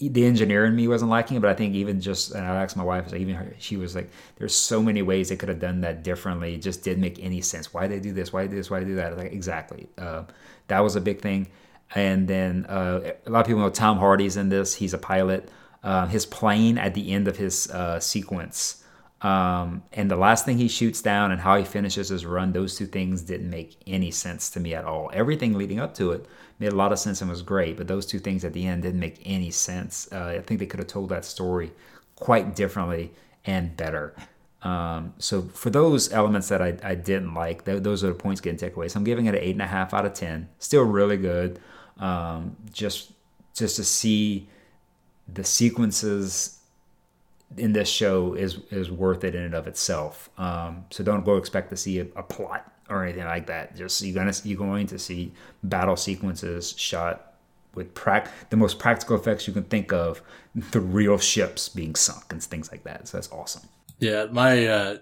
the 0.00 0.24
engineer 0.24 0.64
in 0.64 0.76
me 0.76 0.86
wasn't 0.86 1.10
liking 1.10 1.38
it. 1.38 1.40
But 1.40 1.50
I 1.50 1.54
think 1.54 1.74
even 1.74 2.00
just, 2.00 2.30
and 2.30 2.46
I 2.46 2.62
asked 2.62 2.76
my 2.76 2.84
wife, 2.84 3.12
even 3.12 3.34
her, 3.34 3.52
she 3.58 3.76
was 3.76 3.96
like, 3.96 4.10
"There's 4.36 4.54
so 4.54 4.80
many 4.80 5.02
ways 5.02 5.28
they 5.28 5.36
could 5.36 5.48
have 5.48 5.58
done 5.58 5.80
that 5.80 6.04
differently. 6.04 6.54
It 6.54 6.62
just 6.62 6.84
didn't 6.84 7.00
make 7.00 7.18
any 7.20 7.40
sense. 7.40 7.74
Why 7.74 7.88
they 7.88 7.98
do 7.98 8.12
this? 8.12 8.32
Why 8.32 8.46
do 8.46 8.54
this? 8.54 8.70
Why 8.70 8.84
do 8.84 8.94
that?" 8.94 9.16
Like, 9.16 9.32
exactly. 9.32 9.88
Uh, 9.98 10.22
that 10.68 10.80
was 10.80 10.94
a 10.94 11.00
big 11.00 11.20
thing. 11.20 11.48
And 11.94 12.28
then 12.28 12.66
uh, 12.66 13.12
a 13.26 13.30
lot 13.30 13.40
of 13.40 13.46
people 13.46 13.62
know 13.62 13.70
Tom 13.70 13.98
Hardy's 13.98 14.36
in 14.36 14.48
this. 14.48 14.74
He's 14.74 14.94
a 14.94 14.98
pilot. 14.98 15.50
Uh, 15.82 16.06
his 16.06 16.26
plane 16.26 16.76
at 16.76 16.94
the 16.94 17.12
end 17.12 17.28
of 17.28 17.36
his 17.36 17.70
uh, 17.70 18.00
sequence, 18.00 18.84
um, 19.22 19.82
and 19.92 20.10
the 20.10 20.16
last 20.16 20.44
thing 20.44 20.58
he 20.58 20.68
shoots 20.68 21.00
down 21.00 21.30
and 21.30 21.40
how 21.40 21.56
he 21.56 21.64
finishes 21.64 22.08
his 22.08 22.26
run, 22.26 22.52
those 22.52 22.76
two 22.76 22.86
things 22.86 23.22
didn't 23.22 23.48
make 23.48 23.76
any 23.86 24.10
sense 24.10 24.50
to 24.50 24.60
me 24.60 24.74
at 24.74 24.84
all. 24.84 25.08
Everything 25.14 25.54
leading 25.54 25.78
up 25.78 25.94
to 25.94 26.10
it 26.10 26.26
made 26.58 26.72
a 26.72 26.76
lot 26.76 26.92
of 26.92 26.98
sense 26.98 27.20
and 27.20 27.30
was 27.30 27.42
great, 27.42 27.76
but 27.76 27.86
those 27.86 28.06
two 28.06 28.18
things 28.18 28.44
at 28.44 28.52
the 28.52 28.66
end 28.66 28.82
didn't 28.82 28.98
make 28.98 29.22
any 29.24 29.52
sense. 29.52 30.08
Uh, 30.12 30.34
I 30.38 30.40
think 30.40 30.58
they 30.58 30.66
could 30.66 30.80
have 30.80 30.88
told 30.88 31.10
that 31.10 31.24
story 31.24 31.70
quite 32.16 32.56
differently 32.56 33.12
and 33.44 33.76
better. 33.76 34.14
Um, 34.62 35.14
so 35.18 35.42
for 35.42 35.70
those 35.70 36.12
elements 36.12 36.48
that 36.48 36.60
I, 36.60 36.76
I 36.82 36.96
didn't 36.96 37.34
like, 37.34 37.64
th- 37.64 37.84
those 37.84 38.02
are 38.02 38.08
the 38.08 38.14
points 38.14 38.40
getting 38.40 38.58
taken 38.58 38.76
away. 38.76 38.88
So 38.88 38.98
I'm 38.98 39.04
giving 39.04 39.26
it 39.26 39.34
an 39.34 39.40
eight 39.40 39.54
and 39.54 39.62
a 39.62 39.66
half 39.66 39.94
out 39.94 40.04
of 40.04 40.14
ten. 40.14 40.48
Still 40.58 40.82
really 40.82 41.16
good. 41.16 41.60
Um, 41.98 42.56
just 42.72 43.12
just 43.54 43.76
to 43.76 43.84
see 43.84 44.48
the 45.32 45.44
sequences 45.44 46.58
in 47.56 47.72
this 47.72 47.88
show 47.88 48.34
is 48.34 48.58
is 48.70 48.90
worth 48.90 49.24
it 49.24 49.34
in 49.34 49.42
and 49.42 49.54
of 49.54 49.66
itself. 49.66 50.30
Um, 50.38 50.84
so 50.90 51.02
don't 51.02 51.24
go 51.24 51.36
expect 51.36 51.70
to 51.70 51.76
see 51.76 52.00
a, 52.00 52.06
a 52.16 52.22
plot 52.22 52.70
or 52.88 53.04
anything 53.04 53.24
like 53.24 53.46
that. 53.46 53.76
Just 53.76 54.02
you're 54.02 54.14
gonna 54.14 54.34
you're 54.44 54.58
going 54.58 54.86
to 54.88 54.98
see 54.98 55.32
battle 55.62 55.96
sequences 55.96 56.74
shot 56.76 57.34
with 57.74 57.94
prac 57.94 58.30
the 58.50 58.56
most 58.56 58.78
practical 58.78 59.16
effects 59.16 59.46
you 59.46 59.52
can 59.52 59.64
think 59.64 59.92
of, 59.92 60.22
the 60.72 60.80
real 60.80 61.18
ships 61.18 61.68
being 61.68 61.94
sunk 61.94 62.24
and 62.30 62.42
things 62.42 62.70
like 62.70 62.84
that. 62.84 63.08
So 63.08 63.16
that's 63.16 63.30
awesome. 63.30 63.68
Yeah, 63.98 64.26
my 64.30 64.66
uh, 64.66 64.98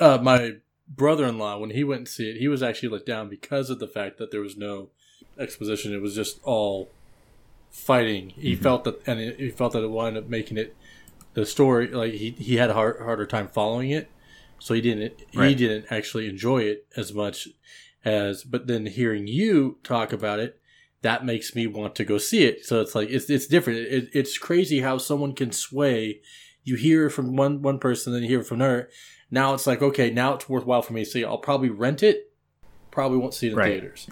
uh, 0.00 0.18
my 0.22 0.56
brother-in-law 0.88 1.58
when 1.58 1.70
he 1.70 1.84
went 1.84 2.06
to 2.06 2.12
see 2.12 2.30
it, 2.30 2.36
he 2.38 2.48
was 2.48 2.62
actually 2.62 2.90
let 2.90 3.06
down 3.06 3.28
because 3.28 3.70
of 3.70 3.78
the 3.78 3.88
fact 3.88 4.18
that 4.18 4.30
there 4.30 4.40
was 4.40 4.56
no 4.56 4.90
exposition. 5.38 5.94
It 5.94 6.00
was 6.00 6.14
just 6.14 6.40
all 6.42 6.90
fighting. 7.70 8.30
He 8.30 8.52
mm-hmm. 8.52 8.62
felt 8.62 8.84
that, 8.84 9.06
and 9.06 9.20
it, 9.20 9.38
he 9.38 9.50
felt 9.50 9.72
that 9.72 9.82
it 9.82 9.90
wound 9.90 10.16
up 10.16 10.28
making 10.28 10.58
it 10.58 10.76
the 11.34 11.44
story 11.44 11.88
like 11.88 12.12
he 12.12 12.30
he 12.30 12.56
had 12.56 12.70
a 12.70 12.74
hard, 12.74 13.00
harder 13.00 13.26
time 13.26 13.48
following 13.48 13.90
it, 13.90 14.08
so 14.58 14.74
he 14.74 14.80
didn't 14.80 15.20
he 15.32 15.54
didn't 15.54 15.86
actually 15.90 16.28
enjoy 16.28 16.62
it 16.62 16.86
as 16.96 17.12
much 17.12 17.48
as. 18.04 18.44
But 18.44 18.66
then 18.66 18.86
hearing 18.86 19.26
you 19.26 19.78
talk 19.82 20.12
about 20.12 20.38
it, 20.38 20.60
that 21.02 21.24
makes 21.24 21.54
me 21.54 21.66
want 21.66 21.94
to 21.96 22.04
go 22.04 22.16
see 22.16 22.44
it. 22.44 22.64
So 22.64 22.80
it's 22.80 22.94
like 22.94 23.10
it's 23.10 23.28
it's 23.28 23.46
different. 23.46 23.80
It, 23.80 24.08
it's 24.12 24.38
crazy 24.38 24.80
how 24.80 24.98
someone 24.98 25.34
can 25.34 25.52
sway. 25.52 26.20
You 26.62 26.76
hear 26.76 27.10
from 27.10 27.36
one 27.36 27.60
one 27.60 27.78
person, 27.78 28.12
then 28.12 28.22
you 28.22 28.28
hear 28.28 28.42
from 28.42 28.60
another. 28.60 28.88
Now 29.30 29.52
it's 29.54 29.66
like 29.66 29.82
okay, 29.82 30.10
now 30.10 30.34
it's 30.34 30.48
worthwhile 30.48 30.82
for 30.82 30.92
me 30.92 31.04
to 31.04 31.10
see. 31.10 31.24
I'll 31.24 31.38
probably 31.38 31.70
rent 31.70 32.02
it. 32.02 32.32
Probably 32.90 33.18
won't 33.18 33.34
see 33.34 33.48
it 33.48 33.52
in 33.52 33.58
Right. 33.58 33.72
theaters. 33.80 34.08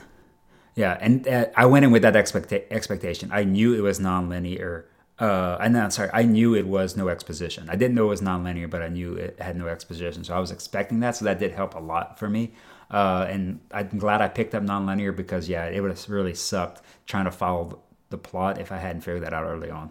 Yeah, 0.75 0.97
and 1.01 1.27
uh, 1.29 1.47
I 1.57 1.67
went 1.67 1.85
in 1.85 1.91
with 1.91 2.03
that 2.03 2.15
expecta- 2.15 2.65
expectation. 2.71 3.31
I 3.33 3.45
knew 3.45 3.75
it 3.75 3.81
was 3.81 4.01
nonlinear. 4.01 4.85
Uh, 5.19 5.59
and 5.61 5.77
I'm 5.77 5.91
sorry, 5.91 6.11
I 6.13 6.23
knew 6.23 6.55
it 6.55 6.67
was 6.67 6.97
no 6.97 7.09
exposition. 7.09 7.69
I 7.69 7.77
didn't 7.77 7.95
know 7.95 8.07
it 8.07 8.11
was 8.11 8.23
nonlinear, 8.23 8.69
but 8.69 8.83
I 8.83 8.89
knew 8.89 9.15
it 9.15 9.39
had 9.41 9.57
no 9.57 9.69
exposition. 9.69 10.25
So 10.25 10.35
I 10.35 10.41
was 10.41 10.51
expecting 10.51 11.01
that. 11.01 11.17
So 11.17 11.27
that 11.27 11.39
did 11.39 11.53
help 11.53 11.75
a 11.75 11.79
lot 11.79 12.19
for 12.19 12.29
me. 12.29 12.53
Uh, 12.91 13.27
and 13.29 13.61
I'm 13.71 13.99
glad 13.99 14.21
I 14.21 14.29
picked 14.29 14.55
up 14.55 14.63
nonlinear 14.63 15.15
because 15.15 15.49
yeah, 15.49 15.67
it 15.67 15.81
would 15.81 15.91
have 15.91 16.09
really 16.09 16.35
sucked 16.35 16.83
trying 17.07 17.27
to 17.27 17.31
follow 17.31 17.81
the 18.11 18.19
plot 18.19 18.61
if 18.61 18.73
I 18.73 18.79
hadn't 18.79 19.03
figured 19.03 19.23
that 19.23 19.33
out 19.33 19.45
early 19.45 19.71
on. 19.71 19.91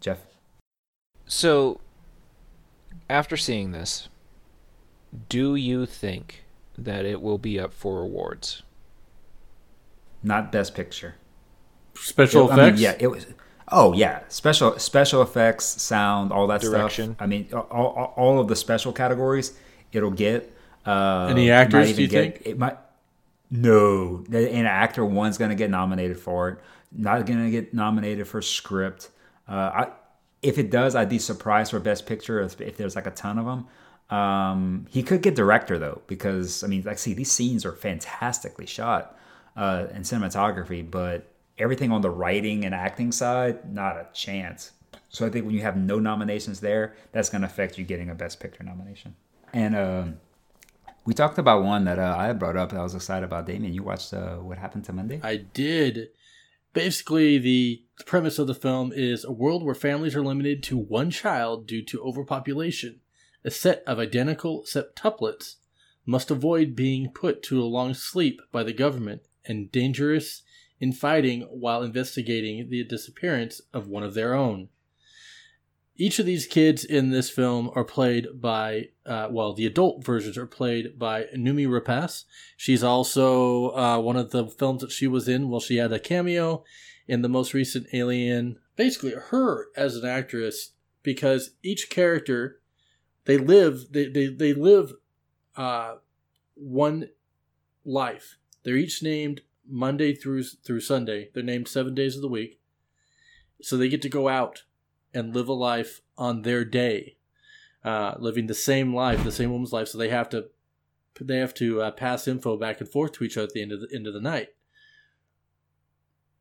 Geoff, 0.00 0.18
So, 1.26 1.80
after 3.08 3.36
seeing 3.36 3.72
this, 3.72 4.08
do 5.28 5.54
you 5.54 5.86
think 5.86 6.44
that 6.76 7.04
it 7.04 7.20
will 7.20 7.38
be 7.38 7.58
up 7.58 7.72
for 7.72 8.00
awards. 8.00 8.62
Not 10.24 10.50
best 10.50 10.74
picture. 10.74 11.14
Special 11.94 12.48
It- 12.48 12.52
I 12.52 12.56
mean, 12.56 12.64
effects. 12.66 12.80
yeah, 12.80 12.96
it 12.98 13.06
was. 13.08 13.26
Oh 13.68 13.92
yeah, 13.94 14.20
special 14.28 14.78
special 14.78 15.22
effects, 15.22 15.64
sound, 15.80 16.32
all 16.32 16.46
that 16.48 16.60
Direction. 16.60 17.14
stuff. 17.14 17.22
I 17.22 17.26
mean, 17.26 17.48
all, 17.52 17.66
all, 17.70 18.14
all 18.16 18.40
of 18.40 18.48
the 18.48 18.56
special 18.56 18.92
categories 18.92 19.56
it'll 19.92 20.10
get. 20.10 20.52
Uh, 20.84 21.28
Any 21.30 21.50
actors, 21.50 21.94
do 21.94 22.02
you 22.02 22.08
get- 22.08 22.34
think? 22.38 22.46
It 22.46 22.58
might. 22.58 22.76
No, 23.50 24.24
an 24.32 24.66
actor 24.66 25.04
one's 25.04 25.38
gonna 25.38 25.54
get 25.54 25.70
nominated 25.70 26.18
for 26.18 26.48
it. 26.50 26.58
Not 26.92 27.24
gonna 27.26 27.50
get 27.50 27.72
nominated 27.72 28.26
for 28.26 28.42
script. 28.42 29.10
Uh, 29.48 29.52
I, 29.52 29.88
if 30.42 30.58
it 30.58 30.70
does, 30.70 30.94
I'd 30.94 31.08
be 31.08 31.18
surprised 31.18 31.70
for 31.70 31.78
best 31.80 32.06
picture 32.06 32.40
if, 32.40 32.60
if 32.60 32.76
there's 32.76 32.96
like 32.96 33.06
a 33.06 33.10
ton 33.12 33.38
of 33.38 33.46
them. 33.46 33.66
Um, 34.18 34.86
he 34.90 35.02
could 35.02 35.22
get 35.22 35.34
director 35.34 35.78
though, 35.78 36.02
because 36.06 36.62
I 36.64 36.66
mean, 36.66 36.82
like, 36.84 36.98
see, 36.98 37.14
these 37.14 37.30
scenes 37.32 37.64
are 37.64 37.72
fantastically 37.72 38.66
shot 38.66 39.16
uh, 39.56 39.86
and 39.92 40.04
cinematography, 40.04 40.88
but 40.88 41.32
everything 41.58 41.92
on 41.92 42.00
the 42.00 42.10
writing 42.10 42.64
and 42.64 42.74
acting 42.74 43.12
side, 43.12 43.72
not 43.72 43.96
a 43.96 44.06
chance. 44.12 44.72
So 45.08 45.26
I 45.26 45.30
think 45.30 45.46
when 45.46 45.54
you 45.54 45.62
have 45.62 45.76
no 45.76 45.98
nominations 45.98 46.60
there, 46.60 46.94
that's 47.12 47.28
going 47.28 47.42
to 47.42 47.46
affect 47.46 47.78
you 47.78 47.84
getting 47.84 48.10
a 48.10 48.14
Best 48.14 48.40
Picture 48.40 48.64
nomination. 48.64 49.14
And 49.52 49.76
um 49.76 50.20
we 51.04 51.12
talked 51.12 51.38
about 51.38 51.62
one 51.62 51.84
that 51.84 51.98
uh, 51.98 52.16
I 52.18 52.32
brought 52.32 52.56
up 52.56 52.70
that 52.70 52.80
I 52.80 52.82
was 52.82 52.94
excited 52.94 53.24
about. 53.24 53.46
Damian, 53.46 53.74
you 53.74 53.82
watched 53.82 54.14
uh, 54.14 54.36
What 54.36 54.58
Happened 54.58 54.84
to 54.86 54.92
Monday? 54.92 55.20
I 55.22 55.36
did. 55.36 56.08
Basically, 56.72 57.38
the 57.38 57.82
premise 58.06 58.38
of 58.38 58.46
the 58.46 58.54
film 58.54 58.90
is 58.94 59.22
a 59.22 59.30
world 59.30 59.62
where 59.62 59.74
families 59.74 60.16
are 60.16 60.24
limited 60.24 60.62
to 60.64 60.78
one 60.78 61.10
child 61.10 61.66
due 61.66 61.84
to 61.84 62.02
overpopulation. 62.02 63.00
A 63.44 63.50
set 63.50 63.82
of 63.86 63.98
identical 63.98 64.64
septuplets 64.64 65.56
must 66.06 66.30
avoid 66.30 66.74
being 66.74 67.10
put 67.10 67.42
to 67.44 67.62
a 67.62 67.64
long 67.64 67.92
sleep 67.92 68.40
by 68.50 68.62
the 68.62 68.72
government 68.72 69.22
and 69.46 69.70
dangerous 69.70 70.42
in 70.80 70.92
fighting 70.92 71.42
while 71.50 71.82
investigating 71.82 72.68
the 72.68 72.84
disappearance 72.84 73.60
of 73.72 73.88
one 73.88 74.02
of 74.02 74.14
their 74.14 74.34
own. 74.34 74.68
Each 75.96 76.18
of 76.18 76.26
these 76.26 76.46
kids 76.46 76.84
in 76.84 77.10
this 77.10 77.30
film 77.30 77.70
are 77.76 77.84
played 77.84 78.40
by, 78.40 78.88
uh, 79.06 79.28
well, 79.30 79.52
the 79.52 79.66
adult 79.66 80.04
versions 80.04 80.36
are 80.36 80.46
played 80.46 80.98
by 80.98 81.26
Noomi 81.36 81.68
Rapace. 81.68 82.24
She's 82.56 82.82
also 82.82 83.70
uh, 83.76 84.00
one 84.00 84.16
of 84.16 84.32
the 84.32 84.48
films 84.48 84.82
that 84.82 84.90
she 84.90 85.06
was 85.06 85.28
in. 85.28 85.48
Well, 85.48 85.60
she 85.60 85.76
had 85.76 85.92
a 85.92 86.00
cameo 86.00 86.64
in 87.06 87.22
the 87.22 87.28
most 87.28 87.54
recent 87.54 87.86
Alien. 87.92 88.58
Basically, 88.74 89.12
her 89.12 89.68
as 89.76 89.94
an 89.94 90.04
actress, 90.04 90.72
because 91.04 91.50
each 91.62 91.88
character, 91.90 92.60
they 93.24 93.38
live, 93.38 93.92
they 93.92 94.08
they, 94.08 94.26
they 94.26 94.52
live 94.52 94.94
uh, 95.56 95.96
one 96.54 97.10
life. 97.84 98.38
They're 98.64 98.76
each 98.76 99.02
named 99.02 99.42
Monday 99.68 100.14
through 100.14 100.42
through 100.42 100.80
Sunday. 100.80 101.30
They're 101.32 101.42
named 101.42 101.68
seven 101.68 101.94
days 101.94 102.16
of 102.16 102.22
the 102.22 102.28
week, 102.28 102.58
so 103.62 103.76
they 103.76 103.88
get 103.88 104.02
to 104.02 104.08
go 104.08 104.28
out 104.28 104.64
and 105.12 105.34
live 105.34 105.48
a 105.48 105.52
life 105.52 106.00
on 106.18 106.42
their 106.42 106.64
day, 106.64 107.16
uh, 107.84 108.14
living 108.18 108.46
the 108.46 108.54
same 108.54 108.94
life, 108.94 109.22
the 109.22 109.30
same 109.30 109.52
woman's 109.52 109.72
life. 109.72 109.88
So 109.88 109.98
they 109.98 110.08
have 110.08 110.28
to 110.30 110.48
they 111.20 111.38
have 111.38 111.54
to 111.54 111.82
uh, 111.82 111.90
pass 111.92 112.26
info 112.26 112.56
back 112.56 112.80
and 112.80 112.88
forth 112.88 113.12
to 113.12 113.24
each 113.24 113.36
other 113.36 113.46
at 113.46 113.52
the 113.52 113.62
end 113.62 113.72
of 113.72 113.80
the 113.80 113.88
end 113.94 114.06
of 114.06 114.14
the 114.14 114.20
night. 114.20 114.48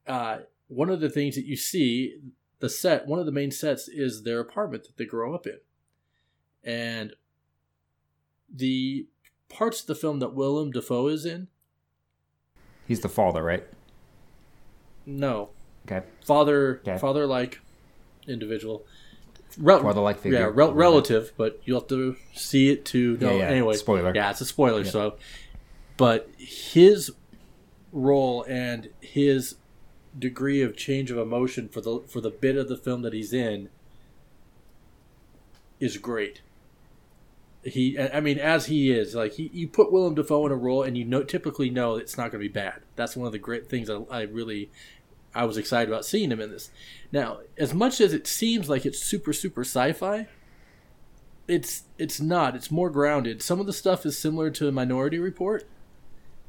Uh, 0.07 0.39
one 0.67 0.89
of 0.89 1.01
the 1.01 1.09
things 1.09 1.35
that 1.35 1.45
you 1.45 1.55
see, 1.55 2.17
the 2.59 2.69
set, 2.69 3.05
one 3.05 3.19
of 3.19 3.25
the 3.25 3.31
main 3.31 3.51
sets 3.51 3.87
is 3.87 4.23
their 4.23 4.39
apartment 4.39 4.83
that 4.85 4.97
they 4.97 5.05
grow 5.05 5.35
up 5.35 5.45
in, 5.45 5.59
and 6.63 7.13
the 8.53 9.07
parts 9.49 9.81
of 9.81 9.87
the 9.87 9.95
film 9.95 10.19
that 10.19 10.33
Willem 10.33 10.71
Dafoe 10.71 11.07
is 11.07 11.25
in. 11.25 11.47
He's 12.87 12.99
the 13.01 13.09
father, 13.09 13.41
right? 13.43 13.63
No, 15.05 15.49
Okay. 15.85 16.05
father, 16.25 16.79
Okay. 16.87 16.97
father 16.97 17.25
like 17.25 17.59
individual. 18.27 18.85
Rel- 19.57 19.83
Father-like 19.83 20.17
figure. 20.19 20.39
Yeah, 20.39 20.51
rel- 20.51 20.73
relative, 20.73 21.31
but 21.37 21.61
you'll 21.63 21.81
have 21.81 21.89
to 21.89 22.15
see 22.33 22.69
it 22.69 22.85
to 22.85 23.17
know. 23.17 23.31
Yeah, 23.33 23.37
yeah. 23.37 23.47
Anyway, 23.49 23.75
Spoiler. 23.75 24.11
Yeah, 24.15 24.31
it's 24.31 24.41
a 24.41 24.45
spoiler. 24.45 24.83
So, 24.83 25.15
but 25.95 26.27
his 26.39 27.11
role 27.91 28.43
and 28.47 28.89
his 28.99 29.55
degree 30.17 30.61
of 30.63 30.75
change 30.75 31.11
of 31.11 31.19
emotion 31.19 31.69
for 31.69 31.81
the 31.81 31.99
for 32.07 32.19
the 32.19 32.31
bit 32.31 32.55
of 32.55 32.67
the 32.67 32.77
film 32.77 33.03
that 33.03 33.13
he's 33.13 33.31
in 33.31 33.69
is 35.79 35.97
great. 35.97 36.41
He, 37.65 37.97
I 37.97 38.19
mean, 38.19 38.39
as 38.39 38.65
he 38.65 38.91
is, 38.91 39.15
like 39.15 39.33
he, 39.33 39.49
you 39.53 39.69
put 39.69 39.91
Willem 39.91 40.15
Dafoe 40.15 40.45
in 40.45 40.51
a 40.51 40.55
role, 40.55 40.83
and 40.83 40.97
you 40.97 41.05
know, 41.05 41.23
typically 41.23 41.69
know 41.69 41.95
it's 41.95 42.17
not 42.17 42.31
going 42.31 42.43
to 42.43 42.49
be 42.49 42.53
bad. 42.53 42.81
That's 42.97 43.15
one 43.15 43.25
of 43.25 43.31
the 43.31 43.39
great 43.39 43.69
things 43.69 43.89
I, 43.89 43.99
I 44.11 44.21
really, 44.23 44.69
I 45.33 45.45
was 45.45 45.57
excited 45.57 45.89
about 45.89 46.03
seeing 46.03 46.31
him 46.31 46.41
in 46.41 46.51
this. 46.51 46.71
Now, 47.11 47.39
as 47.57 47.73
much 47.73 48.01
as 48.01 48.13
it 48.13 48.27
seems 48.27 48.69
like 48.69 48.85
it's 48.85 48.99
super 48.99 49.31
super 49.31 49.61
sci-fi, 49.61 50.27
it's 51.47 51.83
it's 51.97 52.19
not. 52.19 52.55
It's 52.55 52.69
more 52.69 52.89
grounded. 52.89 53.41
Some 53.41 53.59
of 53.59 53.65
the 53.65 53.73
stuff 53.73 54.05
is 54.05 54.17
similar 54.17 54.49
to 54.51 54.71
Minority 54.71 55.19
Report. 55.19 55.65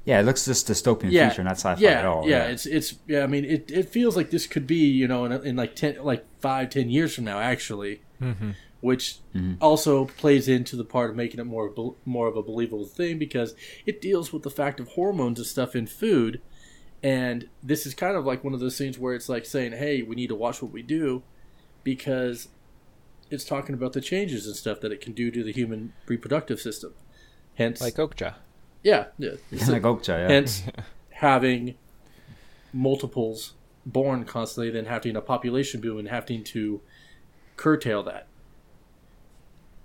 Yeah, 0.04 0.20
it 0.20 0.24
looks 0.24 0.44
just 0.44 0.68
dystopian 0.68 1.10
Yeah, 1.10 1.30
future, 1.30 1.42
not 1.42 1.52
sci-fi 1.52 1.80
yeah, 1.80 1.98
at 2.00 2.04
all. 2.04 2.28
Yeah, 2.28 2.44
it's 2.44 2.66
it's 2.66 2.96
yeah. 3.06 3.22
I 3.22 3.26
mean, 3.26 3.44
it, 3.44 3.70
it 3.70 3.88
feels 3.88 4.16
like 4.16 4.30
this 4.30 4.46
could 4.46 4.66
be 4.66 4.86
you 4.86 5.08
know 5.08 5.24
in, 5.24 5.32
in 5.32 5.56
like 5.56 5.76
ten 5.76 5.96
like 6.02 6.24
five 6.40 6.70
ten 6.70 6.90
years 6.90 7.14
from 7.14 7.24
now 7.24 7.38
actually, 7.38 8.02
mm-hmm. 8.20 8.50
Which 8.84 9.16
mm-hmm. 9.34 9.54
also 9.62 10.04
plays 10.04 10.46
into 10.46 10.76
the 10.76 10.84
part 10.84 11.08
of 11.08 11.16
making 11.16 11.40
it 11.40 11.44
more 11.44 11.72
more 12.04 12.28
of 12.28 12.36
a 12.36 12.42
believable 12.42 12.84
thing 12.84 13.18
because 13.18 13.54
it 13.86 13.98
deals 13.98 14.30
with 14.30 14.42
the 14.42 14.50
fact 14.50 14.78
of 14.78 14.88
hormones 14.88 15.38
and 15.38 15.46
stuff 15.46 15.74
in 15.74 15.86
food, 15.86 16.42
and 17.02 17.48
this 17.62 17.86
is 17.86 17.94
kind 17.94 18.14
of 18.14 18.26
like 18.26 18.44
one 18.44 18.52
of 18.52 18.60
those 18.60 18.76
things 18.76 18.98
where 18.98 19.14
it's 19.14 19.26
like 19.26 19.46
saying, 19.46 19.72
hey, 19.72 20.02
we 20.02 20.14
need 20.14 20.26
to 20.26 20.34
watch 20.34 20.60
what 20.60 20.70
we 20.70 20.82
do, 20.82 21.22
because 21.82 22.48
it's 23.30 23.46
talking 23.46 23.74
about 23.74 23.94
the 23.94 24.02
changes 24.02 24.46
and 24.46 24.54
stuff 24.54 24.82
that 24.82 24.92
it 24.92 25.00
can 25.00 25.14
do 25.14 25.30
to 25.30 25.42
the 25.42 25.52
human 25.52 25.94
reproductive 26.06 26.60
system. 26.60 26.92
Hence, 27.54 27.80
Like 27.80 27.94
Okja. 27.94 28.34
yeah, 28.82 29.06
yeah. 29.16 29.30
like 29.50 29.82
Okja, 29.82 30.08
yeah. 30.08 30.28
Hence, 30.28 30.62
having 31.10 31.76
multiples 32.70 33.54
born 33.86 34.26
constantly, 34.26 34.70
then 34.70 34.84
having 34.84 35.16
a 35.16 35.22
population 35.22 35.80
boom 35.80 35.98
and 35.98 36.08
having 36.08 36.44
to 36.44 36.82
curtail 37.56 38.02
that. 38.02 38.26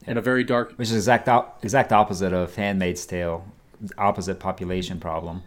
In 0.09 0.17
a 0.17 0.21
very 0.21 0.43
dark, 0.43 0.73
which 0.75 0.89
is 0.89 0.95
exact 0.95 1.29
op- 1.29 1.63
exact 1.63 1.93
opposite 1.93 2.33
of 2.33 2.55
Handmaid's 2.55 3.05
Tale, 3.05 3.45
opposite 3.97 4.39
population 4.39 4.99
problem. 4.99 5.43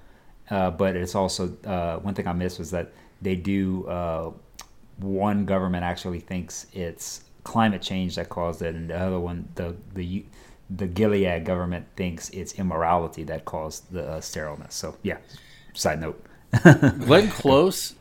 Uh, 0.50 0.70
but 0.70 0.96
it's 0.96 1.14
also 1.14 1.56
uh, 1.64 1.98
one 1.98 2.14
thing 2.14 2.26
I 2.26 2.32
missed 2.32 2.58
was 2.58 2.70
that 2.70 2.92
they 3.20 3.36
do 3.36 3.86
uh, 3.86 4.30
one 4.98 5.44
government 5.44 5.84
actually 5.84 6.20
thinks 6.20 6.66
it's 6.72 7.24
climate 7.44 7.82
change 7.82 8.16
that 8.16 8.28
caused 8.28 8.62
it, 8.62 8.74
and 8.74 8.90
the 8.90 8.98
other 8.98 9.18
one 9.18 9.48
the 9.54 9.74
the 9.94 10.24
the 10.70 10.86
Gilead 10.86 11.44
government 11.44 11.86
thinks 11.96 12.30
it's 12.30 12.54
immorality 12.54 13.24
that 13.24 13.44
caused 13.44 13.92
the 13.92 14.04
uh, 14.08 14.20
sterileness. 14.20 14.74
So 14.74 14.96
yeah, 15.02 15.18
side 15.74 16.00
note. 16.00 16.22
Glenn 16.62 17.28
Close. 17.30 17.94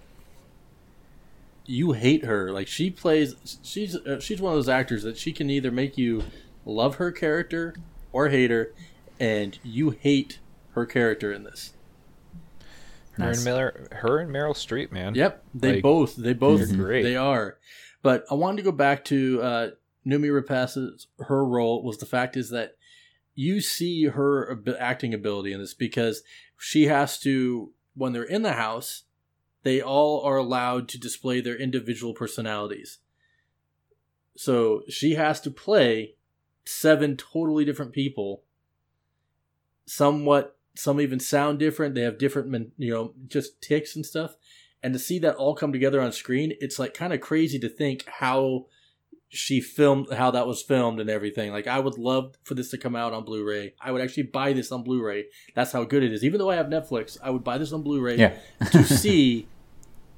You 1.66 1.94
hate 1.94 2.26
her. 2.26 2.52
Like 2.52 2.68
she 2.68 2.90
plays. 2.90 3.60
She's 3.64 3.96
uh, 3.96 4.20
she's 4.20 4.42
one 4.42 4.54
of 4.54 4.58
those 4.58 4.70
actors 4.70 5.04
that 5.04 5.18
she 5.18 5.32
can 5.32 5.50
either 5.50 5.72
make 5.72 5.98
you 5.98 6.24
love 6.66 6.96
her 6.96 7.12
character 7.12 7.76
or 8.12 8.30
hate 8.30 8.52
her, 8.52 8.74
and 9.20 9.58
you 9.64 9.92
hate 9.92 10.40
her 10.74 10.86
character 10.86 11.32
in 11.32 11.44
this. 11.44 11.74
Her 13.14 13.26
Nice. 13.26 13.38
and 13.38 13.46
Miller, 13.46 13.88
her 13.92 14.20
and 14.20 14.32
Meryl 14.32 14.54
Streep, 14.56 14.92
man. 14.92 15.16
Yep, 15.16 15.44
they 15.54 15.74
Like, 15.76 15.84
both 15.84 16.16
they 16.16 16.34
both 16.34 16.68
they're 16.68 16.78
great. 16.78 17.04
they 17.04 17.16
are. 17.16 17.58
But 18.02 18.26
I 18.32 18.36
wanted 18.36 18.58
to 18.58 18.64
go 18.64 18.72
back 18.72 19.04
to 19.06 19.42
uh, 19.42 19.70
Noomi 20.08 20.32
Rapace's 20.32 21.08
her 21.20 21.46
role 21.46 21.84
was 21.84 21.98
the 21.98 22.06
fact 22.06 22.36
is 22.38 22.50
that 22.50 22.78
you 23.36 23.62
see 23.62 24.06
her 24.06 24.60
acting 24.80 25.14
ability 25.14 25.54
in 25.54 25.60
this 25.60 25.74
because 25.74 26.24
she 26.58 26.88
has 26.88 27.20
to 27.20 27.72
when 27.96 28.14
they're 28.14 28.24
in 28.24 28.42
the 28.44 28.54
house, 28.54 29.04
they 29.64 29.82
all 29.82 30.22
are 30.24 30.38
allowed 30.38 30.88
to 30.90 31.00
display 31.00 31.42
their 31.42 31.56
individual 31.58 32.14
personalities. 32.14 33.00
So 34.36 34.84
she 34.90 35.16
has 35.16 35.42
to 35.42 35.52
play 35.52 36.16
seven 36.66 37.18
totally 37.18 37.66
different 37.66 37.94
people. 37.94 38.44
Somewhat, 39.86 40.58
some 40.76 41.02
even 41.02 41.20
sound 41.20 41.60
different. 41.60 41.96
They 41.96 42.02
have 42.02 42.18
different, 42.18 42.72
you 42.78 42.94
know, 42.94 43.14
just 43.28 43.62
ticks 43.62 43.96
and 43.96 44.06
stuff. 44.06 44.36
And 44.84 44.94
to 44.94 45.00
see 45.00 45.20
that 45.20 45.36
all 45.36 45.54
come 45.56 45.72
together 45.74 46.02
on 46.02 46.12
screen, 46.12 46.54
it's 46.60 46.80
like 46.80 46.94
kind 46.94 47.14
of 47.14 47.22
crazy 47.22 47.60
to 47.60 47.70
think 47.70 48.06
how 48.08 48.66
she 49.30 49.62
filmed, 49.62 50.12
how 50.12 50.32
that 50.32 50.48
was 50.48 50.62
filmed 50.62 51.00
and 51.00 51.10
everything. 51.10 51.52
Like 51.52 51.68
I 51.68 51.80
would 51.80 51.98
love 51.98 52.36
for 52.44 52.54
this 52.54 52.70
to 52.72 52.78
come 52.78 52.96
out 52.96 53.14
on 53.14 53.24
Blu-ray. 53.24 53.76
I 53.80 53.92
would 53.92 54.02
actually 54.02 54.24
buy 54.24 54.54
this 54.54 54.72
on 54.72 54.84
Blu-ray. 54.84 55.26
That's 55.56 55.72
how 55.72 55.84
good 55.84 56.04
it 56.04 56.12
is. 56.12 56.24
Even 56.24 56.40
though 56.40 56.50
I 56.50 56.56
have 56.56 56.68
Netflix, 56.68 57.18
I 57.22 57.30
would 57.30 57.44
buy 57.44 57.58
this 57.58 57.72
on 57.72 57.82
Blu-ray 57.84 58.18
Yeah. 58.18 58.38
to 58.72 58.84
see 58.98 59.48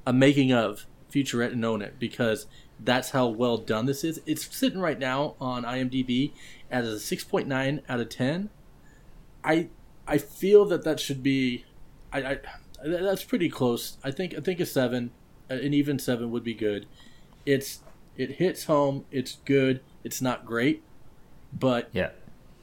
a 0.06 0.12
making 0.12 0.52
of 0.52 0.86
featurette 1.12 1.52
and 1.52 1.64
Own 1.64 1.80
It 1.82 1.98
because 1.98 2.46
that's 2.80 3.10
how 3.10 3.28
well 3.28 3.56
done 3.58 3.86
this 3.86 4.04
is. 4.04 4.20
It's 4.26 4.54
sitting 4.54 4.80
right 4.80 4.98
now 4.98 5.34
on 5.40 5.64
IMDb 5.64 6.32
as 6.70 6.86
a 6.86 6.96
6.9 7.16 7.82
out 7.88 8.00
of 8.00 8.08
10. 8.08 8.50
I 9.44 9.68
I 10.06 10.18
feel 10.18 10.64
that 10.66 10.84
that 10.84 11.00
should 11.00 11.22
be, 11.22 11.64
I, 12.12 12.18
I 12.18 12.38
that's 12.84 13.24
pretty 13.24 13.48
close. 13.48 13.96
I 14.04 14.10
think 14.10 14.34
I 14.36 14.40
think 14.40 14.60
a 14.60 14.66
seven, 14.66 15.10
an 15.48 15.72
even 15.72 15.98
seven 15.98 16.30
would 16.30 16.44
be 16.44 16.54
good. 16.54 16.86
It's 17.46 17.80
it 18.16 18.32
hits 18.32 18.64
home. 18.64 19.04
It's 19.10 19.38
good. 19.44 19.80
It's 20.02 20.20
not 20.20 20.44
great, 20.44 20.82
but 21.58 21.88
Yeah. 21.92 22.10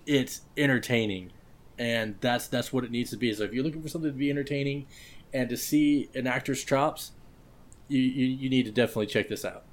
it's 0.06 0.42
entertaining, 0.58 1.32
and 1.80 2.16
that's 2.22 2.48
that's 2.48 2.72
what 2.72 2.84
it 2.84 2.92
needs 2.92 3.10
to 3.12 3.18
be. 3.18 3.34
So 3.34 3.44
if 3.44 3.54
you're 3.54 3.64
looking 3.64 3.82
for 3.82 3.90
something 3.90 4.12
to 4.12 4.18
be 4.18 4.30
entertaining, 4.30 4.86
and 5.34 5.50
to 5.50 5.58
see 5.58 6.10
an 6.14 6.28
actor's 6.28 6.64
chops, 6.64 7.12
you 7.88 8.00
you, 8.00 8.26
you 8.28 8.50
need 8.50 8.66
to 8.66 8.72
definitely 8.72 9.08
check 9.08 9.30
this 9.30 9.44
out. 9.44 9.64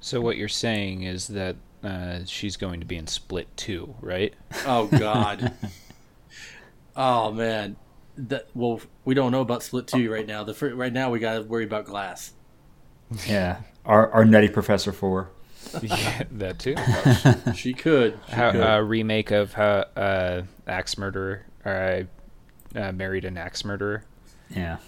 So 0.00 0.20
what 0.20 0.36
you're 0.36 0.48
saying 0.48 1.02
is 1.02 1.28
that 1.28 1.56
uh, 1.82 2.20
she's 2.26 2.56
going 2.56 2.80
to 2.80 2.86
be 2.86 2.96
in 2.96 3.06
Split 3.06 3.48
2, 3.56 3.96
right? 4.00 4.34
Oh 4.66 4.86
God. 4.86 5.52
oh 6.96 7.32
man. 7.32 7.76
That 8.16 8.48
well, 8.52 8.80
we 9.04 9.14
don't 9.14 9.30
know 9.30 9.42
about 9.42 9.62
Split 9.62 9.86
Two 9.86 10.10
right 10.10 10.26
now. 10.26 10.42
The 10.42 10.52
fir- 10.52 10.74
right 10.74 10.92
now 10.92 11.08
we 11.10 11.20
got 11.20 11.34
to 11.34 11.42
worry 11.42 11.62
about 11.62 11.84
Glass. 11.84 12.32
Yeah. 13.28 13.60
Our 13.84 14.10
our 14.10 14.24
nutty 14.24 14.48
Professor 14.48 14.90
Four. 14.90 15.30
yeah, 15.82 16.24
that 16.32 16.58
too. 16.58 16.74
She 17.54 17.74
could. 17.74 18.18
She 18.28 18.34
How, 18.34 18.50
could. 18.50 18.60
uh, 18.60 18.80
remake 18.80 19.30
of 19.30 19.54
uh, 19.56 19.84
uh, 19.96 20.42
Axe 20.66 20.98
Murderer. 20.98 21.46
I 21.64 22.06
uh, 22.74 22.90
married 22.90 23.24
an 23.24 23.36
axe 23.38 23.64
murderer. 23.64 24.02
Yeah. 24.50 24.78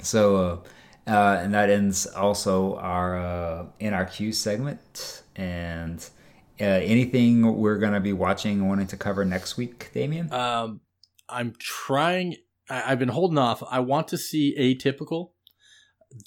so, 0.00 0.62
uh, 1.06 1.38
and 1.40 1.52
that 1.54 1.70
ends 1.70 2.06
also 2.06 2.76
our 2.76 3.18
uh, 3.18 3.66
NRQ 3.80 4.34
segment. 4.34 5.22
And 5.36 6.00
uh, 6.60 6.64
anything 6.64 7.56
we're 7.56 7.78
going 7.78 7.92
to 7.92 8.00
be 8.00 8.12
watching 8.12 8.68
wanting 8.68 8.86
to 8.88 8.96
cover 8.96 9.24
next 9.24 9.56
week, 9.56 9.90
Damian? 9.92 10.32
Um, 10.32 10.80
I'm 11.28 11.54
trying. 11.58 12.36
I, 12.70 12.92
I've 12.92 12.98
been 12.98 13.08
holding 13.08 13.38
off. 13.38 13.62
I 13.70 13.80
want 13.80 14.08
to 14.08 14.18
see 14.18 14.54
Atypical 14.58 15.30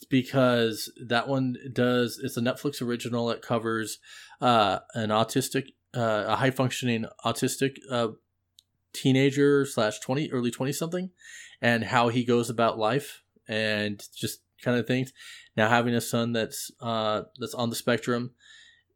because 0.09 0.91
that 1.07 1.27
one 1.27 1.55
does. 1.73 2.19
It's 2.21 2.37
a 2.37 2.41
Netflix 2.41 2.81
original 2.81 3.27
that 3.27 3.41
covers 3.41 3.99
uh, 4.41 4.79
an 4.93 5.09
autistic, 5.09 5.69
uh, 5.95 6.25
a 6.27 6.35
high 6.35 6.51
functioning 6.51 7.05
autistic 7.25 7.77
uh, 7.89 8.09
teenager 8.93 9.65
slash 9.65 9.99
twenty 9.99 10.31
early 10.31 10.51
twenty 10.51 10.73
something, 10.73 11.09
and 11.61 11.85
how 11.85 12.09
he 12.09 12.23
goes 12.23 12.49
about 12.49 12.77
life 12.77 13.23
and 13.47 14.03
just 14.13 14.41
kind 14.61 14.77
of 14.77 14.87
things. 14.87 15.13
Now 15.55 15.69
having 15.69 15.93
a 15.93 16.01
son 16.01 16.33
that's 16.33 16.71
uh, 16.81 17.23
that's 17.39 17.53
on 17.53 17.69
the 17.69 17.75
spectrum, 17.75 18.31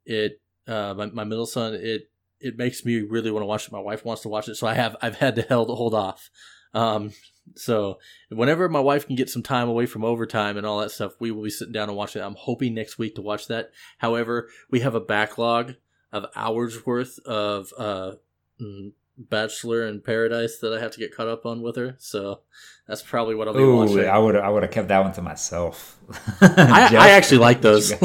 it 0.06 0.42
uh, 0.68 0.94
my, 0.96 1.08
my 1.08 1.24
middle 1.24 1.46
son 1.46 1.74
it 1.74 2.10
it 2.40 2.58
makes 2.58 2.84
me 2.84 3.02
really 3.02 3.32
want 3.32 3.44
to 3.44 3.48
watch 3.48 3.68
it. 3.68 3.72
My 3.72 3.80
wife 3.80 4.04
wants 4.04 4.24
to 4.24 4.30
watch 4.30 4.50
it, 4.50 4.56
so 4.56 4.68
I 4.68 4.74
have 4.74 4.96
I've 5.02 5.18
had 5.18 5.36
to 5.36 5.42
held 5.44 5.70
hold 5.70 5.94
off. 5.94 6.30
Um, 6.74 7.12
so 7.56 8.00
whenever 8.30 8.70
my 8.70 8.80
wife 8.80 9.08
can 9.08 9.16
get 9.16 9.30
some 9.30 9.44
time 9.44 9.68
away 9.68 9.86
from 9.86 10.06
overtime 10.06 10.58
and 10.58 10.66
all 10.66 10.80
that 10.80 10.92
stuff, 10.92 11.14
we 11.20 11.32
will 11.32 11.44
be 11.44 11.50
sitting 11.50 11.74
down 11.74 11.90
and 11.90 11.98
watching 11.98 12.22
it. 12.22 12.26
I'm 12.26 12.36
hoping 12.36 12.74
next 12.74 12.98
week 12.98 13.16
to 13.16 13.22
watch 13.22 13.48
that. 13.48 13.72
However, 13.98 14.50
we 14.70 14.80
have 14.82 14.96
a 14.96 15.02
backlog 15.02 15.76
of 16.12 16.26
hours 16.36 16.86
worth 16.86 17.20
of 17.26 17.74
uh, 17.78 18.14
mm, 18.62 18.94
Bachelor 19.30 19.86
in 19.86 20.02
Paradise 20.02 20.58
that 20.58 20.74
I 20.74 20.80
have 20.80 20.92
to 20.92 21.00
get 21.00 21.16
caught 21.16 21.28
up 21.28 21.46
on 21.46 21.62
with 21.62 21.76
her. 21.76 21.96
So 22.00 22.42
that's 22.88 23.02
probably 23.02 23.36
what 23.36 23.48
I'll 23.48 23.54
be 23.54 23.62
Ooh, 23.62 23.76
watching. 23.78 24.10
I 24.10 24.18
would 24.18 24.36
I 24.36 24.50
would 24.50 24.64
have 24.64 24.72
kept 24.72 24.88
that 24.90 25.04
one 25.04 25.14
to 25.14 25.22
myself. 25.22 25.98
I, 26.42 26.96
I 26.98 27.10
actually 27.12 27.40
like 27.40 27.62
those. 27.62 27.94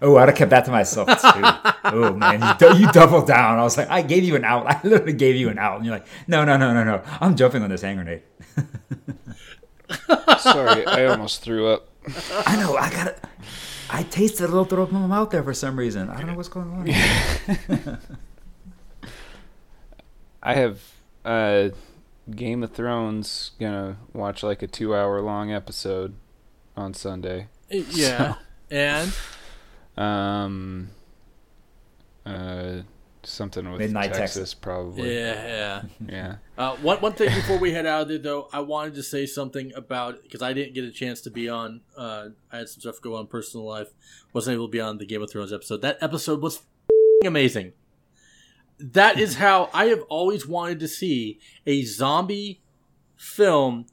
Oh, 0.00 0.16
I'd 0.16 0.28
have 0.28 0.36
kept 0.38 0.50
that 0.50 0.64
to 0.66 0.70
myself 0.70 1.08
too. 1.08 1.42
oh 1.84 2.14
man, 2.14 2.40
you, 2.40 2.54
du- 2.58 2.78
you 2.78 2.90
doubled 2.92 3.26
down. 3.26 3.58
I 3.58 3.62
was 3.62 3.76
like, 3.76 3.90
I 3.90 4.00
gave 4.00 4.24
you 4.24 4.36
an 4.36 4.44
out. 4.44 4.66
I 4.70 4.80
literally 4.84 5.12
gave 5.12 5.36
you 5.36 5.48
an 5.48 5.58
out, 5.58 5.76
and 5.76 5.84
you're 5.84 5.94
like, 5.94 6.06
no, 6.26 6.44
no, 6.44 6.56
no, 6.56 6.72
no, 6.72 6.84
no. 6.84 7.02
I'm 7.20 7.36
jumping 7.36 7.62
on 7.62 7.68
this 7.68 7.82
hand 7.82 7.98
grenade. 7.98 8.22
Sorry, 10.38 10.86
I 10.86 11.06
almost 11.06 11.42
threw 11.42 11.66
up. 11.66 11.88
I 12.46 12.56
know. 12.56 12.76
I 12.76 12.90
got 12.90 13.08
it. 13.08 13.24
I 13.90 14.02
tasted 14.04 14.44
a 14.44 14.48
little 14.48 14.64
throw 14.64 14.84
up 14.84 14.92
in 14.92 15.00
my 15.00 15.06
mouth 15.06 15.30
there 15.30 15.42
for 15.42 15.54
some 15.54 15.78
reason. 15.78 16.08
I 16.10 16.18
don't 16.18 16.28
know 16.28 16.34
what's 16.34 16.48
going 16.48 16.70
on. 17.78 17.98
I 20.42 20.54
have 20.54 20.80
uh, 21.24 21.70
Game 22.30 22.62
of 22.62 22.72
Thrones 22.72 23.52
gonna 23.58 23.98
watch 24.12 24.42
like 24.42 24.62
a 24.62 24.66
two 24.66 24.94
hour 24.94 25.20
long 25.20 25.52
episode 25.52 26.14
on 26.76 26.94
Sunday. 26.94 27.48
yeah, 27.70 28.34
and 28.70 29.12
Um, 29.96 30.90
uh, 32.24 32.82
something 33.24 33.68
with 33.70 33.80
Midnight 33.80 34.12
Texas, 34.12 34.18
Texas. 34.20 34.54
probably. 34.54 35.14
yeah, 35.14 35.46
yeah. 35.46 35.82
Yeah. 36.08 36.34
Uh, 36.56 36.76
one 36.76 36.98
one 36.98 37.12
thing 37.14 37.34
before 37.34 37.58
we 37.58 37.72
head 37.72 37.84
out 37.86 38.02
of 38.02 38.08
there, 38.08 38.18
though, 38.18 38.48
I 38.52 38.60
wanted 38.60 38.94
to 38.94 39.02
say 39.02 39.26
something 39.26 39.72
about 39.74 40.22
because 40.22 40.40
I 40.42 40.52
didn't 40.52 40.74
get 40.74 40.84
a 40.84 40.90
chance 40.92 41.20
to 41.22 41.30
be 41.30 41.48
on. 41.48 41.80
Uh, 41.96 42.28
I 42.52 42.58
had 42.58 42.68
some 42.68 42.80
stuff 42.80 43.00
go 43.00 43.16
on 43.16 43.26
personal 43.26 43.66
life. 43.66 43.88
wasn't 44.32 44.54
able 44.54 44.68
to 44.68 44.70
be 44.72 44.80
on 44.80 44.98
the 44.98 45.06
Game 45.06 45.22
of 45.22 45.30
Thrones 45.30 45.52
episode. 45.52 45.82
That 45.82 45.98
episode 46.00 46.40
was 46.42 46.56
f***ing 46.58 47.26
amazing. 47.26 47.72
That 48.78 49.18
is 49.18 49.36
how 49.36 49.70
I 49.74 49.86
have 49.86 50.02
always 50.08 50.46
wanted 50.46 50.78
to 50.80 50.88
see 50.88 51.40
a 51.66 51.82
zombie 51.84 52.60
film 53.16 53.86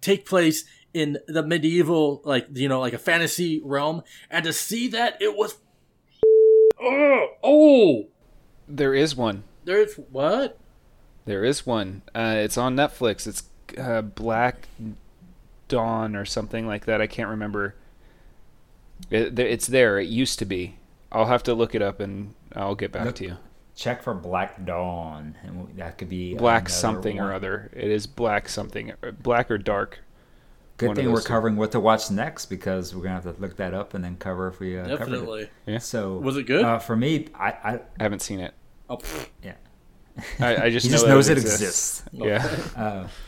take 0.00 0.24
place 0.26 0.64
in 0.94 1.18
the 1.28 1.42
medieval, 1.42 2.20
like 2.24 2.46
you 2.52 2.68
know, 2.68 2.80
like 2.80 2.92
a 2.92 2.98
fantasy 2.98 3.60
realm, 3.64 4.02
and 4.30 4.44
to 4.44 4.52
see 4.52 4.88
that 4.88 5.20
it 5.20 5.36
was. 5.36 5.56
Oh, 6.84 7.26
oh, 7.44 8.06
There 8.66 8.92
is 8.92 9.14
one. 9.14 9.44
there's 9.64 9.94
what? 9.94 10.58
There 11.26 11.44
is 11.44 11.64
one. 11.64 12.02
Uh, 12.12 12.34
it's 12.38 12.58
on 12.58 12.74
Netflix. 12.74 13.28
It's 13.28 13.44
uh, 13.78 14.02
Black 14.02 14.66
Dawn 15.68 16.16
or 16.16 16.24
something 16.24 16.66
like 16.66 16.86
that. 16.86 17.00
I 17.00 17.06
can't 17.06 17.28
remember. 17.28 17.76
It, 19.10 19.38
it's 19.38 19.68
there. 19.68 20.00
It 20.00 20.08
used 20.08 20.40
to 20.40 20.44
be. 20.44 20.74
I'll 21.12 21.26
have 21.26 21.44
to 21.44 21.54
look 21.54 21.76
it 21.76 21.82
up 21.82 22.00
and 22.00 22.34
I'll 22.56 22.74
get 22.74 22.90
back 22.90 23.04
Look- 23.04 23.14
to 23.16 23.24
you. 23.26 23.36
Check 23.74 24.02
for 24.02 24.12
Black 24.14 24.64
Dawn, 24.66 25.34
and 25.42 25.68
that 25.78 25.96
could 25.98 26.08
be 26.08 26.34
Black 26.34 26.62
another 26.62 26.70
something 26.74 27.18
or 27.20 27.32
other. 27.32 27.70
It 27.72 27.90
is 27.90 28.06
black 28.06 28.48
something. 28.48 28.92
uh, 29.02 29.10
Black 29.12 29.50
or 29.50 29.56
dark. 29.58 30.00
Good 30.76 30.88
one 30.88 30.96
thing 30.96 31.10
we're 31.12 31.20
two. 31.20 31.28
covering 31.28 31.56
what 31.56 31.72
to 31.72 31.80
watch 31.80 32.10
next 32.10 32.46
because 32.46 32.94
we're 32.94 33.02
gonna 33.02 33.14
have 33.20 33.34
to 33.34 33.40
look 33.40 33.56
that 33.56 33.72
up 33.74 33.94
and 33.94 34.04
then 34.04 34.16
cover 34.16 34.48
if 34.48 34.58
we 34.60 34.78
uh, 34.78 34.82
covered 34.96 34.98
Definitely. 34.98 35.50
Yeah. 35.66 35.78
So 35.78 36.18
Was 36.18 36.36
it 36.36 36.44
good? 36.44 36.64
Uh, 36.64 36.78
for 36.78 36.96
me, 36.96 37.28
I, 37.34 37.48
I 37.50 37.74
I 37.98 38.02
haven't 38.02 38.20
seen 38.20 38.40
it. 38.40 38.52
Oh, 38.90 38.96
pfft. 38.98 39.28
yeah. 39.42 39.54
I, 40.40 40.64
I 40.64 40.70
just 40.70 40.86
he 40.86 40.90
know 40.92 40.96
just 40.96 41.06
knows 41.06 41.28
it 41.28 41.38
exists. 41.38 42.04
exists. 42.12 42.74
Yeah. 42.76 43.08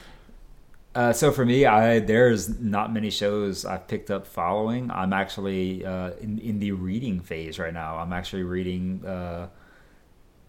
Uh, 0.94 1.12
so 1.12 1.32
for 1.32 1.44
me, 1.44 1.66
I 1.66 1.98
there's 1.98 2.60
not 2.60 2.92
many 2.92 3.10
shows 3.10 3.64
I've 3.64 3.88
picked 3.88 4.12
up 4.12 4.28
following. 4.28 4.92
I'm 4.92 5.12
actually 5.12 5.84
uh, 5.84 6.12
in 6.20 6.38
in 6.38 6.60
the 6.60 6.70
reading 6.70 7.18
phase 7.18 7.58
right 7.58 7.74
now. 7.74 7.96
I'm 7.98 8.12
actually 8.12 8.44
reading 8.44 9.04
uh, 9.04 9.48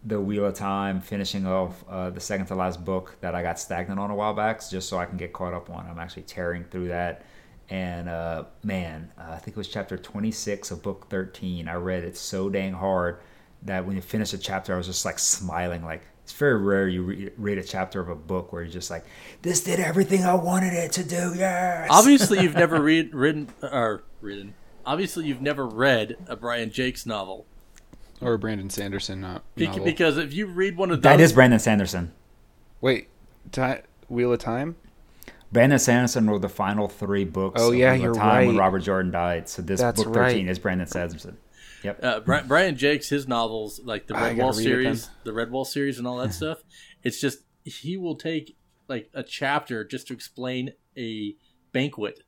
the 0.04 0.20
Wheel 0.20 0.46
of 0.46 0.54
Time, 0.54 1.00
finishing 1.00 1.46
off 1.46 1.84
uh, 1.88 2.10
the 2.10 2.20
second 2.20 2.46
to 2.46 2.54
last 2.54 2.84
book 2.84 3.16
that 3.20 3.34
I 3.34 3.42
got 3.42 3.58
stagnant 3.58 3.98
on 3.98 4.10
a 4.10 4.14
while 4.14 4.34
back, 4.34 4.60
just 4.68 4.88
so 4.88 4.98
I 4.98 5.06
can 5.06 5.16
get 5.16 5.32
caught 5.32 5.52
up 5.54 5.68
on. 5.70 5.86
I'm 5.86 5.98
actually 5.98 6.22
tearing 6.22 6.64
through 6.64 6.88
that, 6.88 7.24
and 7.68 8.08
uh, 8.08 8.44
man, 8.62 9.10
uh, 9.18 9.32
I 9.32 9.38
think 9.38 9.56
it 9.56 9.56
was 9.56 9.68
chapter 9.68 9.96
26 9.96 10.70
of 10.70 10.82
book 10.82 11.06
13. 11.10 11.68
I 11.68 11.74
read 11.74 12.04
it 12.04 12.16
so 12.16 12.48
dang 12.48 12.72
hard 12.72 13.18
that 13.62 13.84
when 13.84 13.96
you 13.96 14.02
finish 14.02 14.32
a 14.32 14.38
chapter, 14.38 14.74
I 14.74 14.76
was 14.76 14.86
just 14.86 15.04
like 15.04 15.18
smiling, 15.18 15.84
like. 15.84 16.02
It's 16.22 16.32
very 16.32 16.58
rare 16.60 16.88
you 16.88 17.02
re- 17.04 17.30
read 17.36 17.56
a 17.58 17.62
chapter 17.62 18.00
of 18.00 18.08
a 18.08 18.16
book 18.16 18.52
where 18.52 18.62
you're 18.62 18.72
just 18.72 18.90
like, 18.90 19.04
"This 19.42 19.62
did 19.62 19.78
everything 19.78 20.24
I 20.24 20.34
wanted 20.34 20.72
it 20.72 20.90
to 20.94 21.04
do." 21.04 21.32
Yes. 21.36 21.86
Obviously, 21.88 22.40
you've 22.42 22.56
never 22.56 22.82
read, 22.82 23.14
written 23.14 23.48
or 23.62 24.02
written. 24.20 24.54
Obviously, 24.84 25.26
you've 25.26 25.40
never 25.40 25.64
read 25.64 26.16
a 26.26 26.34
Brian 26.34 26.72
Jacques 26.72 27.06
novel 27.06 27.46
Or 28.20 28.34
a 28.34 28.38
Brandon 28.38 28.70
Sanderson 28.70 29.20
Not 29.20 29.44
novel. 29.56 29.84
because 29.84 30.16
if 30.16 30.32
you 30.32 30.46
read 30.46 30.76
one 30.76 30.90
of 30.90 31.02
those, 31.02 31.10
that 31.10 31.20
is 31.20 31.32
Brandon 31.32 31.58
Sanderson. 31.58 32.12
Wait, 32.80 33.08
ti 33.52 33.74
Wheel 34.08 34.32
of 34.32 34.38
Time? 34.38 34.76
Brandon 35.52 35.78
Sanderson 35.78 36.28
wrote 36.28 36.42
the 36.42 36.48
final 36.48 36.88
three 36.88 37.24
books. 37.24 37.60
Oh, 37.60 37.72
yeah, 37.72 37.92
of 37.92 38.00
you're 38.00 38.14
time 38.14 38.48
when. 38.48 38.56
Robert 38.56 38.80
Jordan 38.80 39.12
died. 39.12 39.48
So 39.48 39.62
this 39.62 39.80
That's 39.80 40.02
book 40.02 40.12
thirteen 40.14 40.46
right. 40.46 40.50
is 40.50 40.58
Brandon 40.58 40.86
Sanderson. 40.86 41.36
Yep. 41.82 42.04
uh, 42.04 42.20
Bri- 42.20 42.42
Brian 42.48 42.76
Jacques, 42.76 43.04
his 43.04 43.28
novels 43.28 43.80
like 43.84 44.06
the 44.06 44.16
I 44.16 44.32
Redwall 44.34 44.56
read 44.56 44.66
it 44.66 44.84
then. 44.84 44.96
series, 44.96 45.10
the 45.24 45.30
Redwall 45.32 45.66
series, 45.66 45.98
and 45.98 46.06
all 46.06 46.16
that 46.18 46.32
stuff. 46.34 46.58
It's 47.02 47.20
just 47.20 47.40
he 47.64 47.96
will 47.96 48.16
take 48.16 48.56
like 48.88 49.08
a 49.14 49.22
chapter 49.22 49.84
just 49.84 50.08
to 50.08 50.14
explain 50.14 50.72
a 50.96 51.34
banquet, 51.72 52.20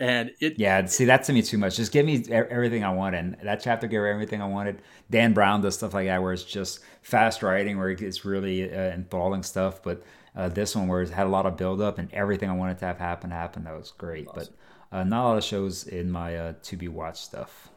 and 0.00 0.32
it 0.40 0.58
Yeah, 0.58 0.84
see 0.86 1.04
that 1.06 1.24
to 1.24 1.32
me 1.32 1.42
too 1.42 1.58
much. 1.58 1.76
Just 1.76 1.92
give 1.92 2.04
me 2.04 2.24
everything 2.30 2.84
I 2.84 2.92
want, 2.92 3.14
and 3.14 3.36
that 3.42 3.60
chapter 3.60 3.86
gave 3.86 4.00
everything 4.00 4.42
I 4.42 4.46
wanted. 4.46 4.82
Dan 5.10 5.32
Brown 5.32 5.60
does 5.62 5.76
stuff 5.76 5.94
like 5.94 6.06
that, 6.06 6.22
where 6.22 6.32
it's 6.32 6.44
just 6.44 6.80
fast 7.02 7.42
writing, 7.42 7.78
where 7.78 7.90
it's 7.90 8.24
really 8.24 8.70
uh, 8.70 8.76
enthralling 8.76 9.42
stuff. 9.42 9.82
But 9.82 10.02
uh, 10.34 10.48
this 10.48 10.74
one, 10.74 10.88
where 10.88 11.02
it 11.02 11.10
had 11.10 11.26
a 11.26 11.30
lot 11.30 11.46
of 11.46 11.56
build 11.56 11.80
up 11.80 11.98
and 11.98 12.12
everything 12.12 12.50
I 12.50 12.54
wanted 12.54 12.78
to 12.78 12.86
have 12.86 12.98
happen, 12.98 13.30
happen. 13.30 13.64
That 13.64 13.76
was 13.78 13.92
great. 13.92 14.26
But 14.34 14.50
uh, 14.90 15.04
not 15.04 15.24
a 15.24 15.26
lot 15.28 15.38
of 15.38 15.44
shows 15.44 15.86
in 15.86 16.10
my 16.10 16.36
uh, 16.36 16.52
to 16.64 16.76
be 16.76 16.88
watched 16.88 17.24
stuff. 17.24 17.70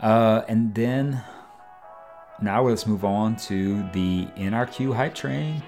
Uh, 0.00 0.42
and 0.48 0.74
then 0.74 1.22
now 2.42 2.66
let's 2.66 2.86
move 2.86 3.04
on 3.04 3.36
to 3.36 3.82
the 3.92 4.26
NRQ 4.36 4.94
hype 4.94 5.14
train. 5.14 5.62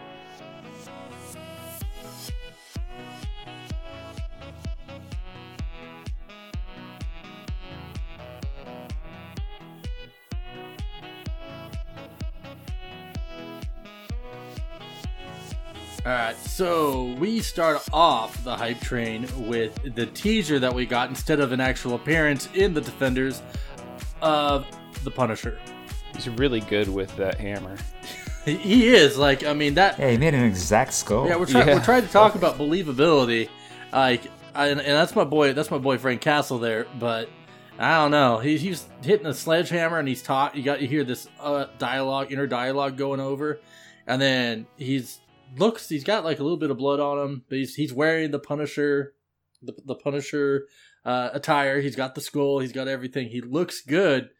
All 16.07 16.13
right, 16.13 16.37
so 16.37 17.17
we 17.19 17.41
start 17.41 17.83
off 17.93 18.45
the 18.45 18.55
hype 18.57 18.79
train 18.79 19.27
with 19.49 19.97
the 19.97 20.07
teaser 20.07 20.61
that 20.61 20.73
we 20.73 20.87
got 20.87 21.09
instead 21.09 21.41
of 21.41 21.51
an 21.51 21.61
actual 21.61 21.97
appearance 21.97 22.49
in 22.55 22.75
the 22.75 22.81
Defenders 22.81 23.43
of 24.23 24.65
the 25.03 25.11
Punisher. 25.11 25.59
He's 26.15 26.29
really 26.29 26.61
good 26.61 26.89
with 26.89 27.15
that 27.17 27.41
hammer. 27.41 27.77
He 28.45 28.95
is 28.95 29.19
like, 29.19 29.45
I 29.45 29.55
mean 29.55 29.75
that. 29.75 29.99
Yeah, 29.99 30.13
he 30.13 30.17
made 30.17 30.33
an 30.33 30.45
exact 30.45 30.93
skull. 30.95 31.27
Yeah, 31.27 31.35
we're 31.35 31.47
trying. 31.47 31.67
Yeah. 31.67 31.75
We're 31.75 31.85
trying 31.85 32.03
to 32.03 32.13
talk 32.13 32.37
about 32.37 32.57
believability, 32.57 33.49
like, 33.93 34.23
I, 34.55 34.69
and, 34.69 34.81
and 34.81 34.97
that's 34.97 35.17
my 35.17 35.25
boy. 35.25 35.53
That's 35.53 35.73
my 35.73 35.79
boyfriend 35.79 36.21
Castle 36.21 36.61
there. 36.61 36.87
But 37.01 37.29
I 37.77 37.97
don't 37.97 38.13
know. 38.13 38.39
He, 38.39 38.57
he's 38.57 38.87
hitting 39.03 39.27
a 39.27 39.35
sledgehammer, 39.35 39.99
and 39.99 40.07
he's 40.07 40.23
taught. 40.23 40.55
You 40.55 40.63
got 40.63 40.81
you 40.81 40.87
hear 40.87 41.03
this 41.03 41.27
uh, 41.41 41.67
dialogue, 41.79 42.31
inner 42.31 42.47
dialogue 42.47 42.97
going 42.97 43.19
over, 43.19 43.59
and 44.07 44.23
then 44.23 44.69
he's 44.77 45.19
looks. 45.57 45.89
He's 45.89 46.05
got 46.05 46.25
like 46.25 46.39
a 46.39 46.43
little 46.43 46.59
bit 46.59 46.71
of 46.71 46.79
blood 46.79 47.01
on 47.01 47.19
him, 47.19 47.45
but 47.49 47.59
he's 47.59 47.75
he's 47.75 47.93
wearing 47.93 48.31
the 48.31 48.39
Punisher, 48.39 49.15
the 49.63 49.75
the 49.85 49.95
Punisher 49.95 50.67
uh, 51.05 51.31
attire. 51.33 51.81
He's 51.81 51.97
got 51.97 52.15
the 52.15 52.21
skull. 52.21 52.61
He's 52.61 52.73
got 52.73 52.89
everything. 52.89 53.29
He 53.29 53.41
looks 53.41 53.81
good, 53.83 54.31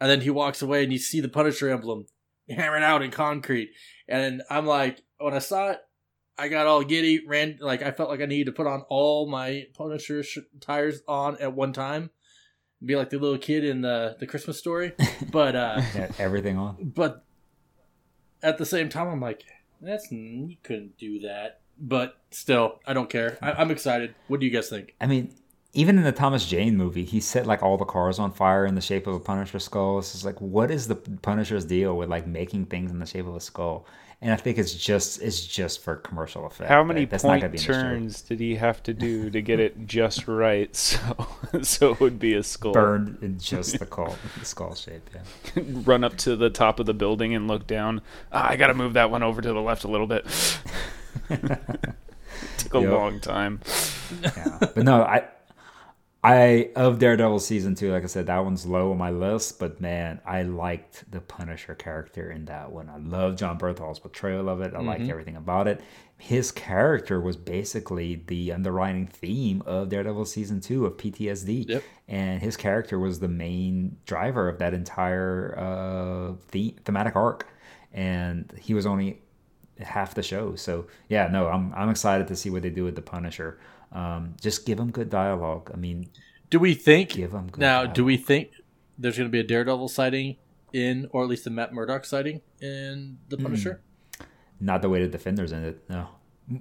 and 0.00 0.10
then 0.10 0.20
he 0.20 0.30
walks 0.30 0.62
away, 0.62 0.84
and 0.84 0.92
you 0.92 0.98
see 0.98 1.20
the 1.20 1.28
Punisher 1.28 1.68
emblem 1.70 2.06
hammered 2.48 2.82
out 2.82 3.02
in 3.02 3.10
concrete. 3.10 3.70
And 4.08 4.42
I'm 4.50 4.66
like, 4.66 5.02
when 5.18 5.34
I 5.34 5.38
saw 5.38 5.70
it, 5.70 5.80
I 6.36 6.48
got 6.48 6.66
all 6.66 6.82
giddy, 6.82 7.26
ran 7.26 7.58
like 7.60 7.82
I 7.82 7.90
felt 7.90 8.10
like 8.10 8.20
I 8.20 8.26
needed 8.26 8.46
to 8.46 8.52
put 8.52 8.66
on 8.66 8.82
all 8.88 9.26
my 9.28 9.66
Punisher 9.76 10.22
sh- 10.22 10.38
tires 10.60 11.00
on 11.06 11.36
at 11.40 11.54
one 11.54 11.72
time, 11.72 12.10
be 12.84 12.96
like 12.96 13.10
the 13.10 13.18
little 13.18 13.38
kid 13.38 13.64
in 13.64 13.80
the 13.82 14.16
the 14.18 14.26
Christmas 14.26 14.58
story. 14.58 14.92
But 15.30 15.56
uh, 15.56 15.80
everything 16.18 16.58
on. 16.58 16.76
but 16.94 17.24
at 18.42 18.58
the 18.58 18.66
same 18.66 18.88
time, 18.88 19.08
I'm 19.08 19.20
like, 19.20 19.42
that's 19.86 20.10
you 20.10 20.56
couldn't 20.62 20.98
do 20.98 21.20
that. 21.20 21.60
But 21.78 22.16
still, 22.30 22.80
I 22.86 22.92
don't 22.92 23.10
care. 23.10 23.38
I, 23.42 23.52
I'm 23.52 23.70
excited. 23.70 24.14
What 24.28 24.40
do 24.40 24.46
you 24.46 24.52
guys 24.52 24.68
think? 24.68 24.94
I 25.00 25.06
mean, 25.06 25.34
even 25.72 25.98
in 25.98 26.04
the 26.04 26.12
Thomas 26.12 26.46
Jane 26.46 26.76
movie, 26.76 27.04
he 27.04 27.20
set 27.20 27.46
like 27.46 27.62
all 27.62 27.76
the 27.76 27.84
cars 27.84 28.18
on 28.18 28.32
fire 28.32 28.64
in 28.64 28.76
the 28.76 28.80
shape 28.80 29.06
of 29.06 29.14
a 29.14 29.20
Punisher 29.20 29.58
skull. 29.58 29.98
It's 29.98 30.12
just 30.12 30.24
like, 30.24 30.40
what 30.40 30.70
is 30.70 30.86
the 30.86 30.94
Punisher's 30.94 31.64
deal 31.64 31.96
with 31.96 32.08
like 32.08 32.26
making 32.26 32.66
things 32.66 32.92
in 32.92 33.00
the 33.00 33.06
shape 33.06 33.26
of 33.26 33.34
a 33.34 33.40
skull? 33.40 33.86
And 34.24 34.32
I 34.32 34.36
think 34.36 34.56
it's 34.56 34.72
just 34.72 35.20
it's 35.20 35.46
just 35.46 35.82
for 35.84 35.96
commercial 35.96 36.46
effect. 36.46 36.70
How 36.70 36.82
many 36.82 37.04
that's 37.04 37.22
point 37.22 37.42
gonna 37.42 37.52
be 37.52 37.58
in 37.58 37.66
the 37.66 37.72
turns 37.74 38.22
did 38.22 38.40
he 38.40 38.54
have 38.56 38.82
to 38.84 38.94
do 38.94 39.28
to 39.28 39.42
get 39.42 39.60
it 39.60 39.86
just 39.86 40.26
right 40.26 40.74
so 40.76 41.26
so 41.60 41.92
it 41.92 42.00
would 42.00 42.18
be 42.18 42.32
a 42.32 42.42
skull? 42.42 42.72
burned 42.72 43.18
in 43.20 43.38
just 43.38 43.78
the 43.78 43.84
skull, 43.84 44.16
the 44.38 44.44
skull 44.46 44.74
shape? 44.74 45.10
Yeah. 45.14 45.62
Run 45.84 46.04
up 46.04 46.16
to 46.18 46.36
the 46.36 46.48
top 46.48 46.80
of 46.80 46.86
the 46.86 46.94
building 46.94 47.34
and 47.34 47.46
look 47.48 47.66
down. 47.66 48.00
Ah, 48.32 48.48
I 48.48 48.56
got 48.56 48.68
to 48.68 48.74
move 48.74 48.94
that 48.94 49.10
one 49.10 49.22
over 49.22 49.42
to 49.42 49.52
the 49.52 49.60
left 49.60 49.84
a 49.84 49.88
little 49.88 50.06
bit. 50.06 50.24
Took 51.28 52.74
a 52.74 52.80
Yep. 52.80 52.90
long 52.90 53.20
time. 53.20 53.60
yeah. 54.22 54.58
But 54.60 54.84
no, 54.84 55.02
I 55.02 55.24
I 56.24 56.70
of 56.74 56.98
Daredevil 56.98 57.40
season 57.40 57.74
two, 57.74 57.92
like 57.92 58.02
I 58.02 58.06
said, 58.06 58.26
that 58.26 58.42
one's 58.44 58.64
low 58.64 58.90
on 58.92 58.98
my 58.98 59.10
list. 59.10 59.58
But 59.58 59.80
man, 59.80 60.20
I 60.24 60.42
liked 60.42 61.10
the 61.10 61.20
Punisher 61.20 61.74
character 61.74 62.30
in 62.30 62.46
that 62.46 62.72
one. 62.72 62.88
I 62.88 62.96
love 62.96 63.36
Jon 63.36 63.58
Bernthal's 63.58 63.98
portrayal 63.98 64.48
of 64.48 64.62
it. 64.62 64.72
I 64.74 64.80
liked 64.80 65.08
everything 65.08 65.36
about 65.36 65.68
it. 65.68 65.82
His 66.16 66.50
character 66.50 67.20
was 67.20 67.36
basically 67.36 68.22
the 68.26 68.52
underlying 68.52 69.06
theme 69.06 69.62
of 69.66 69.90
Daredevil 69.90 70.24
season 70.24 70.60
two 70.60 70.86
of 70.86 70.96
PTSD. 70.96 71.68
Yep. 71.68 71.82
And 72.08 72.40
his 72.40 72.56
character 72.56 72.98
was 72.98 73.20
the 73.20 73.28
main 73.28 73.98
driver 74.06 74.48
of 74.48 74.58
that 74.58 74.72
entire 74.72 75.54
uh, 75.58 76.32
the- 76.52 76.74
thematic 76.84 77.16
arc. 77.16 77.46
And 77.92 78.50
he 78.58 78.72
was 78.72 78.86
only 78.86 79.20
half 79.80 80.14
the 80.14 80.22
show. 80.22 80.54
So 80.54 80.86
yeah, 81.08 81.28
no, 81.28 81.48
I'm 81.48 81.72
I'm 81.74 81.90
excited 81.90 82.28
to 82.28 82.36
see 82.36 82.50
what 82.50 82.62
they 82.62 82.70
do 82.70 82.84
with 82.84 82.96
the 82.96 83.02
Punisher. 83.02 83.58
Um, 83.94 84.34
just 84.40 84.66
give 84.66 84.78
them 84.78 84.90
good 84.90 85.08
dialogue. 85.08 85.70
I 85.72 85.76
mean, 85.76 86.08
Do 86.50 86.58
we 86.58 86.74
think 86.74 87.10
give 87.10 87.30
good 87.30 87.58
now? 87.58 87.78
dialogue. 87.78 87.94
Do 87.94 88.04
we 88.04 88.16
think 88.16 88.50
there's 88.98 89.16
going 89.16 89.28
to 89.28 89.32
be 89.32 89.40
a 89.40 89.44
Daredevil 89.44 89.88
sighting 89.88 90.36
in, 90.72 91.08
or 91.12 91.22
at 91.22 91.28
least 91.28 91.46
a 91.46 91.50
Matt 91.50 91.72
Murdock 91.72 92.04
sighting 92.04 92.40
in 92.60 93.18
the 93.28 93.36
Punisher? 93.36 93.80
not 94.60 94.82
the 94.82 94.88
way 94.88 95.02
the 95.02 95.08
defenders 95.08 95.52
in 95.52 95.64
it. 95.64 95.84
No, 95.88 96.08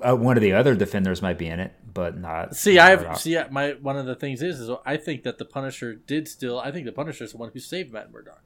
uh, 0.02 0.16
one 0.16 0.38
of 0.38 0.42
the 0.42 0.54
other 0.54 0.76
defenders 0.76 1.22
might 1.22 1.38
be 1.38 1.48
in 1.48 1.60
it, 1.60 1.74
but 1.94 2.18
not. 2.18 2.56
See, 2.56 2.80
I 2.80 2.92
have 2.92 3.18
see. 3.18 3.38
My 3.52 3.72
one 3.74 3.98
of 3.98 4.06
the 4.06 4.16
things 4.16 4.42
is, 4.42 4.60
is 4.60 4.70
I 4.86 4.98
think 4.98 5.24
that 5.24 5.38
the 5.38 5.46
Punisher 5.46 5.96
did 5.96 6.28
still. 6.28 6.60
I 6.60 6.72
think 6.72 6.86
the 6.86 6.92
Punisher 6.92 7.24
is 7.24 7.32
the 7.32 7.38
one 7.38 7.50
who 7.54 7.60
saved 7.60 7.92
Matt 7.92 8.12
Murdock. 8.12 8.42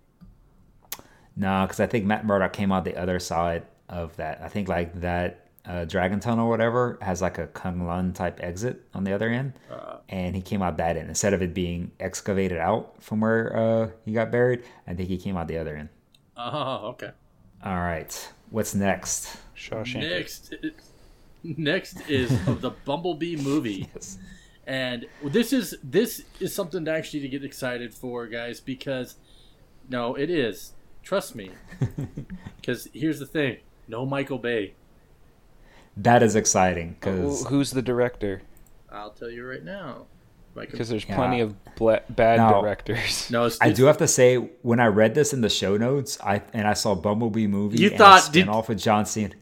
No, 1.35 1.63
because 1.65 1.79
I 1.79 1.87
think 1.87 2.05
Matt 2.05 2.25
Murdock 2.25 2.53
came 2.53 2.71
out 2.71 2.83
the 2.85 2.95
other 2.97 3.19
side 3.19 3.65
of 3.89 4.15
that. 4.17 4.41
I 4.41 4.49
think 4.49 4.67
like 4.67 5.01
that 5.01 5.46
uh, 5.67 5.85
Dragon 5.85 6.19
Tunnel 6.19 6.47
or 6.47 6.49
whatever 6.49 6.97
has 7.01 7.21
like 7.21 7.37
a 7.37 7.47
K'un-Lun 7.47 8.13
type 8.13 8.39
exit 8.41 8.83
on 8.93 9.03
the 9.03 9.13
other 9.13 9.29
end, 9.29 9.53
Uh. 9.69 9.97
and 10.09 10.35
he 10.35 10.41
came 10.41 10.61
out 10.61 10.77
that 10.77 10.95
end 10.97 11.09
instead 11.09 11.33
of 11.33 11.41
it 11.41 11.53
being 11.53 11.91
excavated 11.99 12.57
out 12.57 13.01
from 13.03 13.19
where 13.19 13.55
uh, 13.55 13.89
he 14.05 14.13
got 14.13 14.31
buried. 14.31 14.63
I 14.87 14.93
think 14.93 15.09
he 15.09 15.17
came 15.17 15.35
out 15.37 15.47
the 15.47 15.57
other 15.57 15.75
end. 15.75 15.89
Oh, 16.37 16.87
okay. 16.91 17.11
All 17.63 17.75
right, 17.77 18.29
what's 18.49 18.73
next? 18.75 19.37
Shawshank. 19.57 20.07
Next, 20.09 20.53
next 21.43 22.09
is 22.09 22.31
of 22.47 22.61
the 22.61 22.71
Bumblebee 22.71 23.35
movie. 23.37 23.89
Yes. 23.95 24.17
And 24.65 25.05
this 25.23 25.53
is 25.53 25.75
this 25.81 26.23
is 26.41 26.53
something 26.53 26.83
to 26.83 26.91
actually 26.91 27.21
to 27.21 27.29
get 27.29 27.43
excited 27.45 27.93
for, 27.93 28.27
guys, 28.27 28.59
because 28.59 29.15
no, 29.89 30.15
it 30.15 30.29
is. 30.29 30.73
Trust 31.03 31.35
me. 31.35 31.51
Because 32.57 32.89
here's 32.93 33.19
the 33.19 33.25
thing: 33.25 33.57
no 33.87 34.05
Michael 34.05 34.39
Bay. 34.39 34.73
That 35.97 36.21
is 36.23 36.35
exciting 36.35 36.89
Who- 37.03 37.11
because 37.11 37.45
Who's 37.47 37.71
the 37.71 37.81
director? 37.81 38.41
I'll 38.91 39.11
tell 39.11 39.29
you 39.29 39.45
right 39.45 39.63
now. 39.63 40.05
Because 40.55 40.89
there's 40.89 41.05
Yeah. 41.07 41.15
plenty 41.15 41.39
of 41.41 41.53
bla- 41.75 42.01
bad 42.09 42.37
Now- 42.37 42.61
directors. 42.61 43.29
No, 43.29 43.45
it's, 43.45 43.59
I 43.61 43.71
do 43.71 43.85
have 43.85 43.97
to 43.97 44.07
say 44.07 44.37
when 44.63 44.79
I 44.79 44.87
read 44.87 45.13
this 45.13 45.31
in 45.31 45.41
the 45.41 45.49
show 45.49 45.77
notes, 45.77 46.17
I 46.23 46.41
and 46.53 46.67
I 46.67 46.73
saw 46.73 46.95
Bumblebee 46.95 47.45
movie. 47.45 47.77
You 47.77 47.89
and 47.89 47.97
thought- 47.97 48.29
a 48.29 48.31
did- 48.31 48.47
spinoff 48.47 48.67
with 48.67 48.79
John 48.79 49.05
Cena, 49.05 49.35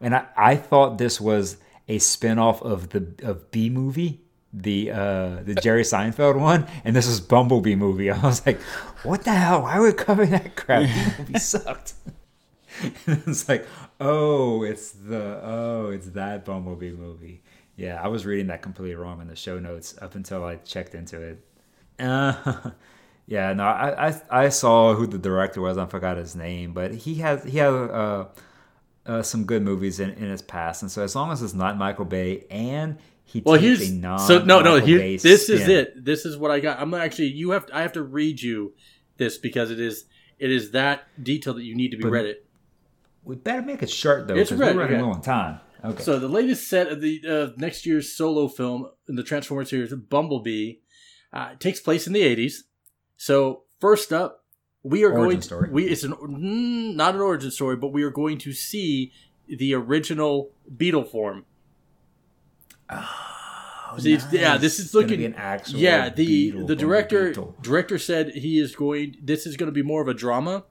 and 0.00 0.14
I, 0.14 0.24
I 0.34 0.56
thought 0.56 0.96
this 0.96 1.20
was 1.20 1.58
a 1.88 1.98
spinoff 1.98 2.62
of 2.62 2.88
the 2.90 3.04
of 3.22 3.50
Bee 3.50 3.68
Movie, 3.68 4.22
the 4.54 4.90
uh 4.92 5.36
the 5.44 5.54
Jerry 5.56 5.82
Seinfeld 5.82 6.40
one, 6.40 6.66
and 6.86 6.96
this 6.96 7.06
is 7.06 7.20
Bumblebee 7.20 7.74
movie. 7.74 8.10
I 8.10 8.18
was 8.24 8.44
like, 8.46 8.58
what 9.02 9.24
the 9.24 9.32
hell? 9.32 9.62
Why 9.62 9.76
are 9.76 9.82
we 9.82 9.92
covering 9.92 10.30
that 10.30 10.56
crap? 10.56 10.84
Bee 10.84 11.22
Movie 11.24 11.38
sucked. 11.38 11.92
And 12.82 13.22
it's 13.26 13.48
like, 13.48 13.66
oh, 14.00 14.62
it's 14.62 14.92
the 14.92 15.40
oh, 15.42 15.90
it's 15.90 16.08
that 16.10 16.44
Bumblebee 16.44 16.92
movie. 16.92 17.42
Yeah, 17.76 18.00
I 18.02 18.08
was 18.08 18.26
reading 18.26 18.48
that 18.48 18.62
completely 18.62 18.94
wrong 18.94 19.20
in 19.20 19.28
the 19.28 19.36
show 19.36 19.58
notes 19.58 19.94
up 20.00 20.14
until 20.14 20.44
I 20.44 20.56
checked 20.56 20.94
into 20.94 21.20
it. 21.20 21.44
Uh, 21.98 22.70
yeah, 23.26 23.52
no, 23.52 23.64
I, 23.64 24.08
I 24.08 24.20
I 24.30 24.48
saw 24.48 24.94
who 24.94 25.06
the 25.06 25.18
director 25.18 25.60
was. 25.60 25.78
I 25.78 25.86
forgot 25.86 26.16
his 26.16 26.36
name, 26.36 26.72
but 26.72 26.94
he 26.94 27.16
has 27.16 27.44
he 27.44 27.58
had 27.58 27.72
uh, 27.72 28.26
uh, 29.06 29.22
some 29.22 29.44
good 29.44 29.62
movies 29.62 30.00
in, 30.00 30.10
in 30.10 30.30
his 30.30 30.42
past, 30.42 30.82
and 30.82 30.90
so 30.90 31.02
as 31.02 31.16
long 31.16 31.32
as 31.32 31.42
it's 31.42 31.54
not 31.54 31.78
Michael 31.78 32.04
Bay 32.04 32.44
and 32.50 32.98
he 33.24 33.42
well, 33.44 33.58
here's 33.58 33.88
a 33.88 33.92
non 33.94 34.18
so 34.18 34.38
no, 34.44 34.60
no. 34.60 34.74
Michael 34.74 34.86
Here, 34.86 34.98
Bay 34.98 35.16
this 35.16 35.48
is 35.48 35.66
it. 35.66 36.04
This 36.04 36.26
is 36.26 36.36
what 36.36 36.50
I 36.50 36.60
got. 36.60 36.78
I'm 36.78 36.92
actually. 36.92 37.28
You 37.28 37.52
have. 37.52 37.66
I 37.72 37.82
have 37.82 37.92
to 37.92 38.02
read 38.02 38.42
you 38.42 38.74
this 39.16 39.38
because 39.38 39.70
it 39.70 39.80
is. 39.80 40.04
It 40.38 40.50
is 40.50 40.72
that 40.72 41.04
detail 41.22 41.54
that 41.54 41.62
you 41.62 41.74
need 41.74 41.92
to 41.92 41.96
be 41.96 42.02
But- 42.02 42.12
read 42.12 42.26
it. 42.26 42.46
We 43.24 43.36
better 43.36 43.62
make 43.62 43.82
it 43.82 43.90
short 43.90 44.26
though, 44.28 44.34
because 44.34 44.52
we're 44.52 44.74
running 44.74 45.00
low 45.00 45.10
on 45.12 45.22
time. 45.22 45.60
Okay. 45.84 46.02
So 46.02 46.18
the 46.18 46.28
latest 46.28 46.68
set 46.68 46.88
of 46.88 47.00
the 47.00 47.20
uh, 47.28 47.48
next 47.56 47.86
year's 47.86 48.12
solo 48.12 48.48
film 48.48 48.88
in 49.08 49.16
the 49.16 49.22
Transformers 49.24 49.70
series, 49.70 49.92
Bumblebee, 49.92 50.74
uh, 51.32 51.54
takes 51.58 51.80
place 51.80 52.06
in 52.06 52.12
the 52.12 52.22
'80s. 52.22 52.62
So 53.16 53.62
first 53.80 54.12
up, 54.12 54.44
we 54.82 55.04
are 55.04 55.10
Origin 55.12 55.24
going. 55.28 55.40
story. 55.42 55.70
We 55.70 55.84
it's 55.84 56.04
an 56.04 56.12
mm, 56.12 56.94
not 56.94 57.14
an 57.14 57.20
origin 57.20 57.50
story, 57.50 57.76
but 57.76 57.88
we 57.92 58.02
are 58.04 58.10
going 58.10 58.38
to 58.38 58.52
see 58.52 59.12
the 59.48 59.74
original 59.74 60.50
Beetle 60.76 61.04
form. 61.04 61.44
Oh, 62.90 63.96
it's- 63.98 64.26
yeah, 64.32 64.56
this 64.56 64.78
is 64.78 64.94
looking- 64.94 65.18
be 65.18 65.24
an 65.26 65.34
actual 65.34 65.78
yeah, 65.78 66.08
the 66.08 66.26
Beetle, 66.26 66.66
the 66.66 66.76
director 66.76 67.28
Beetle. 67.28 67.56
director 67.60 67.98
said 67.98 68.30
he 68.30 68.58
is 68.58 68.74
going. 68.74 69.16
This 69.22 69.46
is 69.46 69.56
going 69.56 69.66
to 69.68 69.72
be 69.72 69.82
more 69.82 70.00
of 70.02 70.08
a 70.08 70.14
drama, 70.14 70.64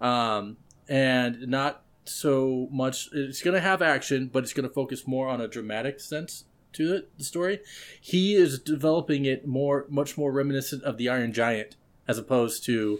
um, 0.00 0.56
and 0.90 1.46
not 1.48 1.84
so 2.04 2.68
much. 2.70 3.08
It's 3.12 3.40
going 3.40 3.54
to 3.54 3.60
have 3.60 3.80
action, 3.80 4.28
but 4.30 4.42
it's 4.42 4.52
going 4.52 4.68
to 4.68 4.74
focus 4.74 5.06
more 5.06 5.28
on 5.28 5.40
a 5.40 5.48
dramatic 5.48 6.00
sense 6.00 6.44
to 6.74 6.94
it. 6.94 7.16
The 7.16 7.24
story. 7.24 7.60
He 8.00 8.34
is 8.34 8.58
developing 8.58 9.24
it 9.24 9.46
more, 9.46 9.86
much 9.88 10.18
more 10.18 10.32
reminiscent 10.32 10.82
of 10.82 10.98
the 10.98 11.08
Iron 11.08 11.32
Giant 11.32 11.76
as 12.08 12.18
opposed 12.18 12.64
to 12.64 12.98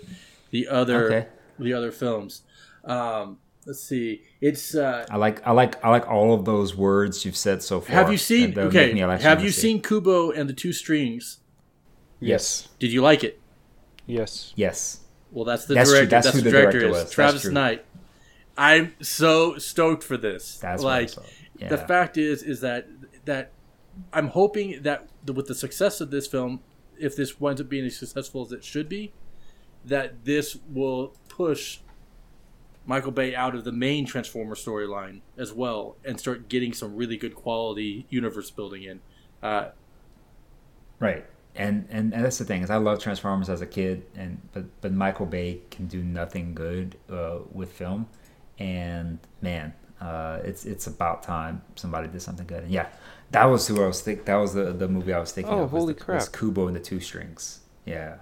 the 0.51 0.69
other 0.69 1.07
Okay. 1.13 1.29
the 1.59 1.73
other 1.75 1.91
films. 1.93 2.43
Um, 2.85 3.39
let's 3.67 3.83
see. 3.83 4.23
It's 4.41 4.75
uh, 4.75 5.05
I 5.11 5.17
like 5.17 5.47
I 5.47 5.51
like 5.53 5.85
I 5.85 5.91
like 5.91 6.09
all 6.09 6.33
of 6.33 6.45
those 6.45 6.75
words 6.77 7.25
you've 7.25 7.37
said 7.37 7.63
so 7.63 7.81
far. 7.81 7.97
have 7.97 8.11
you 8.13 8.19
seen? 8.19 8.55
That- 8.55 8.63
that 8.63 8.67
Okay, 8.69 8.87
make 8.87 8.95
me 8.95 9.03
actually 9.03 9.25
have 9.29 9.43
you 9.43 9.51
see 9.51 9.61
seen 9.63 9.83
Kubo 9.83 10.31
and 10.31 10.49
the 10.49 10.53
Two 10.55 10.73
Strings? 10.73 11.39
Yes. 12.21 12.69
Did 12.79 12.93
you 12.93 13.03
like 13.03 13.25
it? 13.25 13.41
Yes. 14.07 14.53
Yes. 14.57 15.00
Well, 15.33 15.45
that's 15.45 15.67
the 15.67 15.75
That's 15.75 15.91
director. 15.91 16.07
That's 16.11 16.27
That's, 16.27 16.37
who 16.37 16.43
the 16.43 16.51
director, 16.51 16.81
director 16.81 16.99
is 16.99 17.05
was. 17.05 17.13
Travis. 17.13 17.45
Knight. 17.47 17.85
I'm 18.59 18.95
so 19.01 19.59
stoked 19.59 20.03
for 20.03 20.17
this. 20.17 20.59
That's 20.59 20.83
like. 20.83 21.11
Yeah. 21.59 21.69
the 21.69 21.79
fact 21.79 22.17
is, 22.17 22.43
is 22.43 22.61
that 22.63 22.89
that 23.27 23.53
I'm 24.13 24.29
hoping 24.29 24.83
that 24.83 25.09
the, 25.25 25.33
with 25.33 25.47
the 25.47 25.55
success 25.55 26.01
of 26.01 26.11
this 26.11 26.27
film, 26.27 26.61
if 26.99 27.17
this 27.17 27.39
winds 27.39 27.61
up 27.61 27.69
being 27.69 27.85
as 27.85 27.97
successful 27.97 28.45
as 28.45 28.53
it 28.53 28.65
should 28.65 28.89
be, 28.89 29.13
that 29.85 30.25
this 30.25 30.57
will 30.73 31.15
push 31.29 31.81
Michael 32.87 33.13
Bay 33.13 33.35
out 33.35 33.55
of 33.55 33.65
the 33.65 33.73
main 33.73 34.07
Transformer 34.07 34.55
storyline 34.55 35.21
as 35.37 35.53
well, 35.53 35.97
and 36.05 36.19
start 36.19 36.49
getting 36.49 36.73
some 36.73 36.97
really 36.97 37.17
good 37.17 37.35
quality 37.35 38.07
universe 38.11 38.51
building 38.51 38.83
in. 38.83 39.01
Uh, 39.43 39.71
Right. 40.99 41.25
And, 41.57 41.87
and 41.91 42.15
and 42.15 42.25
that's 42.25 42.39
the 42.39 42.45
thing 42.45 42.63
is 42.63 42.71
I 42.71 42.77
love 42.77 43.01
Transformers 43.01 43.51
as 43.51 43.61
a 43.61 43.67
kid 43.67 44.05
and 44.17 44.41
but 44.53 44.65
but 44.81 44.93
Michael 44.93 45.27
Bay 45.27 45.61
can 45.71 45.87
do 45.89 46.03
nothing 46.03 46.55
good 46.55 46.97
uh, 47.11 47.39
with 47.53 47.73
film 47.73 48.07
and 48.59 49.19
man 49.43 49.75
uh, 50.01 50.39
it's 50.45 50.65
it's 50.65 50.87
about 50.87 51.23
time 51.23 51.61
somebody 51.75 52.09
did 52.09 52.23
something 52.23 52.47
good 52.47 52.63
and 52.63 52.71
yeah 52.73 52.87
that 53.33 53.45
was 53.45 53.67
who 53.67 53.83
I 53.83 53.87
was 53.87 54.01
think 54.01 54.25
that 54.27 54.37
was 54.37 54.55
the 54.55 54.73
the 54.73 54.89
movie 54.89 55.13
I 55.13 55.19
was 55.19 55.33
thinking 55.33 55.53
Oh, 55.53 55.63
of 55.65 55.73
was 55.73 55.81
holy 55.83 55.95
the, 55.95 56.13
was 56.13 56.29
crap. 56.29 56.39
Kubo 56.41 56.67
and 56.69 56.77
the 56.77 56.81
Two 56.81 57.01
Strings 57.01 57.61
yeah 57.85 58.17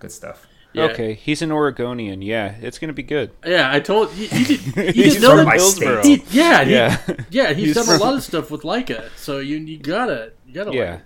good 0.00 0.10
stuff 0.12 0.46
yeah. 0.74 0.84
Okay, 0.84 1.12
he's 1.12 1.42
an 1.42 1.52
Oregonian. 1.52 2.22
Yeah, 2.22 2.54
it's 2.62 2.78
gonna 2.78 2.94
be 2.94 3.02
good. 3.02 3.30
Yeah, 3.44 3.70
I 3.70 3.78
told 3.80 4.10
you. 4.14 4.26
You, 4.32 4.44
did, 4.46 4.64
you 4.64 4.72
He's 4.94 4.94
didn't 5.12 5.20
know 5.20 5.28
from 5.28 5.36
that. 5.40 5.44
my 5.44 5.56
state. 5.58 6.04
He- 6.06 6.24
yeah, 6.38 6.64
he- 6.64 6.72
Yeah. 6.72 6.98
yeah. 7.28 7.52
He's, 7.52 7.66
He's 7.66 7.74
done 7.74 7.84
from- 7.84 7.96
a 7.96 7.98
lot 7.98 8.14
of 8.14 8.22
stuff 8.22 8.50
with 8.50 8.62
Laika, 8.62 9.10
so 9.18 9.38
you 9.38 9.58
you 9.58 9.76
gotta 9.76 10.32
you 10.46 10.54
gotta 10.54 10.72
Yeah. 10.72 10.90
like 10.92 11.00
it. 11.00 11.04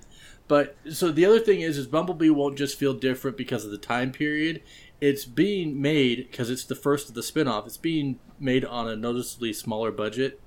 But 0.49 0.76
so 0.90 1.11
the 1.11 1.24
other 1.24 1.40
thing 1.40 1.61
is, 1.61 1.76
is 1.76 1.86
Bumblebee 1.86 2.30
won't 2.30 2.57
just 2.57 2.78
feel 2.78 2.94
different 2.94 3.36
because 3.36 3.64
of 3.64 3.70
the 3.72 3.78
time 3.78 4.12
period. 4.12 4.62
It's 5.01 5.24
being 5.24 5.80
made 5.80 6.28
because 6.30 6.51
it's 6.51 6.64
the 6.64 6.74
first 6.76 7.09
of 7.09 7.14
the 7.14 7.22
spin-off. 7.22 7.66
It's 7.66 7.76
being 7.76 8.18
made 8.38 8.64
on 8.64 8.88
a 8.88 8.94
noticeably 8.97 9.53
smaller 9.53 9.90
budget, 9.90 10.40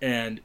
and 0.00 0.40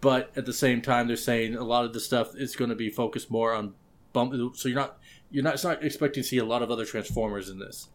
but 0.00 0.30
at 0.36 0.46
the 0.46 0.52
same 0.52 0.80
time, 0.80 1.08
they're 1.08 1.16
saying 1.16 1.54
a 1.56 1.64
lot 1.64 1.84
of 1.84 1.92
the 1.92 2.00
stuff 2.00 2.34
is 2.36 2.56
going 2.56 2.70
to 2.70 2.76
be 2.76 2.90
focused 2.90 3.30
more 3.30 3.52
on 3.52 3.74
Bumblebee. 4.12 4.56
So 4.56 4.68
you're 4.68 4.78
not 4.78 4.98
you're 5.30 5.44
not 5.44 5.54
it's 5.54 5.64
not 5.64 5.84
expecting 5.84 6.22
to 6.22 6.28
see 6.28 6.38
a 6.38 6.44
lot 6.44 6.62
of 6.62 6.70
other 6.70 6.84
Transformers 6.84 7.48
in 7.50 7.58
this. 7.58 7.88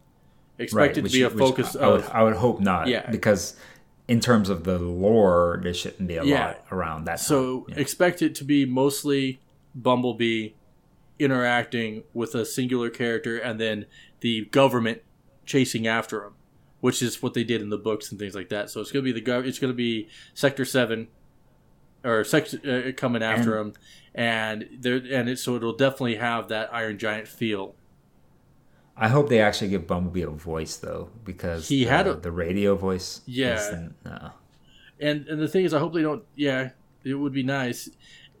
Expect 0.58 0.96
it 0.96 1.02
to 1.04 1.10
be 1.10 1.22
a 1.22 1.28
focus 1.30 1.76
I, 1.76 1.86
would 1.88 2.00
of 2.00 2.10
I 2.10 2.22
would 2.22 2.36
hope 2.36 2.60
not 2.60 2.86
Yeah. 2.86 3.10
because 3.10 3.56
in 4.08 4.20
terms 4.20 4.48
of 4.48 4.64
the 4.64 4.78
lore 4.78 5.60
there 5.62 5.74
shouldn't 5.74 6.08
be 6.08 6.16
a 6.16 6.24
Yeah. 6.24 6.46
lot 6.46 6.64
around 6.72 7.04
that 7.06 7.20
So 7.20 7.60
time. 7.62 7.74
Yeah. 7.76 7.82
expect 7.82 8.22
it 8.22 8.34
to 8.36 8.44
be 8.44 8.64
mostly 8.64 9.40
Bumblebee 9.76 10.50
interacting 11.18 12.02
with 12.12 12.34
a 12.34 12.44
singular 12.44 12.90
character 12.90 13.38
and 13.38 13.60
then 13.60 13.86
the 14.20 14.46
government 14.46 15.02
chasing 15.44 15.86
after 15.86 16.24
him, 16.24 16.32
which 16.80 17.00
is 17.02 17.22
what 17.22 17.34
they 17.34 17.44
did 17.44 17.62
in 17.62 17.70
the 17.70 17.78
books 17.78 18.10
and 18.10 18.18
things 18.18 18.34
like 18.34 18.48
that. 18.48 18.70
So 18.70 18.80
it's 18.80 18.90
gonna 18.90 19.02
be 19.02 19.12
the 19.12 19.22
gov- 19.22 19.46
It's 19.46 19.58
gonna 19.58 19.72
be 19.72 20.08
Sector 20.34 20.64
Seven 20.64 21.08
or 22.04 22.24
Sector 22.24 22.58
uh, 22.88 22.92
coming 22.92 23.22
after 23.22 23.56
him, 23.58 23.72
and 24.14 24.68
there 24.80 24.96
and 25.10 25.28
it, 25.28 25.38
so 25.38 25.56
it'll 25.56 25.76
definitely 25.76 26.16
have 26.16 26.48
that 26.48 26.72
Iron 26.74 26.98
Giant 26.98 27.28
feel. 27.28 27.74
I 28.96 29.08
hope 29.08 29.28
they 29.28 29.40
actually 29.40 29.68
give 29.68 29.86
Bumblebee 29.86 30.22
a 30.22 30.30
voice 30.30 30.76
though, 30.76 31.10
because 31.24 31.68
He 31.68 31.84
the, 31.84 31.90
had 31.90 32.06
a- 32.06 32.14
the 32.14 32.32
radio 32.32 32.74
voice. 32.76 33.20
Yeah. 33.26 33.88
no. 34.04 34.30
And 34.98 35.26
and 35.28 35.40
the 35.40 35.48
thing 35.48 35.64
is, 35.64 35.74
I 35.74 35.78
hope 35.78 35.92
they 35.94 36.02
don't. 36.02 36.24
Yeah, 36.34 36.70
it 37.04 37.14
would 37.14 37.32
be 37.34 37.42
nice. 37.42 37.90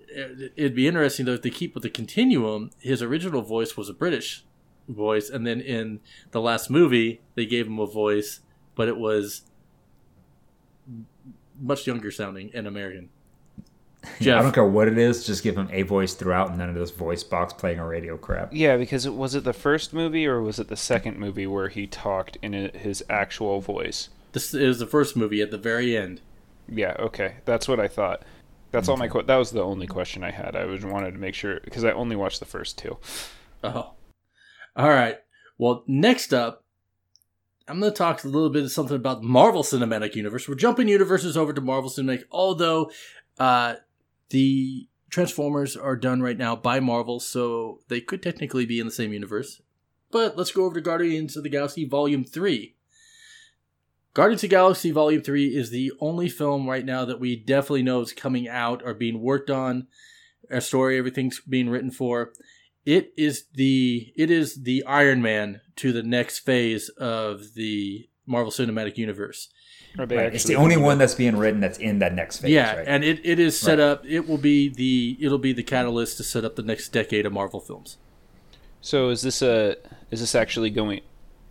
It- 0.08 0.52
It'd 0.56 0.74
be 0.74 0.86
interesting 0.88 1.26
though 1.26 1.32
if 1.34 1.42
they 1.42 1.50
keep 1.50 1.74
with 1.74 1.82
the 1.82 1.90
continuum. 1.90 2.70
His 2.78 3.02
original 3.02 3.42
voice 3.42 3.76
was 3.76 3.88
a 3.88 3.94
British 3.94 4.44
voice, 4.88 5.28
and 5.30 5.46
then 5.46 5.60
in 5.60 6.00
the 6.30 6.40
last 6.40 6.70
movie 6.70 7.20
they 7.34 7.44
gave 7.46 7.66
him 7.66 7.78
a 7.78 7.86
voice, 7.86 8.40
but 8.74 8.88
it 8.88 8.96
was 8.96 9.42
much 11.60 11.86
younger 11.86 12.10
sounding 12.10 12.50
and 12.54 12.66
American. 12.66 13.08
Yeah, 14.20 14.38
I 14.38 14.42
don't 14.42 14.52
care 14.52 14.64
what 14.64 14.86
it 14.86 14.98
is, 14.98 15.26
just 15.26 15.42
give 15.42 15.58
him 15.58 15.68
a 15.72 15.82
voice 15.82 16.14
throughout, 16.14 16.50
and 16.50 16.58
none 16.58 16.68
of 16.68 16.76
this 16.76 16.92
voice 16.92 17.24
box 17.24 17.52
playing 17.52 17.80
a 17.80 17.86
radio 17.86 18.16
crap. 18.16 18.50
Yeah, 18.54 18.76
because 18.76 19.04
it 19.04 19.14
was 19.14 19.34
it 19.34 19.42
the 19.42 19.52
first 19.52 19.92
movie 19.92 20.24
or 20.28 20.40
was 20.40 20.60
it 20.60 20.68
the 20.68 20.76
second 20.76 21.18
movie 21.18 21.46
where 21.48 21.68
he 21.68 21.88
talked 21.88 22.38
in 22.40 22.52
his 22.52 23.02
actual 23.10 23.60
voice? 23.60 24.08
This 24.30 24.54
is 24.54 24.78
the 24.78 24.86
first 24.86 25.16
movie 25.16 25.42
at 25.42 25.50
the 25.50 25.58
very 25.58 25.96
end. 25.96 26.20
Yeah, 26.68 26.94
okay, 27.00 27.36
that's 27.46 27.66
what 27.66 27.80
I 27.80 27.88
thought. 27.88 28.22
That's 28.72 28.88
all 28.88 28.96
my 28.96 29.08
que- 29.08 29.22
that 29.22 29.36
was 29.36 29.50
the 29.50 29.62
only 29.62 29.86
question 29.86 30.24
I 30.24 30.30
had. 30.30 30.56
I 30.56 30.64
was 30.64 30.84
wanted 30.84 31.12
to 31.12 31.18
make 31.18 31.34
sure 31.34 31.60
because 31.64 31.84
I 31.84 31.92
only 31.92 32.16
watched 32.16 32.40
the 32.40 32.46
first 32.46 32.78
two. 32.78 32.98
Oh. 33.64 33.92
All 34.76 34.88
right. 34.88 35.18
Well, 35.58 35.84
next 35.86 36.34
up, 36.34 36.64
I'm 37.68 37.80
going 37.80 37.92
to 37.92 37.96
talk 37.96 38.22
a 38.22 38.28
little 38.28 38.50
bit 38.50 38.64
of 38.64 38.70
something 38.70 38.96
about 38.96 39.22
Marvel 39.22 39.62
Cinematic 39.62 40.14
Universe. 40.14 40.48
We're 40.48 40.54
jumping 40.54 40.88
universes 40.88 41.36
over 41.36 41.52
to 41.52 41.60
Marvel 41.60 41.90
Cinematic, 41.90 42.24
although 42.30 42.90
uh, 43.38 43.76
the 44.30 44.88
Transformers 45.10 45.76
are 45.76 45.96
done 45.96 46.20
right 46.20 46.36
now 46.36 46.54
by 46.54 46.78
Marvel, 46.78 47.18
so 47.18 47.80
they 47.88 48.00
could 48.00 48.22
technically 48.22 48.66
be 48.66 48.78
in 48.78 48.86
the 48.86 48.92
same 48.92 49.12
universe. 49.12 49.62
But 50.10 50.36
let's 50.36 50.52
go 50.52 50.64
over 50.64 50.74
to 50.74 50.80
Guardians 50.80 51.36
of 51.36 51.42
the 51.42 51.48
Galaxy 51.48 51.84
Volume 51.84 52.24
3. 52.24 52.75
Guardians 54.16 54.42
of 54.42 54.48
the 54.48 54.56
Galaxy 54.56 54.90
Volume 54.92 55.20
3 55.20 55.54
is 55.54 55.68
the 55.68 55.92
only 56.00 56.30
film 56.30 56.66
right 56.66 56.86
now 56.86 57.04
that 57.04 57.20
we 57.20 57.36
definitely 57.36 57.82
know 57.82 58.00
is 58.00 58.14
coming 58.14 58.48
out 58.48 58.80
or 58.82 58.94
being 58.94 59.20
worked 59.20 59.50
on. 59.50 59.88
A 60.50 60.62
story, 60.62 60.96
everything's 60.96 61.40
being 61.40 61.68
written 61.68 61.90
for 61.90 62.32
it 62.86 63.12
is 63.18 63.44
the 63.52 64.12
it 64.16 64.30
is 64.30 64.62
the 64.62 64.82
Iron 64.84 65.20
Man 65.20 65.60
to 65.76 65.92
the 65.92 66.02
next 66.04 66.38
phase 66.38 66.88
of 66.90 67.54
the 67.54 68.08
Marvel 68.24 68.52
Cinematic 68.52 68.96
Universe. 68.96 69.48
Right. 69.98 70.10
It's 70.10 70.44
the 70.44 70.56
only 70.56 70.76
one 70.76 70.98
that's 70.98 71.14
being 71.14 71.36
written 71.36 71.60
that's 71.60 71.78
in 71.78 71.98
that 71.98 72.14
next 72.14 72.38
phase. 72.38 72.50
yeah, 72.52 72.76
right? 72.76 72.84
and 72.86 73.02
it, 73.02 73.20
it 73.24 73.38
is 73.38 73.58
set 73.58 73.78
Right. 73.78 73.84
up. 73.84 74.06
It 74.06 74.28
will 74.28 74.38
be 74.38 74.68
the 74.68 75.18
it'll 75.20 75.38
be 75.38 75.52
the 75.52 75.62
catalyst 75.62 76.16
to 76.18 76.22
set 76.22 76.44
up 76.44 76.56
the 76.56 76.62
next 76.62 76.90
decade 76.90 77.26
of 77.26 77.32
Marvel 77.32 77.60
films. 77.60 77.96
So 78.80 79.08
is 79.08 79.22
this 79.22 79.42
a 79.42 79.76
is 80.10 80.20
this 80.20 80.34
actually 80.34 80.70
going 80.70 81.00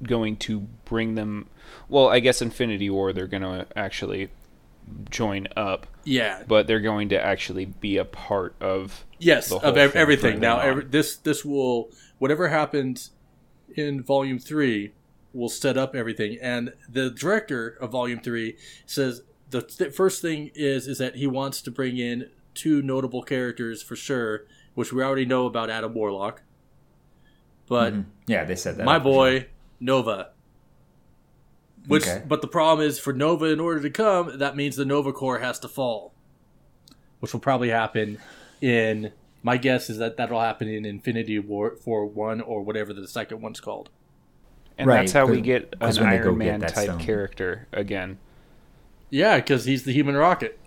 going 0.04 0.38
to 0.38 0.62
bring 0.86 1.16
them? 1.16 1.48
Well, 1.90 2.08
I 2.10 2.20
guess 2.20 2.42
Infinity 2.42 2.90
War 2.90 3.14
they're 3.14 3.28
going 3.28 3.44
to 3.44 3.68
actually 3.76 4.30
join 5.10 5.48
up, 5.56 5.88
Yeah. 6.04 6.44
but 6.48 6.68
they're 6.68 6.80
going 6.80 7.10
to 7.10 7.20
actually 7.20 7.66
be 7.66 7.98
a 7.98 8.06
part 8.06 8.56
of. 8.62 9.06
Yes, 9.18 9.50
the 9.50 9.58
of 9.58 9.78
ev- 9.78 9.94
thing 9.94 10.02
everything. 10.02 10.40
Now, 10.40 10.58
then 10.58 10.68
every, 10.68 10.84
this 10.86 11.16
this 11.18 11.44
will 11.46 11.90
whatever 12.20 12.50
happens 12.50 13.12
in 13.76 14.04
Volume 14.04 14.38
Three 14.40 14.94
will 15.34 15.50
set 15.50 15.78
up 15.78 15.96
everything. 15.96 16.38
And 16.42 16.74
the 16.90 17.10
director 17.10 17.78
of 17.82 17.92
Volume 17.92 18.20
Three 18.20 18.58
says 18.86 19.22
the 19.50 19.62
th- 19.62 19.94
first 19.94 20.22
thing 20.22 20.52
is 20.54 20.88
is 20.88 20.98
that 21.00 21.16
he 21.16 21.26
wants 21.28 21.62
to 21.64 21.72
bring 21.72 21.98
in 21.98 22.30
two 22.54 22.82
notable 22.82 23.24
characters 23.24 23.82
for 23.82 23.96
sure, 23.96 24.46
which 24.76 24.94
we 24.94 25.02
already 25.04 25.26
know 25.26 25.46
about 25.46 25.70
Adam 25.70 25.94
Warlock. 25.94 26.42
But 27.68 27.94
Mhm. 27.94 28.06
yeah, 28.28 28.44
they 28.46 28.56
said 28.56 28.78
that. 28.78 28.86
my 28.86 29.00
boy 29.00 29.40
sure. 29.40 29.48
Nova. 29.80 30.30
Which, 31.88 32.08
Okay. 32.08 32.24
but 32.28 32.42
the 32.42 32.48
problem 32.48 32.86
is 32.88 32.98
for 33.00 33.14
Nova, 33.14 33.46
in 33.46 33.60
order 33.60 33.80
to 33.82 33.90
come, 33.92 34.40
that 34.40 34.56
means 34.56 34.76
the 34.76 34.86
Nova 34.86 35.14
Corps 35.14 35.40
has 35.40 35.60
to 35.60 35.68
fall, 35.68 36.14
which 37.20 37.32
will 37.34 37.40
probably 37.40 37.70
happen 37.70 38.18
in. 38.62 39.12
My 39.44 39.58
guess 39.58 39.92
is 39.92 40.00
that 40.00 40.18
that'll 40.18 40.42
happen 40.42 40.68
in 40.68 40.86
Infinity 40.86 41.38
War 41.38 41.76
for 41.76 42.04
one 42.08 42.42
or 42.42 42.64
whatever 42.64 42.92
the 42.94 43.08
second 43.08 43.42
one's 43.42 43.60
called. 43.60 43.90
And 44.76 44.88
Right, 44.88 45.02
that's 45.02 45.12
how 45.12 45.28
we 45.28 45.38
'cause- 45.38 45.46
get 45.46 45.80
'cause 45.80 45.98
an 46.00 46.06
when 46.06 46.14
go 46.22 46.30
Iron 46.30 46.40
get 46.40 46.46
Man 46.46 46.60
that 46.62 46.74
type 46.74 46.86
stone. 46.86 47.00
character 47.00 47.68
again. 47.72 48.18
Yeah, 49.12 49.36
because 49.38 49.66
he's 49.66 49.84
the 49.84 49.92
human 49.94 50.16
rocket, 50.16 50.58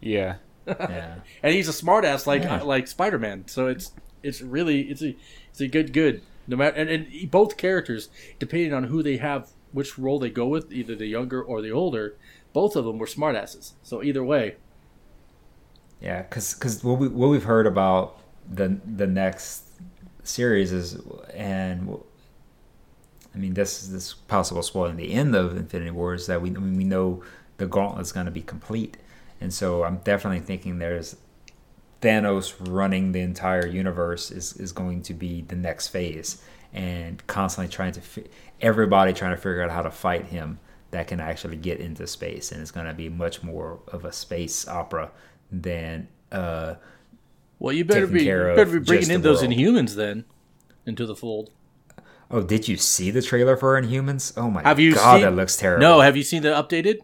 Yeah. 0.00 0.36
Yeah. 0.68 1.16
and 1.42 1.54
he's 1.54 1.68
a 1.68 1.72
smartass 1.72 2.26
like 2.26 2.44
Yeah. 2.44 2.62
like 2.62 2.86
Spider 2.86 3.18
Man. 3.18 3.42
So 3.48 3.66
it's 3.66 3.90
it's 4.22 4.40
really 4.40 4.82
it's 4.82 5.02
a 5.02 5.16
it's 5.50 5.60
a 5.60 5.66
good 5.66 5.92
good. 5.92 6.22
No 6.48 6.56
matter 6.56 6.76
and, 6.76 6.90
and 6.90 7.30
both 7.30 7.58
characters, 7.58 8.10
depending 8.40 8.74
on 8.74 8.86
who 8.86 9.02
they 9.04 9.18
have, 9.18 9.50
which 9.72 9.98
role 9.98 10.18
they 10.20 10.30
go 10.30 10.48
with, 10.48 10.72
either 10.72 10.96
the 10.96 11.06
younger 11.06 11.42
or 11.42 11.62
the 11.62 11.70
older, 11.72 12.18
both 12.54 12.76
of 12.76 12.86
them 12.86 12.98
were 12.98 13.06
smartasses. 13.06 13.74
So 13.82 14.02
either 14.02 14.24
way, 14.24 14.56
Yeah, 16.00 16.22
because 16.22 16.54
because 16.54 16.84
what 16.84 16.98
we 16.98 17.08
what 17.08 17.28
we've 17.28 17.44
heard 17.44 17.66
about 17.66 18.18
the 18.48 18.78
the 18.86 19.06
next 19.06 19.64
series 20.22 20.72
is, 20.72 20.96
and 21.34 21.98
I 23.34 23.38
mean 23.38 23.54
this 23.54 23.82
is 23.82 23.92
this 23.92 24.14
possible 24.14 24.62
spoiling 24.62 24.96
the 24.96 25.12
end 25.12 25.34
of 25.34 25.56
Infinity 25.56 25.90
War 25.90 26.14
is 26.14 26.26
that 26.26 26.40
we 26.42 26.50
we 26.50 26.84
know 26.84 27.22
the 27.58 27.66
gauntlet's 27.66 28.12
going 28.12 28.26
to 28.26 28.32
be 28.32 28.42
complete, 28.42 28.96
and 29.40 29.52
so 29.52 29.84
I'm 29.84 29.98
definitely 29.98 30.40
thinking 30.40 30.78
there's 30.78 31.16
Thanos 32.00 32.54
running 32.60 33.12
the 33.12 33.20
entire 33.20 33.66
universe 33.66 34.30
is 34.30 34.52
is 34.54 34.72
going 34.72 35.02
to 35.02 35.14
be 35.14 35.42
the 35.42 35.56
next 35.56 35.88
phase, 35.88 36.40
and 36.72 37.24
constantly 37.26 37.70
trying 37.72 37.92
to 37.92 38.00
fi- 38.00 38.24
everybody 38.60 39.12
trying 39.12 39.32
to 39.32 39.36
figure 39.36 39.62
out 39.62 39.70
how 39.70 39.82
to 39.82 39.90
fight 39.90 40.26
him 40.26 40.58
that 40.90 41.06
can 41.08 41.20
actually 41.20 41.56
get 41.56 41.80
into 41.80 42.06
space, 42.06 42.52
and 42.52 42.62
it's 42.62 42.70
going 42.70 42.86
to 42.86 42.94
be 42.94 43.08
much 43.08 43.42
more 43.42 43.80
of 43.88 44.04
a 44.04 44.12
space 44.12 44.66
opera 44.68 45.10
than. 45.52 46.08
Uh, 46.30 46.74
Well, 47.58 47.74
you 47.74 47.84
better 47.84 48.06
be, 48.06 48.22
you 48.24 48.54
better 48.54 48.64
be 48.66 48.78
bringing 48.78 49.10
in 49.10 49.22
those 49.22 49.40
world. 49.42 49.52
Inhumans 49.52 49.94
then 49.96 50.24
into 50.86 51.04
the 51.06 51.16
fold. 51.16 51.50
oh, 52.30 52.42
did 52.42 52.68
you 52.68 52.76
see 52.76 53.10
the 53.10 53.22
trailer 53.22 53.56
for 53.56 53.80
Inhumans? 53.80 54.32
Oh 54.36 54.50
my 54.50 54.62
Have 54.62 54.78
you 54.78 54.94
god, 54.94 55.14
seen? 55.16 55.22
that 55.22 55.34
looks 55.34 55.56
terrible. 55.56 55.80
No, 55.82 56.00
have 56.00 56.16
you 56.16 56.22
seen 56.22 56.42
the 56.42 56.50
updated? 56.50 56.98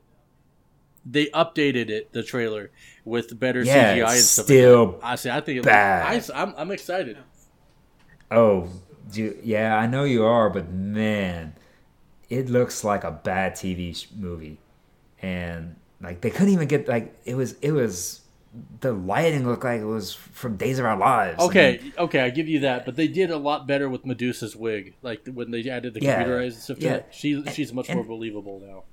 They 1.05 1.27
updated 1.27 1.91
it, 1.91 2.13
the 2.13 2.23
trailer, 2.23 2.71
with 3.05 3.39
better 3.39 3.63
Yeah, 3.63 3.97
CGI 3.97 4.11
and 4.13 4.21
stuff. 4.21 4.45
still 4.47 4.85
like 4.87 5.01
that. 5.01 5.07
I 5.07 5.15
see. 5.17 5.31
I 5.31 5.41
think 5.41 5.59
it 5.59 5.65
bad. 5.65 6.15
Looks, 6.15 6.31
I, 6.31 6.43
am 6.43 6.55
I'm 6.57 6.71
excited. 6.71 7.19
Oh, 8.31 8.69
do, 9.13 9.37
yeah, 9.43 9.77
I 9.77 9.87
know 9.87 10.05
you 10.05 10.25
are, 10.25 10.49
but 10.51 10.71
man, 10.71 11.55
it 12.29 12.49
looks 12.49 12.83
like 12.85 13.05
a 13.05 13.11
bad 13.11 13.55
TV 13.55 14.07
movie, 14.17 14.59
and 15.23 15.77
like 16.01 16.21
they 16.23 16.31
couldn't 16.31 16.53
even 16.53 16.67
get 16.69 16.89
like 16.89 17.15
it 17.25 17.35
was 17.37 17.53
it 17.61 17.73
was 17.73 18.23
the 18.81 18.93
lighting 18.93 19.47
looked 19.47 19.65
like 19.65 19.81
it 19.81 19.85
was 19.85 20.15
from 20.15 20.57
Days 20.57 20.79
of 20.79 20.85
Our 20.87 20.97
Lives. 20.97 21.37
I 21.41 21.45
Okay, 21.47 21.81
mean, 21.83 21.93
okay, 21.99 22.21
I 22.21 22.31
give 22.31 22.49
you 22.49 22.61
that, 22.61 22.85
but 22.87 22.97
they 22.97 23.09
did 23.09 23.31
a 23.31 23.37
lot 23.37 23.67
better 23.67 23.89
with 23.91 24.07
Medusa's 24.07 24.55
wig, 24.57 24.95
like 25.03 25.27
when 25.27 25.51
they 25.51 25.69
added 25.69 25.95
the 25.95 26.01
Yeah, 26.01 26.23
computerized 26.25 26.55
stuff. 26.61 26.79
To 26.79 26.85
yeah. 26.85 26.93
it. 26.95 27.09
She 27.11 27.43
she's 27.53 27.73
much 27.73 27.89
And- 27.89 27.97
more 27.99 28.07
believable 28.07 28.61
now. 28.65 28.85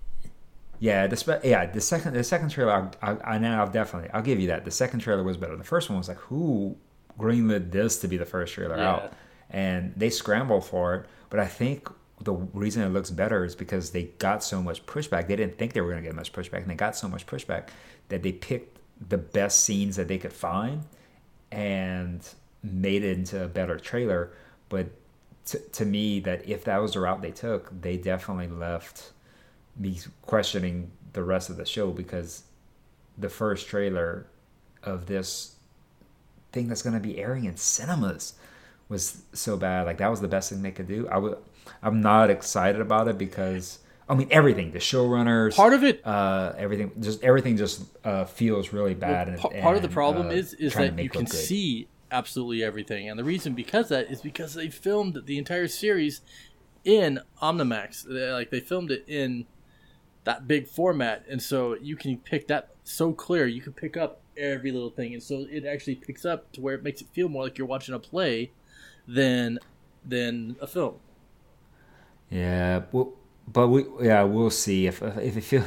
Yeah, 0.82 1.06
the 1.08 1.16
spe- 1.16 1.44
yeah 1.46 1.68
the 1.68 1.80
second 1.80 2.14
the 2.14 2.24
second 2.24 2.50
trailer 2.50 2.92
I, 3.02 3.12
I, 3.12 3.36
I 3.36 3.38
now 3.38 3.64
I'll 3.64 3.72
definitely 3.72 4.10
I'll 4.10 4.24
give 4.24 4.40
you 4.40 4.48
that 4.48 4.66
the 4.66 4.72
second 4.72 5.00
trailer 5.00 5.24
was 5.24 5.38
better. 5.38 5.56
The 5.56 5.64
first 5.64 5.90
one 5.90 5.98
was 6.00 6.08
like 6.08 6.18
who 6.18 6.76
greenlit 7.20 7.72
this 7.72 8.00
to 8.00 8.08
be 8.08 8.18
the 8.18 8.26
first 8.26 8.54
trailer 8.56 8.76
Yeah. 8.78 8.90
out, 8.90 9.14
and 9.52 9.94
they 9.96 10.10
scrambled 10.10 10.66
for 10.66 10.96
it. 10.96 11.06
But 11.30 11.40
I 11.40 11.46
think 11.46 11.88
the 12.20 12.34
reason 12.34 12.82
it 12.84 12.90
looks 12.90 13.12
better 13.12 13.46
is 13.46 13.56
because 13.56 13.92
they 13.92 14.04
got 14.18 14.44
so 14.44 14.62
much 14.62 14.84
pushback. 14.88 15.28
They 15.28 15.36
didn't 15.36 15.58
think 15.60 15.74
they 15.74 15.82
were 15.82 15.92
going 15.92 16.04
to 16.04 16.08
get 16.10 16.16
much 16.16 16.34
pushback, 16.34 16.62
and 16.62 16.70
they 16.70 16.76
got 16.76 16.96
so 16.96 17.08
much 17.08 17.26
pushback 17.28 17.70
that 18.10 18.24
they 18.24 18.32
picked 18.32 18.80
the 19.10 19.18
best 19.18 19.64
scenes 19.64 19.96
that 19.98 20.08
they 20.08 20.18
could 20.18 20.34
find 20.34 20.84
and 21.52 22.28
made 22.64 23.04
it 23.04 23.18
into 23.18 23.44
a 23.44 23.48
better 23.48 23.78
trailer. 23.78 24.32
But 24.70 24.88
to, 25.48 25.60
to 25.60 25.86
me, 25.86 26.20
that 26.22 26.48
if 26.48 26.64
that 26.66 26.78
was 26.78 26.94
the 26.94 27.00
route 27.02 27.22
they 27.22 27.32
took, 27.32 27.72
they 27.82 27.98
definitely 27.98 28.48
left 28.48 29.12
me 29.78 30.00
questioning 30.24 30.92
the 31.14 31.24
rest 31.24 31.50
of 31.50 31.58
the 31.58 31.66
show 31.66 31.92
because 31.92 32.44
the 33.18 33.30
first 33.30 33.68
trailer 33.68 34.26
of 34.84 35.06
this 35.06 35.56
thing 36.52 36.68
that's 36.68 36.82
going 36.82 36.94
to 36.94 37.00
be 37.00 37.18
airing 37.20 37.46
in 37.46 37.56
cinemas 37.58 38.34
was 38.90 39.22
so 39.34 39.56
bad. 39.58 39.86
Like 39.86 39.98
that 40.00 40.10
was 40.10 40.22
the 40.22 40.28
best 40.28 40.50
thing 40.50 40.62
they 40.62 40.72
could 40.72 40.88
do. 40.88 41.08
I 41.10 41.18
would. 41.18 41.38
I'm 41.84 42.02
not 42.02 42.30
excited 42.30 42.82
about 42.82 43.08
it 43.08 43.18
because 43.18 43.80
I 44.10 44.16
mean 44.16 44.28
everything. 44.32 44.72
The 44.72 44.80
showrunners, 44.80 45.56
Part 45.56 45.74
of 45.74 45.84
it, 45.84 46.06
uh, 46.06 46.54
everything, 46.58 46.92
just 47.00 47.24
everything 47.24 47.56
just 47.58 47.84
uh, 48.04 48.26
feels 48.26 48.74
really 48.74 48.94
bad. 48.96 49.28
well, 49.28 49.34
and, 49.34 49.42
pa- 49.42 49.62
part 49.62 49.76
of 49.78 49.82
the 49.84 49.90
problem 49.90 50.28
uh, 50.28 50.32
is 50.32 50.54
is 50.56 50.74
that 50.74 50.98
you 51.00 51.10
can 51.10 51.26
good. 51.26 51.34
see 51.34 51.88
absolutely 52.12 52.64
everything, 52.64 53.08
and 53.10 53.18
the 53.18 53.24
reason 53.24 53.54
because 53.54 53.90
that 53.90 54.10
is 54.12 54.22
because 54.22 54.54
they 54.56 54.70
filmed 54.70 55.22
the 55.26 55.38
entire 55.38 55.68
series 55.68 56.22
in 56.84 57.20
Omnimax. 57.42 58.04
They- 58.04 58.32
Like 58.32 58.50
they 58.50 58.60
filmed 58.60 58.92
it 58.92 59.06
in 59.08 59.46
that 60.24 60.48
big 60.48 60.68
format, 60.68 61.26
and 61.30 61.42
so 61.42 61.76
you 61.76 61.96
can 61.96 62.18
pick 62.18 62.48
that 62.48 62.70
so 62.84 63.14
clear. 63.14 63.48
You 63.48 63.62
can 63.62 63.74
pick 63.74 63.98
up 63.98 64.22
every 64.38 64.72
little 64.72 64.90
thing, 64.90 65.14
and 65.14 65.24
so 65.24 65.46
it 65.50 65.66
actually 65.66 65.96
picks 65.96 66.26
up 66.26 66.52
to 66.54 66.62
where 66.62 66.76
it 66.76 66.84
makes 66.84 67.02
it 67.02 67.08
feel 67.14 67.30
more 67.30 67.44
like 67.44 67.58
you're 67.58 67.68
watching 67.68 67.96
a 67.96 68.00
play 68.00 68.52
than 69.08 69.60
than 70.06 70.56
a 70.62 70.68
film. 70.68 70.96
Yeah, 72.30 72.84
well, 72.92 73.14
but 73.48 73.68
we 73.68 73.86
yeah 74.02 74.24
we'll 74.24 74.50
see 74.52 74.88
if 74.88 75.02
if 75.02 75.38
it 75.38 75.42
feel 75.42 75.64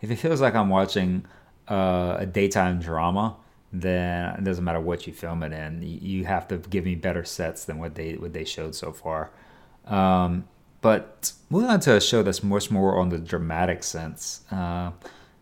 if 0.00 0.10
it 0.10 0.16
feels 0.16 0.40
like 0.40 0.54
I'm 0.54 0.68
watching 0.68 1.26
uh, 1.68 2.16
a 2.18 2.26
daytime 2.26 2.80
drama, 2.80 3.36
then 3.72 4.34
it 4.36 4.44
doesn't 4.44 4.64
matter 4.64 4.80
what 4.80 5.06
you 5.06 5.12
film 5.12 5.42
it 5.42 5.52
in. 5.52 5.82
You, 5.82 5.98
you 6.00 6.24
have 6.24 6.48
to 6.48 6.58
give 6.58 6.84
me 6.84 6.94
better 6.94 7.24
sets 7.24 7.64
than 7.64 7.78
what 7.78 7.94
they 7.94 8.14
what 8.14 8.32
they 8.32 8.44
showed 8.44 8.74
so 8.74 8.92
far. 8.92 9.30
Um, 9.86 10.48
but 10.80 11.32
moving 11.50 11.68
on 11.68 11.80
to 11.80 11.96
a 11.96 12.00
show 12.00 12.22
that's 12.22 12.42
much 12.42 12.70
more 12.70 12.98
on 12.98 13.08
the 13.08 13.18
dramatic 13.18 13.82
sense. 13.82 14.42
Uh, 14.50 14.92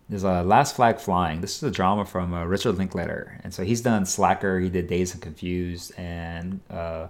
there's 0.09 0.24
a 0.24 0.43
Last 0.43 0.76
Flag 0.76 0.99
Flying. 0.99 1.41
This 1.41 1.57
is 1.57 1.62
a 1.64 1.70
drama 1.70 2.05
from 2.05 2.32
uh, 2.32 2.45
Richard 2.45 2.78
Linklater, 2.78 3.41
and 3.43 3.53
so 3.53 3.64
he's 3.64 3.80
done 3.80 4.07
Slacker. 4.07 4.61
He 4.61 4.68
did 4.68 4.87
Dazed 4.87 5.14
and 5.14 5.22
Confused, 5.22 5.93
and 5.99 6.61
uh, 6.70 7.09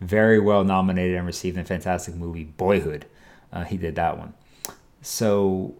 very 0.00 0.40
well 0.40 0.64
nominated 0.64 1.16
and 1.16 1.26
received 1.26 1.58
a 1.58 1.64
fantastic 1.64 2.14
movie 2.14 2.44
Boyhood. 2.44 3.04
Uh, 3.52 3.64
he 3.64 3.76
did 3.76 3.96
that 3.96 4.18
one. 4.18 4.32
So 5.02 5.74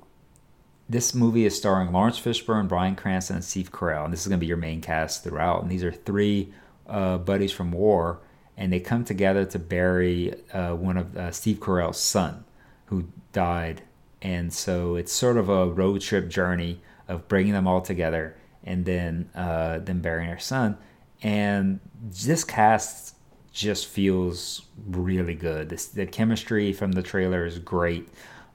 this 0.89 1.15
movie 1.15 1.45
is 1.45 1.57
starring 1.57 1.93
Laurence 1.93 2.21
Fishburne, 2.21 2.69
Bryan 2.69 2.97
Cranston, 2.97 3.37
and 3.37 3.45
Steve 3.45 3.71
Carell, 3.73 4.05
and 4.05 4.13
this 4.13 4.21
is 4.21 4.29
going 4.29 4.39
to 4.39 4.41
be 4.41 4.47
your 4.47 4.57
main 4.57 4.81
cast 4.81 5.25
throughout. 5.25 5.63
And 5.63 5.71
these 5.71 5.85
are 5.85 5.93
three 5.93 6.53
uh, 6.87 7.19
buddies 7.19 7.53
from 7.53 7.73
war, 7.73 8.21
and 8.59 8.73
they 8.73 8.81
come 8.81 9.05
together 9.05 9.45
to 9.47 9.59
bury 9.59 10.35
uh, 10.53 10.75
one 10.75 10.97
of 10.99 11.17
uh, 11.17 11.31
Steve 11.31 11.59
Carell's 11.59 11.97
son, 11.97 12.45
who 12.87 13.05
died. 13.33 13.83
And 14.21 14.53
so 14.53 14.97
it's 14.97 15.13
sort 15.13 15.37
of 15.37 15.49
a 15.49 15.69
road 15.69 16.01
trip 16.01 16.29
journey 16.29 16.81
of 17.07 17.29
bringing 17.29 17.53
them 17.53 17.69
all 17.69 17.81
together 17.81 18.37
and 18.65 18.85
then 18.85 19.31
uh, 19.35 19.79
then 19.79 20.01
burying 20.01 20.29
their 20.29 20.41
son. 20.41 20.77
And 21.23 21.79
this 22.03 22.43
cast 22.43 23.15
just 23.53 23.87
feels 23.87 24.63
really 24.87 25.35
good. 25.35 25.69
This, 25.69 25.87
the 25.87 26.07
chemistry 26.07 26.73
from 26.73 26.93
the 26.93 27.03
trailer 27.03 27.47
is 27.47 27.61
great. 27.61 28.09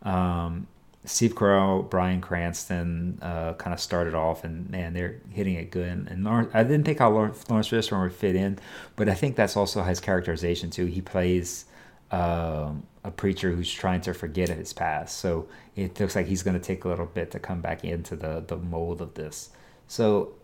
Um, 0.03 0.67
Steve 1.05 1.35
Carell, 1.35 1.89
Bryan 1.89 2.21
Cranston 2.21 3.19
uh, 3.21 3.53
kind 3.53 3.73
of 3.73 3.79
started 3.79 4.13
off, 4.13 4.43
and 4.45 4.69
man, 4.69 4.93
they're 4.93 5.19
hitting 5.29 5.55
it 5.55 5.69
good. 5.69 6.07
And, 6.09 6.23
Laurence, 6.23 6.49
I 6.53 6.63
didn't 6.63 6.85
think 6.85 6.99
how 6.99 7.11
Laurence, 7.11 7.49
Laurence 7.49 7.69
Fishburne 7.69 8.03
would 8.03 8.13
fit 8.13 8.35
in, 8.35 8.57
but 8.95 9.09
I 9.09 9.13
think 9.13 9.35
that's 9.35 9.57
also 9.57 9.83
his 9.83 9.99
characterization 9.99 10.69
too. 10.69 10.85
He 10.85 11.01
plays 11.01 11.65
um, 12.11 12.83
a 13.03 13.11
preacher 13.11 13.51
who's 13.51 13.71
trying 13.71 13.99
to 14.01 14.13
forget 14.13 14.47
his 14.47 14.71
past, 14.71 15.17
so 15.17 15.47
it 15.75 15.99
looks 15.99 16.15
like 16.15 16.27
he's 16.27 16.41
going 16.43 16.57
to 16.57 16.63
take 16.63 16.85
a 16.85 16.87
little 16.87 17.05
bit 17.07 17.31
to 17.31 17.39
come 17.39 17.59
back 17.59 17.83
into 17.83 18.15
the 18.15 18.43
the 18.47 18.55
mold 18.55 19.01
of 19.01 19.13
this. 19.15 19.49
So 19.87 20.35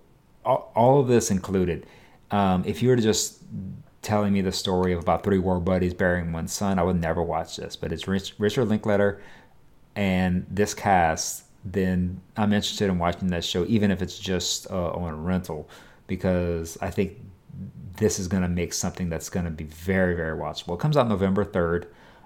all, 0.43 0.72
all 0.76 0.99
of 0.99 1.07
this 1.07 1.32
included, 1.32 1.86
um, 2.32 2.64
if 2.66 2.82
you 2.82 2.89
were 2.89 2.97
to 2.97 3.01
just 3.01 3.43
telling 4.01 4.34
me 4.34 4.41
the 4.41 4.51
story 4.51 4.93
of 4.93 4.99
about 4.99 5.24
three 5.24 5.39
war 5.39 5.60
buddies 5.60 5.93
burying 5.93 6.32
one 6.32 6.47
son, 6.47 6.80
I 6.80 6.84
would 6.84 6.99
never 6.99 7.22
watch 7.22 7.57
this. 7.57 7.76
But 7.76 7.91
it's 7.91 8.07
Rich, 8.07 8.36
Richard 8.38 8.66
Linklater 8.66 9.22
and 9.95 10.45
this 10.49 10.73
cast, 10.73 11.43
then 11.65 12.21
I'm 12.37 12.53
interested 12.53 12.89
in 12.89 12.99
watching 12.99 13.27
that 13.29 13.43
show, 13.43 13.65
even 13.67 13.91
if 13.91 14.01
it's 14.01 14.17
just 14.17 14.69
uh, 14.71 14.91
on 14.91 15.23
rental, 15.23 15.69
because 16.07 16.77
I 16.81 16.89
think 16.89 17.17
this 17.97 18.17
is 18.19 18.27
going 18.27 18.43
to 18.43 18.49
make 18.49 18.73
something 18.73 19.09
that's 19.09 19.29
going 19.29 19.45
to 19.45 19.51
be 19.51 19.65
very, 19.65 20.15
very 20.15 20.37
watchable. 20.37 20.75
It 20.75 20.79
comes 20.79 20.95
out 20.95 21.07
November 21.09 21.43
3rd, 21.43 21.83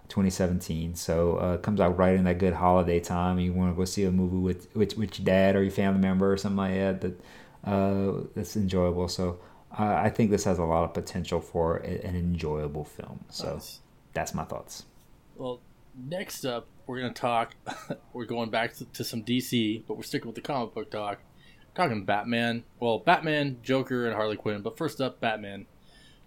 2017. 0.10 0.96
So 0.96 1.40
uh, 1.42 1.54
it 1.56 1.64
comes 1.64 1.80
out 1.80 1.98
right 1.98 2.16
in 2.16 2.26
that 2.26 2.38
good 2.38 2.54
holiday 2.54 3.00
time. 3.00 3.40
You 3.40 3.54
want 3.54 3.74
to 3.74 3.76
go 3.78 3.86
see 3.86 4.04
a 4.04 4.12
movie 4.12 4.38
with, 4.38 4.74
with, 4.76 4.98
with 4.98 5.18
your 5.18 5.26
dad 5.26 5.56
or 5.56 5.64
your 5.64 5.72
family 5.72 6.00
member 6.00 6.32
or 6.32 6.38
something 6.38 6.58
like 6.58 6.74
that, 6.76 7.02
that 7.02 7.22
uh, 7.70 8.24
that's 8.36 8.56
enjoyable. 8.56 9.08
So 9.08 9.40
uh, 9.78 9.96
I 9.96 10.10
think 10.10 10.30
this 10.30 10.44
has 10.44 10.60
a 10.60 10.64
lot 10.64 10.84
of 10.84 10.94
potential 10.94 11.40
for 11.42 11.78
a, 11.78 12.06
an 12.06 12.16
enjoyable 12.16 12.84
film. 12.86 13.22
So 13.30 13.54
Nice. 13.54 13.80
that's 14.14 14.34
my 14.36 14.44
thoughts. 14.44 14.86
Well, 15.36 15.60
next 15.96 16.46
up, 16.46 16.68
we're 16.88 17.00
going 17.00 17.14
to 17.14 17.22
talk. 17.22 17.56
we're 18.14 18.26
going 18.26 18.50
back 18.50 18.74
to, 18.76 18.86
to 18.86 19.04
some 19.04 19.24
DC, 19.24 19.84
but 19.88 19.96
we're 19.98 20.04
sticking 20.04 20.28
with 20.28 20.36
the 20.36 20.42
comic 20.42 20.74
book 20.74 20.92
talk. 20.92 21.20
talking 21.76 22.06
Batman. 22.06 22.64
Well, 22.80 23.00
Batman, 23.00 23.58
Joker, 23.64 24.06
and 24.06 24.16
Harley 24.16 24.36
Quinn. 24.38 24.62
But 24.62 24.78
first 24.78 25.00
up, 25.02 25.20
Batman. 25.20 25.66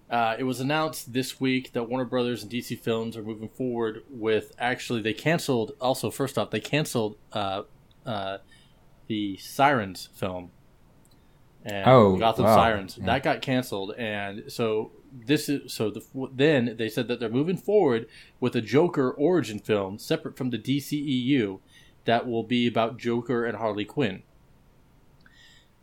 Uh, 0.08 0.36
it 0.38 0.44
was 0.44 0.60
announced 0.60 1.12
this 1.12 1.40
week 1.40 1.72
that 1.72 1.88
Warner 1.88 2.04
Brothers 2.04 2.42
and 2.44 2.50
DC 2.52 2.78
Films 2.78 3.16
are 3.16 3.22
moving 3.22 3.48
forward 3.48 4.02
with. 4.08 4.52
Actually, 4.58 5.02
they 5.02 5.12
canceled. 5.12 5.72
Also, 5.80 6.10
first 6.10 6.38
off, 6.38 6.50
they 6.50 6.60
canceled 6.60 7.16
uh, 7.32 7.62
uh, 8.04 8.38
the 9.08 9.36
Sirens 9.38 10.08
film. 10.14 10.52
And 11.64 11.84
Oh, 11.90 12.16
Gotham 12.16 12.44
wow. 12.44 12.54
Sirens 12.54 12.96
Yeah. 12.98 13.06
that 13.06 13.24
got 13.24 13.42
canceled, 13.42 13.94
and 13.98 14.44
so 14.52 14.92
this 15.24 15.48
is 15.48 15.72
so. 15.72 15.90
The, 15.90 16.02
then 16.34 16.74
they 16.78 16.88
said 16.88 17.08
that 17.08 17.20
they're 17.20 17.28
moving 17.28 17.56
forward 17.56 18.06
with 18.40 18.54
a 18.56 18.60
Joker 18.60 19.10
origin 19.10 19.58
film 19.58 19.98
separate 19.98 20.36
from 20.36 20.50
the 20.50 20.58
DCEU 20.58 21.60
that 22.04 22.26
will 22.26 22.42
be 22.44 22.66
about 22.66 22.98
Joker 22.98 23.44
and 23.44 23.56
Harley 23.58 23.84
Quinn. 23.84 24.22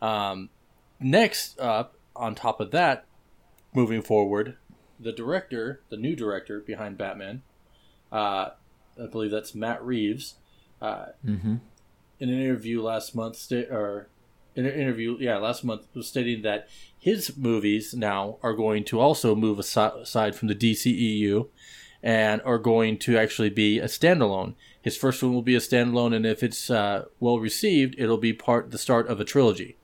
Um, 0.01 0.49
next 0.99 1.59
up, 1.59 1.95
on 2.15 2.36
top 2.36 2.59
of 2.59 2.71
that, 2.71 3.05
moving 3.73 4.01
forward, 4.01 4.57
the 4.99 5.11
director, 5.11 5.81
the 5.89 5.97
new 5.97 6.15
director 6.15 6.59
behind 6.59 6.97
Batman, 6.97 7.41
uh, 8.11 8.49
I 9.01 9.07
believe 9.11 9.31
that's 9.31 9.55
Matt 9.55 9.84
Reeves, 9.84 10.36
uh, 10.81 11.07
Mm-hmm. 11.25 11.55
in 12.19 12.29
an 12.29 12.39
interview 12.41 12.81
last 12.81 13.15
month, 13.15 13.38
sta- 13.38 13.69
or 13.71 14.07
an 14.55 14.65
interview, 14.65 15.17
yeah, 15.19 15.37
last 15.37 15.63
month 15.63 15.87
was 15.93 16.07
stating 16.07 16.41
that 16.43 16.67
his 16.99 17.35
movies 17.37 17.93
now 17.93 18.37
are 18.43 18.53
going 18.53 18.83
to 18.85 18.99
also 18.99 19.35
move 19.35 19.59
aside 19.59 20.35
from 20.35 20.47
the 20.47 20.55
DCEU, 20.55 21.47
and 22.01 22.41
are 22.43 22.57
going 22.57 22.97
to 22.99 23.17
actually 23.17 23.49
be 23.49 23.79
a 23.79 23.85
standalone. 23.85 24.53
His 24.81 24.97
first 24.97 25.23
one 25.23 25.33
will 25.33 25.41
be 25.41 25.55
a 25.55 25.59
standalone, 25.59 26.13
and 26.15 26.25
if 26.25 26.43
it's 26.43 26.69
uh, 26.69 27.05
well 27.19 27.39
received, 27.39 27.95
it'll 27.97 28.17
be 28.17 28.33
part 28.33 28.71
the 28.71 28.77
start 28.77 29.07
of 29.07 29.19
a 29.19 29.25
trilogy. 29.25 29.77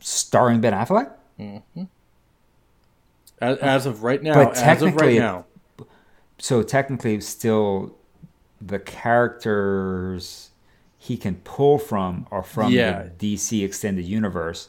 Starring 0.00 0.60
Ben 0.60 0.72
Affleck. 0.72 1.12
As, 3.40 3.58
as 3.58 3.86
of 3.86 4.02
right 4.02 4.22
now, 4.22 4.34
But 4.34 4.50
as 4.52 4.58
of 4.58 4.64
technically- 4.90 5.06
right 5.06 5.18
now, 5.18 5.44
So 6.38 6.62
technically, 6.62 7.20
still, 7.20 7.96
the 8.60 8.78
characters 8.78 10.47
he 11.08 11.16
can 11.16 11.36
pull 11.36 11.78
from 11.78 12.26
are 12.30 12.42
from 12.42 12.72
Yeah. 12.72 13.08
the 13.18 13.36
DC 13.38 13.64
extended 13.64 14.04
universe. 14.04 14.68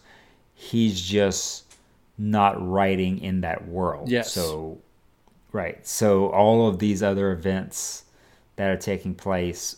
He's 0.53 1.01
just 1.01 1.65
not 2.17 2.55
writing 2.65 3.19
in 3.19 3.41
that 3.41 3.67
world. 3.67 4.09
Yes. 4.09 4.31
So, 4.33 4.79
right. 5.51 5.85
So 5.85 6.29
all 6.31 6.67
of 6.67 6.79
these 6.79 7.01
other 7.03 7.31
events 7.31 8.05
that 8.55 8.69
are 8.69 8.77
taking 8.77 9.15
place, 9.15 9.75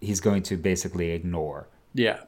he's 0.00 0.20
going 0.20 0.42
to 0.44 0.56
basically 0.56 1.10
ignore. 1.10 1.66
yeah, 1.94 2.20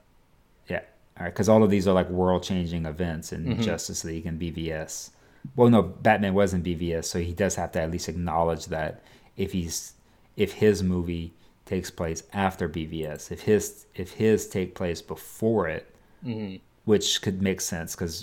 Yeah. 0.69 0.81
All 1.19 1.25
right. 1.25 1.33
Because 1.33 1.49
all 1.49 1.63
of 1.63 1.71
these 1.71 1.87
are 1.89 1.95
like 1.95 2.09
world 2.11 2.43
changing 2.43 2.85
events 2.87 3.33
in 3.33 3.45
Mm-hmm. 3.45 3.63
Justice 3.63 4.05
League 4.05 4.27
and 4.27 4.41
BVS. 4.41 5.11
Well, 5.57 5.69
no, 5.71 5.83
Batman 5.83 6.35
wasn't 6.35 6.65
BVS, 6.65 7.05
so 7.07 7.19
he 7.21 7.33
does 7.33 7.55
have 7.57 7.73
to 7.73 7.81
at 7.81 7.91
least 7.91 8.09
acknowledge 8.09 8.67
that 8.67 9.03
if 9.37 9.53
he's 9.53 9.95
if 10.37 10.53
his 10.55 10.83
movie 10.83 11.33
takes 11.73 11.91
place 11.91 12.21
after 12.47 12.69
BVS, 12.69 13.23
if 13.37 13.41
his 13.51 13.87
if 14.03 14.09
his 14.23 14.39
take 14.57 14.71
place 14.81 15.01
before 15.15 15.65
it, 15.77 15.85
Mm-hmm. 16.25 16.57
which 16.85 17.09
could 17.25 17.39
make 17.43 17.61
sense 17.61 17.97
because 17.97 18.15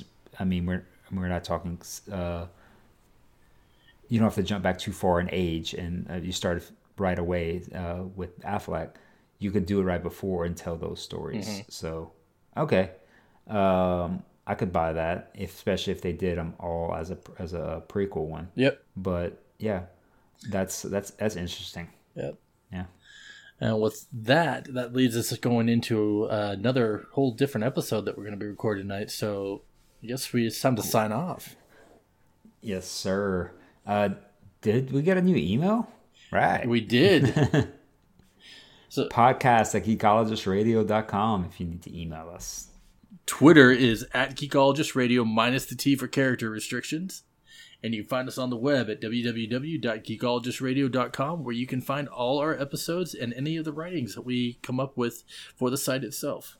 I 0.41 0.43
mean 0.51 0.63
we're 0.69 0.85
we're 1.11 1.27
not 1.35 1.43
talking. 1.43 1.75
Uh, 2.19 2.45
you 4.09 4.17
don't 4.19 4.27
have 4.31 4.35
to 4.43 4.43
jump 4.51 4.63
back 4.63 4.77
too 4.85 4.91
far 4.91 5.19
in 5.19 5.29
age, 5.31 5.69
and 5.73 5.93
uh, 6.11 6.15
you 6.27 6.31
start 6.31 6.57
right 6.97 7.19
away 7.19 7.45
uh, 7.75 8.03
with 8.19 8.31
Affleck. 8.41 8.89
You 9.39 9.51
could 9.51 9.65
do 9.65 9.79
it 9.81 9.83
right 9.83 10.03
before 10.11 10.45
and 10.45 10.55
tell 10.55 10.77
those 10.77 10.99
stories. 11.01 11.47
Mm-hmm. 11.47 11.69
So, 11.69 12.11
okay, 12.57 12.91
um, 13.47 14.23
I 14.47 14.55
could 14.59 14.71
buy 14.73 14.93
that, 14.93 15.31
if, 15.35 15.53
especially 15.53 15.93
if 15.93 16.01
they 16.01 16.13
did 16.13 16.37
them 16.37 16.53
all 16.59 16.95
as 16.95 17.11
a 17.11 17.17
as 17.37 17.53
a 17.53 17.83
prequel 17.87 18.27
one. 18.37 18.47
yep, 18.55 18.81
But 18.95 19.29
yeah, 19.59 19.81
that's 20.49 20.81
that's 20.93 21.11
that's 21.19 21.35
interesting. 21.35 21.87
yep. 22.15 22.35
Yeah. 22.71 22.85
And 23.61 23.81
with 23.81 24.05
that, 24.13 24.73
that 24.73 24.93
leads 24.93 25.17
us 25.17 25.35
going 25.37 25.67
into 25.67 26.29
uh, 26.29 26.55
another 26.57 27.07
whole 27.11 27.31
different 27.31 27.65
episode 27.65 28.05
that 28.05 28.17
we're 28.17 28.23
going 28.23 28.37
to 28.37 28.39
be 28.39 28.47
recording 28.47 28.87
tonight. 28.87 29.11
So 29.11 29.63
I 30.01 30.07
guess 30.07 30.31
we 30.31 30.47
it's 30.47 30.61
time 30.61 30.75
to 30.77 30.83
sign 30.83 31.11
off. 31.11 31.55
Yes, 32.61 32.87
sir. 32.87 33.51
Uh, 33.85 34.09
did 34.61 34.91
we 34.91 35.01
get 35.01 35.17
a 35.17 35.21
new 35.21 35.35
email? 35.35 35.89
Right. 36.31 36.67
We 36.67 36.81
did. 36.81 37.27
so 38.89 39.07
podcast 39.09 39.75
at 39.75 39.85
geekologist.radio.com 39.85 41.45
if 41.45 41.59
you 41.59 41.65
need 41.65 41.81
to 41.83 41.99
email 41.99 42.29
us. 42.33 42.67
Twitter 43.25 43.71
is 43.71 44.07
at 44.13 44.35
Geekologist 44.35 44.95
Radio 44.95 45.23
minus 45.23 45.65
the 45.65 45.75
T 45.75 45.95
for 45.95 46.07
character 46.07 46.49
restrictions. 46.49 47.23
And 47.81 47.95
you 47.95 48.03
can 48.03 48.09
find 48.09 48.27
us 48.27 48.37
on 48.37 48.49
the 48.49 48.57
web 48.57 48.89
at 48.89 49.01
www.geekologistradio.com 49.01 51.43
where 51.43 51.55
you 51.55 51.65
can 51.65 51.81
find 51.81 52.09
all 52.09 52.39
our 52.39 52.59
episodes 52.59 53.13
and 53.13 53.33
any 53.33 53.55
of 53.55 53.65
the 53.65 53.71
writings 53.71 54.15
that 54.15 54.23
we 54.23 54.59
come 54.61 54.79
up 54.79 54.97
with 54.97 55.23
for 55.55 55.69
the 55.69 55.77
site 55.77 56.03
itself. 56.03 56.57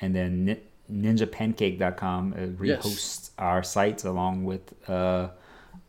And 0.00 0.14
then 0.14 0.60
ninjapancake.com 0.90 2.32
uh, 2.32 2.62
rehosts 2.62 3.30
our 3.38 3.62
sites 3.62 4.04
along 4.04 4.44
with, 4.44 4.72
uh, 4.88 5.28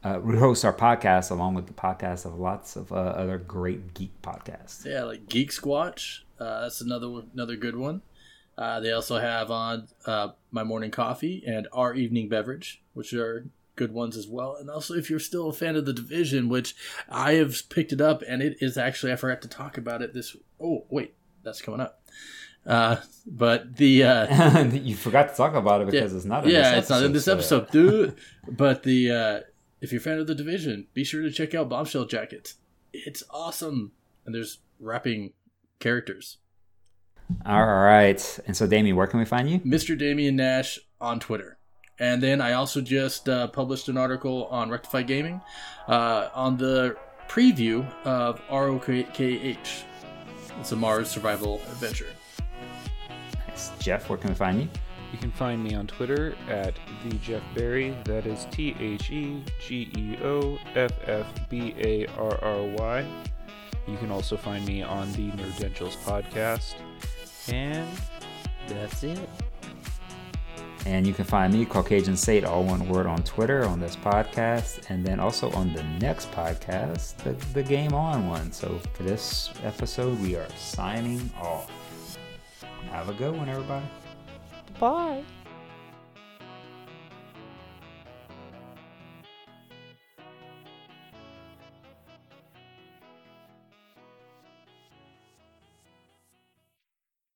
uh, 0.04 0.20
rehosts 0.20 0.66
our 0.66 0.74
podcast 0.74 1.32
along 1.32 1.54
with 1.54 1.68
the 1.68 1.74
podcast 1.74 2.26
of 2.26 2.38
lots 2.38 2.76
of 2.76 2.92
uh, 2.92 2.96
other 2.96 3.38
great 3.38 3.94
geek 3.94 4.22
podcasts. 4.22 4.86
Yeah, 4.86 5.04
like 5.04 5.30
Geek 5.30 5.52
Squatch. 5.52 6.22
Uh, 6.40 6.62
that's 6.62 6.82
another 6.82 7.10
one, 7.10 7.30
another 7.34 7.56
good 7.56 7.76
one. 7.76 8.02
Uh, 8.58 8.80
they 8.80 8.92
also 8.92 9.20
have 9.20 9.52
on 9.52 9.88
uh, 10.06 10.30
My 10.52 10.64
Morning 10.64 10.90
Coffee 10.90 11.44
and 11.46 11.68
Our 11.72 11.94
Evening 11.94 12.28
Beverage, 12.28 12.82
which 12.94 13.14
are 13.14 13.46
good 13.78 13.94
ones 13.94 14.18
as 14.18 14.28
well. 14.28 14.58
And 14.60 14.70
also, 14.70 14.94
if 14.94 15.10
you're 15.10 15.20
still 15.20 15.50
a 15.50 15.54
fan 15.54 15.78
of 15.78 15.86
The 15.86 15.94
Division, 15.94 16.50
which 16.50 16.76
I 17.08 17.34
have 17.34 17.70
picked 17.70 17.94
it 17.94 18.02
up, 18.02 18.22
and 18.28 18.42
it 18.42 18.58
is 18.60 18.78
actually, 18.78 19.14
I 19.14 19.16
forgot 19.16 19.42
to 19.44 19.48
talk 19.48 19.78
about 19.78 20.02
it 20.02 20.14
this. 20.14 20.36
Oh, 20.62 20.86
wait, 20.90 21.16
that's 21.44 21.62
coming 21.62 21.80
up. 21.80 22.02
Uh, 22.66 22.98
but 23.26 23.78
the. 23.78 24.04
Uh, 24.04 24.64
you 24.74 24.96
forgot 24.96 25.30
to 25.30 25.36
talk 25.36 25.54
about 25.54 25.82
it 25.82 25.90
because 25.90 26.14
it's 26.14 26.26
not 26.26 26.44
in 26.44 26.52
yeah, 26.52 26.72
this 26.72 26.80
it's 26.80 26.90
not 26.90 27.04
in 27.04 27.14
this 27.14 27.26
so- 27.26 27.34
episode, 27.34 27.70
dude. 27.72 28.16
but 28.50 28.84
the 28.84 29.12
uh, 29.12 29.40
if 29.80 29.92
you're 29.94 30.02
a 30.02 30.04
fan 30.04 30.20
of 30.20 30.28
the 30.28 30.36
division, 30.36 30.88
be 30.94 31.06
sure 31.06 31.22
to 31.22 31.32
check 31.32 31.56
out 31.56 31.70
Bombshell 31.70 32.06
Jackets. 32.06 32.56
It's 32.92 33.24
awesome, 33.30 33.94
and 34.26 34.36
there's 34.36 34.60
rapping 34.80 35.32
characters. 35.80 36.38
All 37.46 37.66
right. 37.66 38.40
And 38.48 38.56
so, 38.56 38.68
Damian, 38.68 38.96
where 38.96 39.08
can 39.08 39.20
we 39.20 39.26
find 39.26 39.50
you? 39.50 39.60
Mr. 39.60 39.98
Damian 39.98 40.36
Nash 40.38 40.80
on 41.00 41.20
Twitter, 41.20 41.57
and 42.00 42.22
then 42.22 42.42
I 42.42 42.54
also 42.54 42.82
just 42.82 43.28
uh, 43.28 43.48
published 43.48 43.90
an 43.90 43.98
article 43.98 44.46
on 44.52 44.70
Rectify 44.70 45.04
Gaming 45.04 45.42
uh, 45.88 46.30
on 46.34 46.58
the 46.58 46.96
preview 47.28 47.86
of 48.04 48.42
ROKH. 48.50 49.84
It's 50.60 50.72
a 50.72 50.76
Mars 50.76 51.10
survival 51.10 51.62
adventure. 51.72 52.08
Nice. 53.48 53.72
Geoff, 53.80 54.10
where 54.10 54.18
can 54.18 54.30
we 54.30 54.36
find 54.36 54.62
you? 54.62 54.70
You 55.12 55.18
can 55.20 55.32
find 55.32 55.64
me 55.64 55.74
on 55.74 55.88
Twitter 55.88 56.36
at 56.50 56.76
the 57.04 57.16
Geoff 57.18 57.44
Barry. 57.56 57.96
That 58.04 58.26
is 58.26 58.46
T 58.52 58.76
H 58.80 59.10
E 59.10 59.44
G 59.66 59.90
E 59.96 60.18
O 60.24 60.60
F 60.76 60.92
F 61.08 61.26
B 61.50 61.74
A 61.78 62.06
R 62.18 62.38
R 62.44 62.62
Y. 62.64 63.06
You 63.88 63.98
can 63.98 64.12
also 64.12 64.36
find 64.36 64.66
me 64.66 64.84
on 64.84 65.12
the 65.14 65.32
Nerdentials 65.32 65.96
podcast. 66.04 66.76
And 67.48 67.88
that's 68.68 69.04
it. 69.04 69.30
And 70.88 71.06
you 71.06 71.14
can 71.14 71.26
find 71.26 71.54
me, 71.54 71.66
Caucasian 71.66 72.16
Sate, 72.16 72.46
all 72.46 72.64
one 72.64 72.88
word 72.88 73.08
on 73.08 73.22
Twitter, 73.24 73.66
on 73.66 73.78
this 73.78 73.98
podcast, 73.98 74.90
and 74.90 75.06
then 75.06 75.20
also 75.20 75.52
on 75.52 75.74
the 75.74 75.84
next 75.84 76.32
podcast, 76.32 77.18
the, 77.18 77.34
the 77.54 77.62
Game 77.62 77.94
On 77.94 78.26
one. 78.30 78.54
So 78.54 78.80
for 78.94 79.04
this 79.04 79.52
episode, 79.66 80.18
we 80.22 80.38
are 80.38 80.48
signing 80.56 81.30
off. 81.42 81.70
Have 82.90 83.10
a 83.10 83.14
good 83.14 83.36
one, 83.36 83.50
everybody. 83.50 83.86
Bye. 84.80 85.24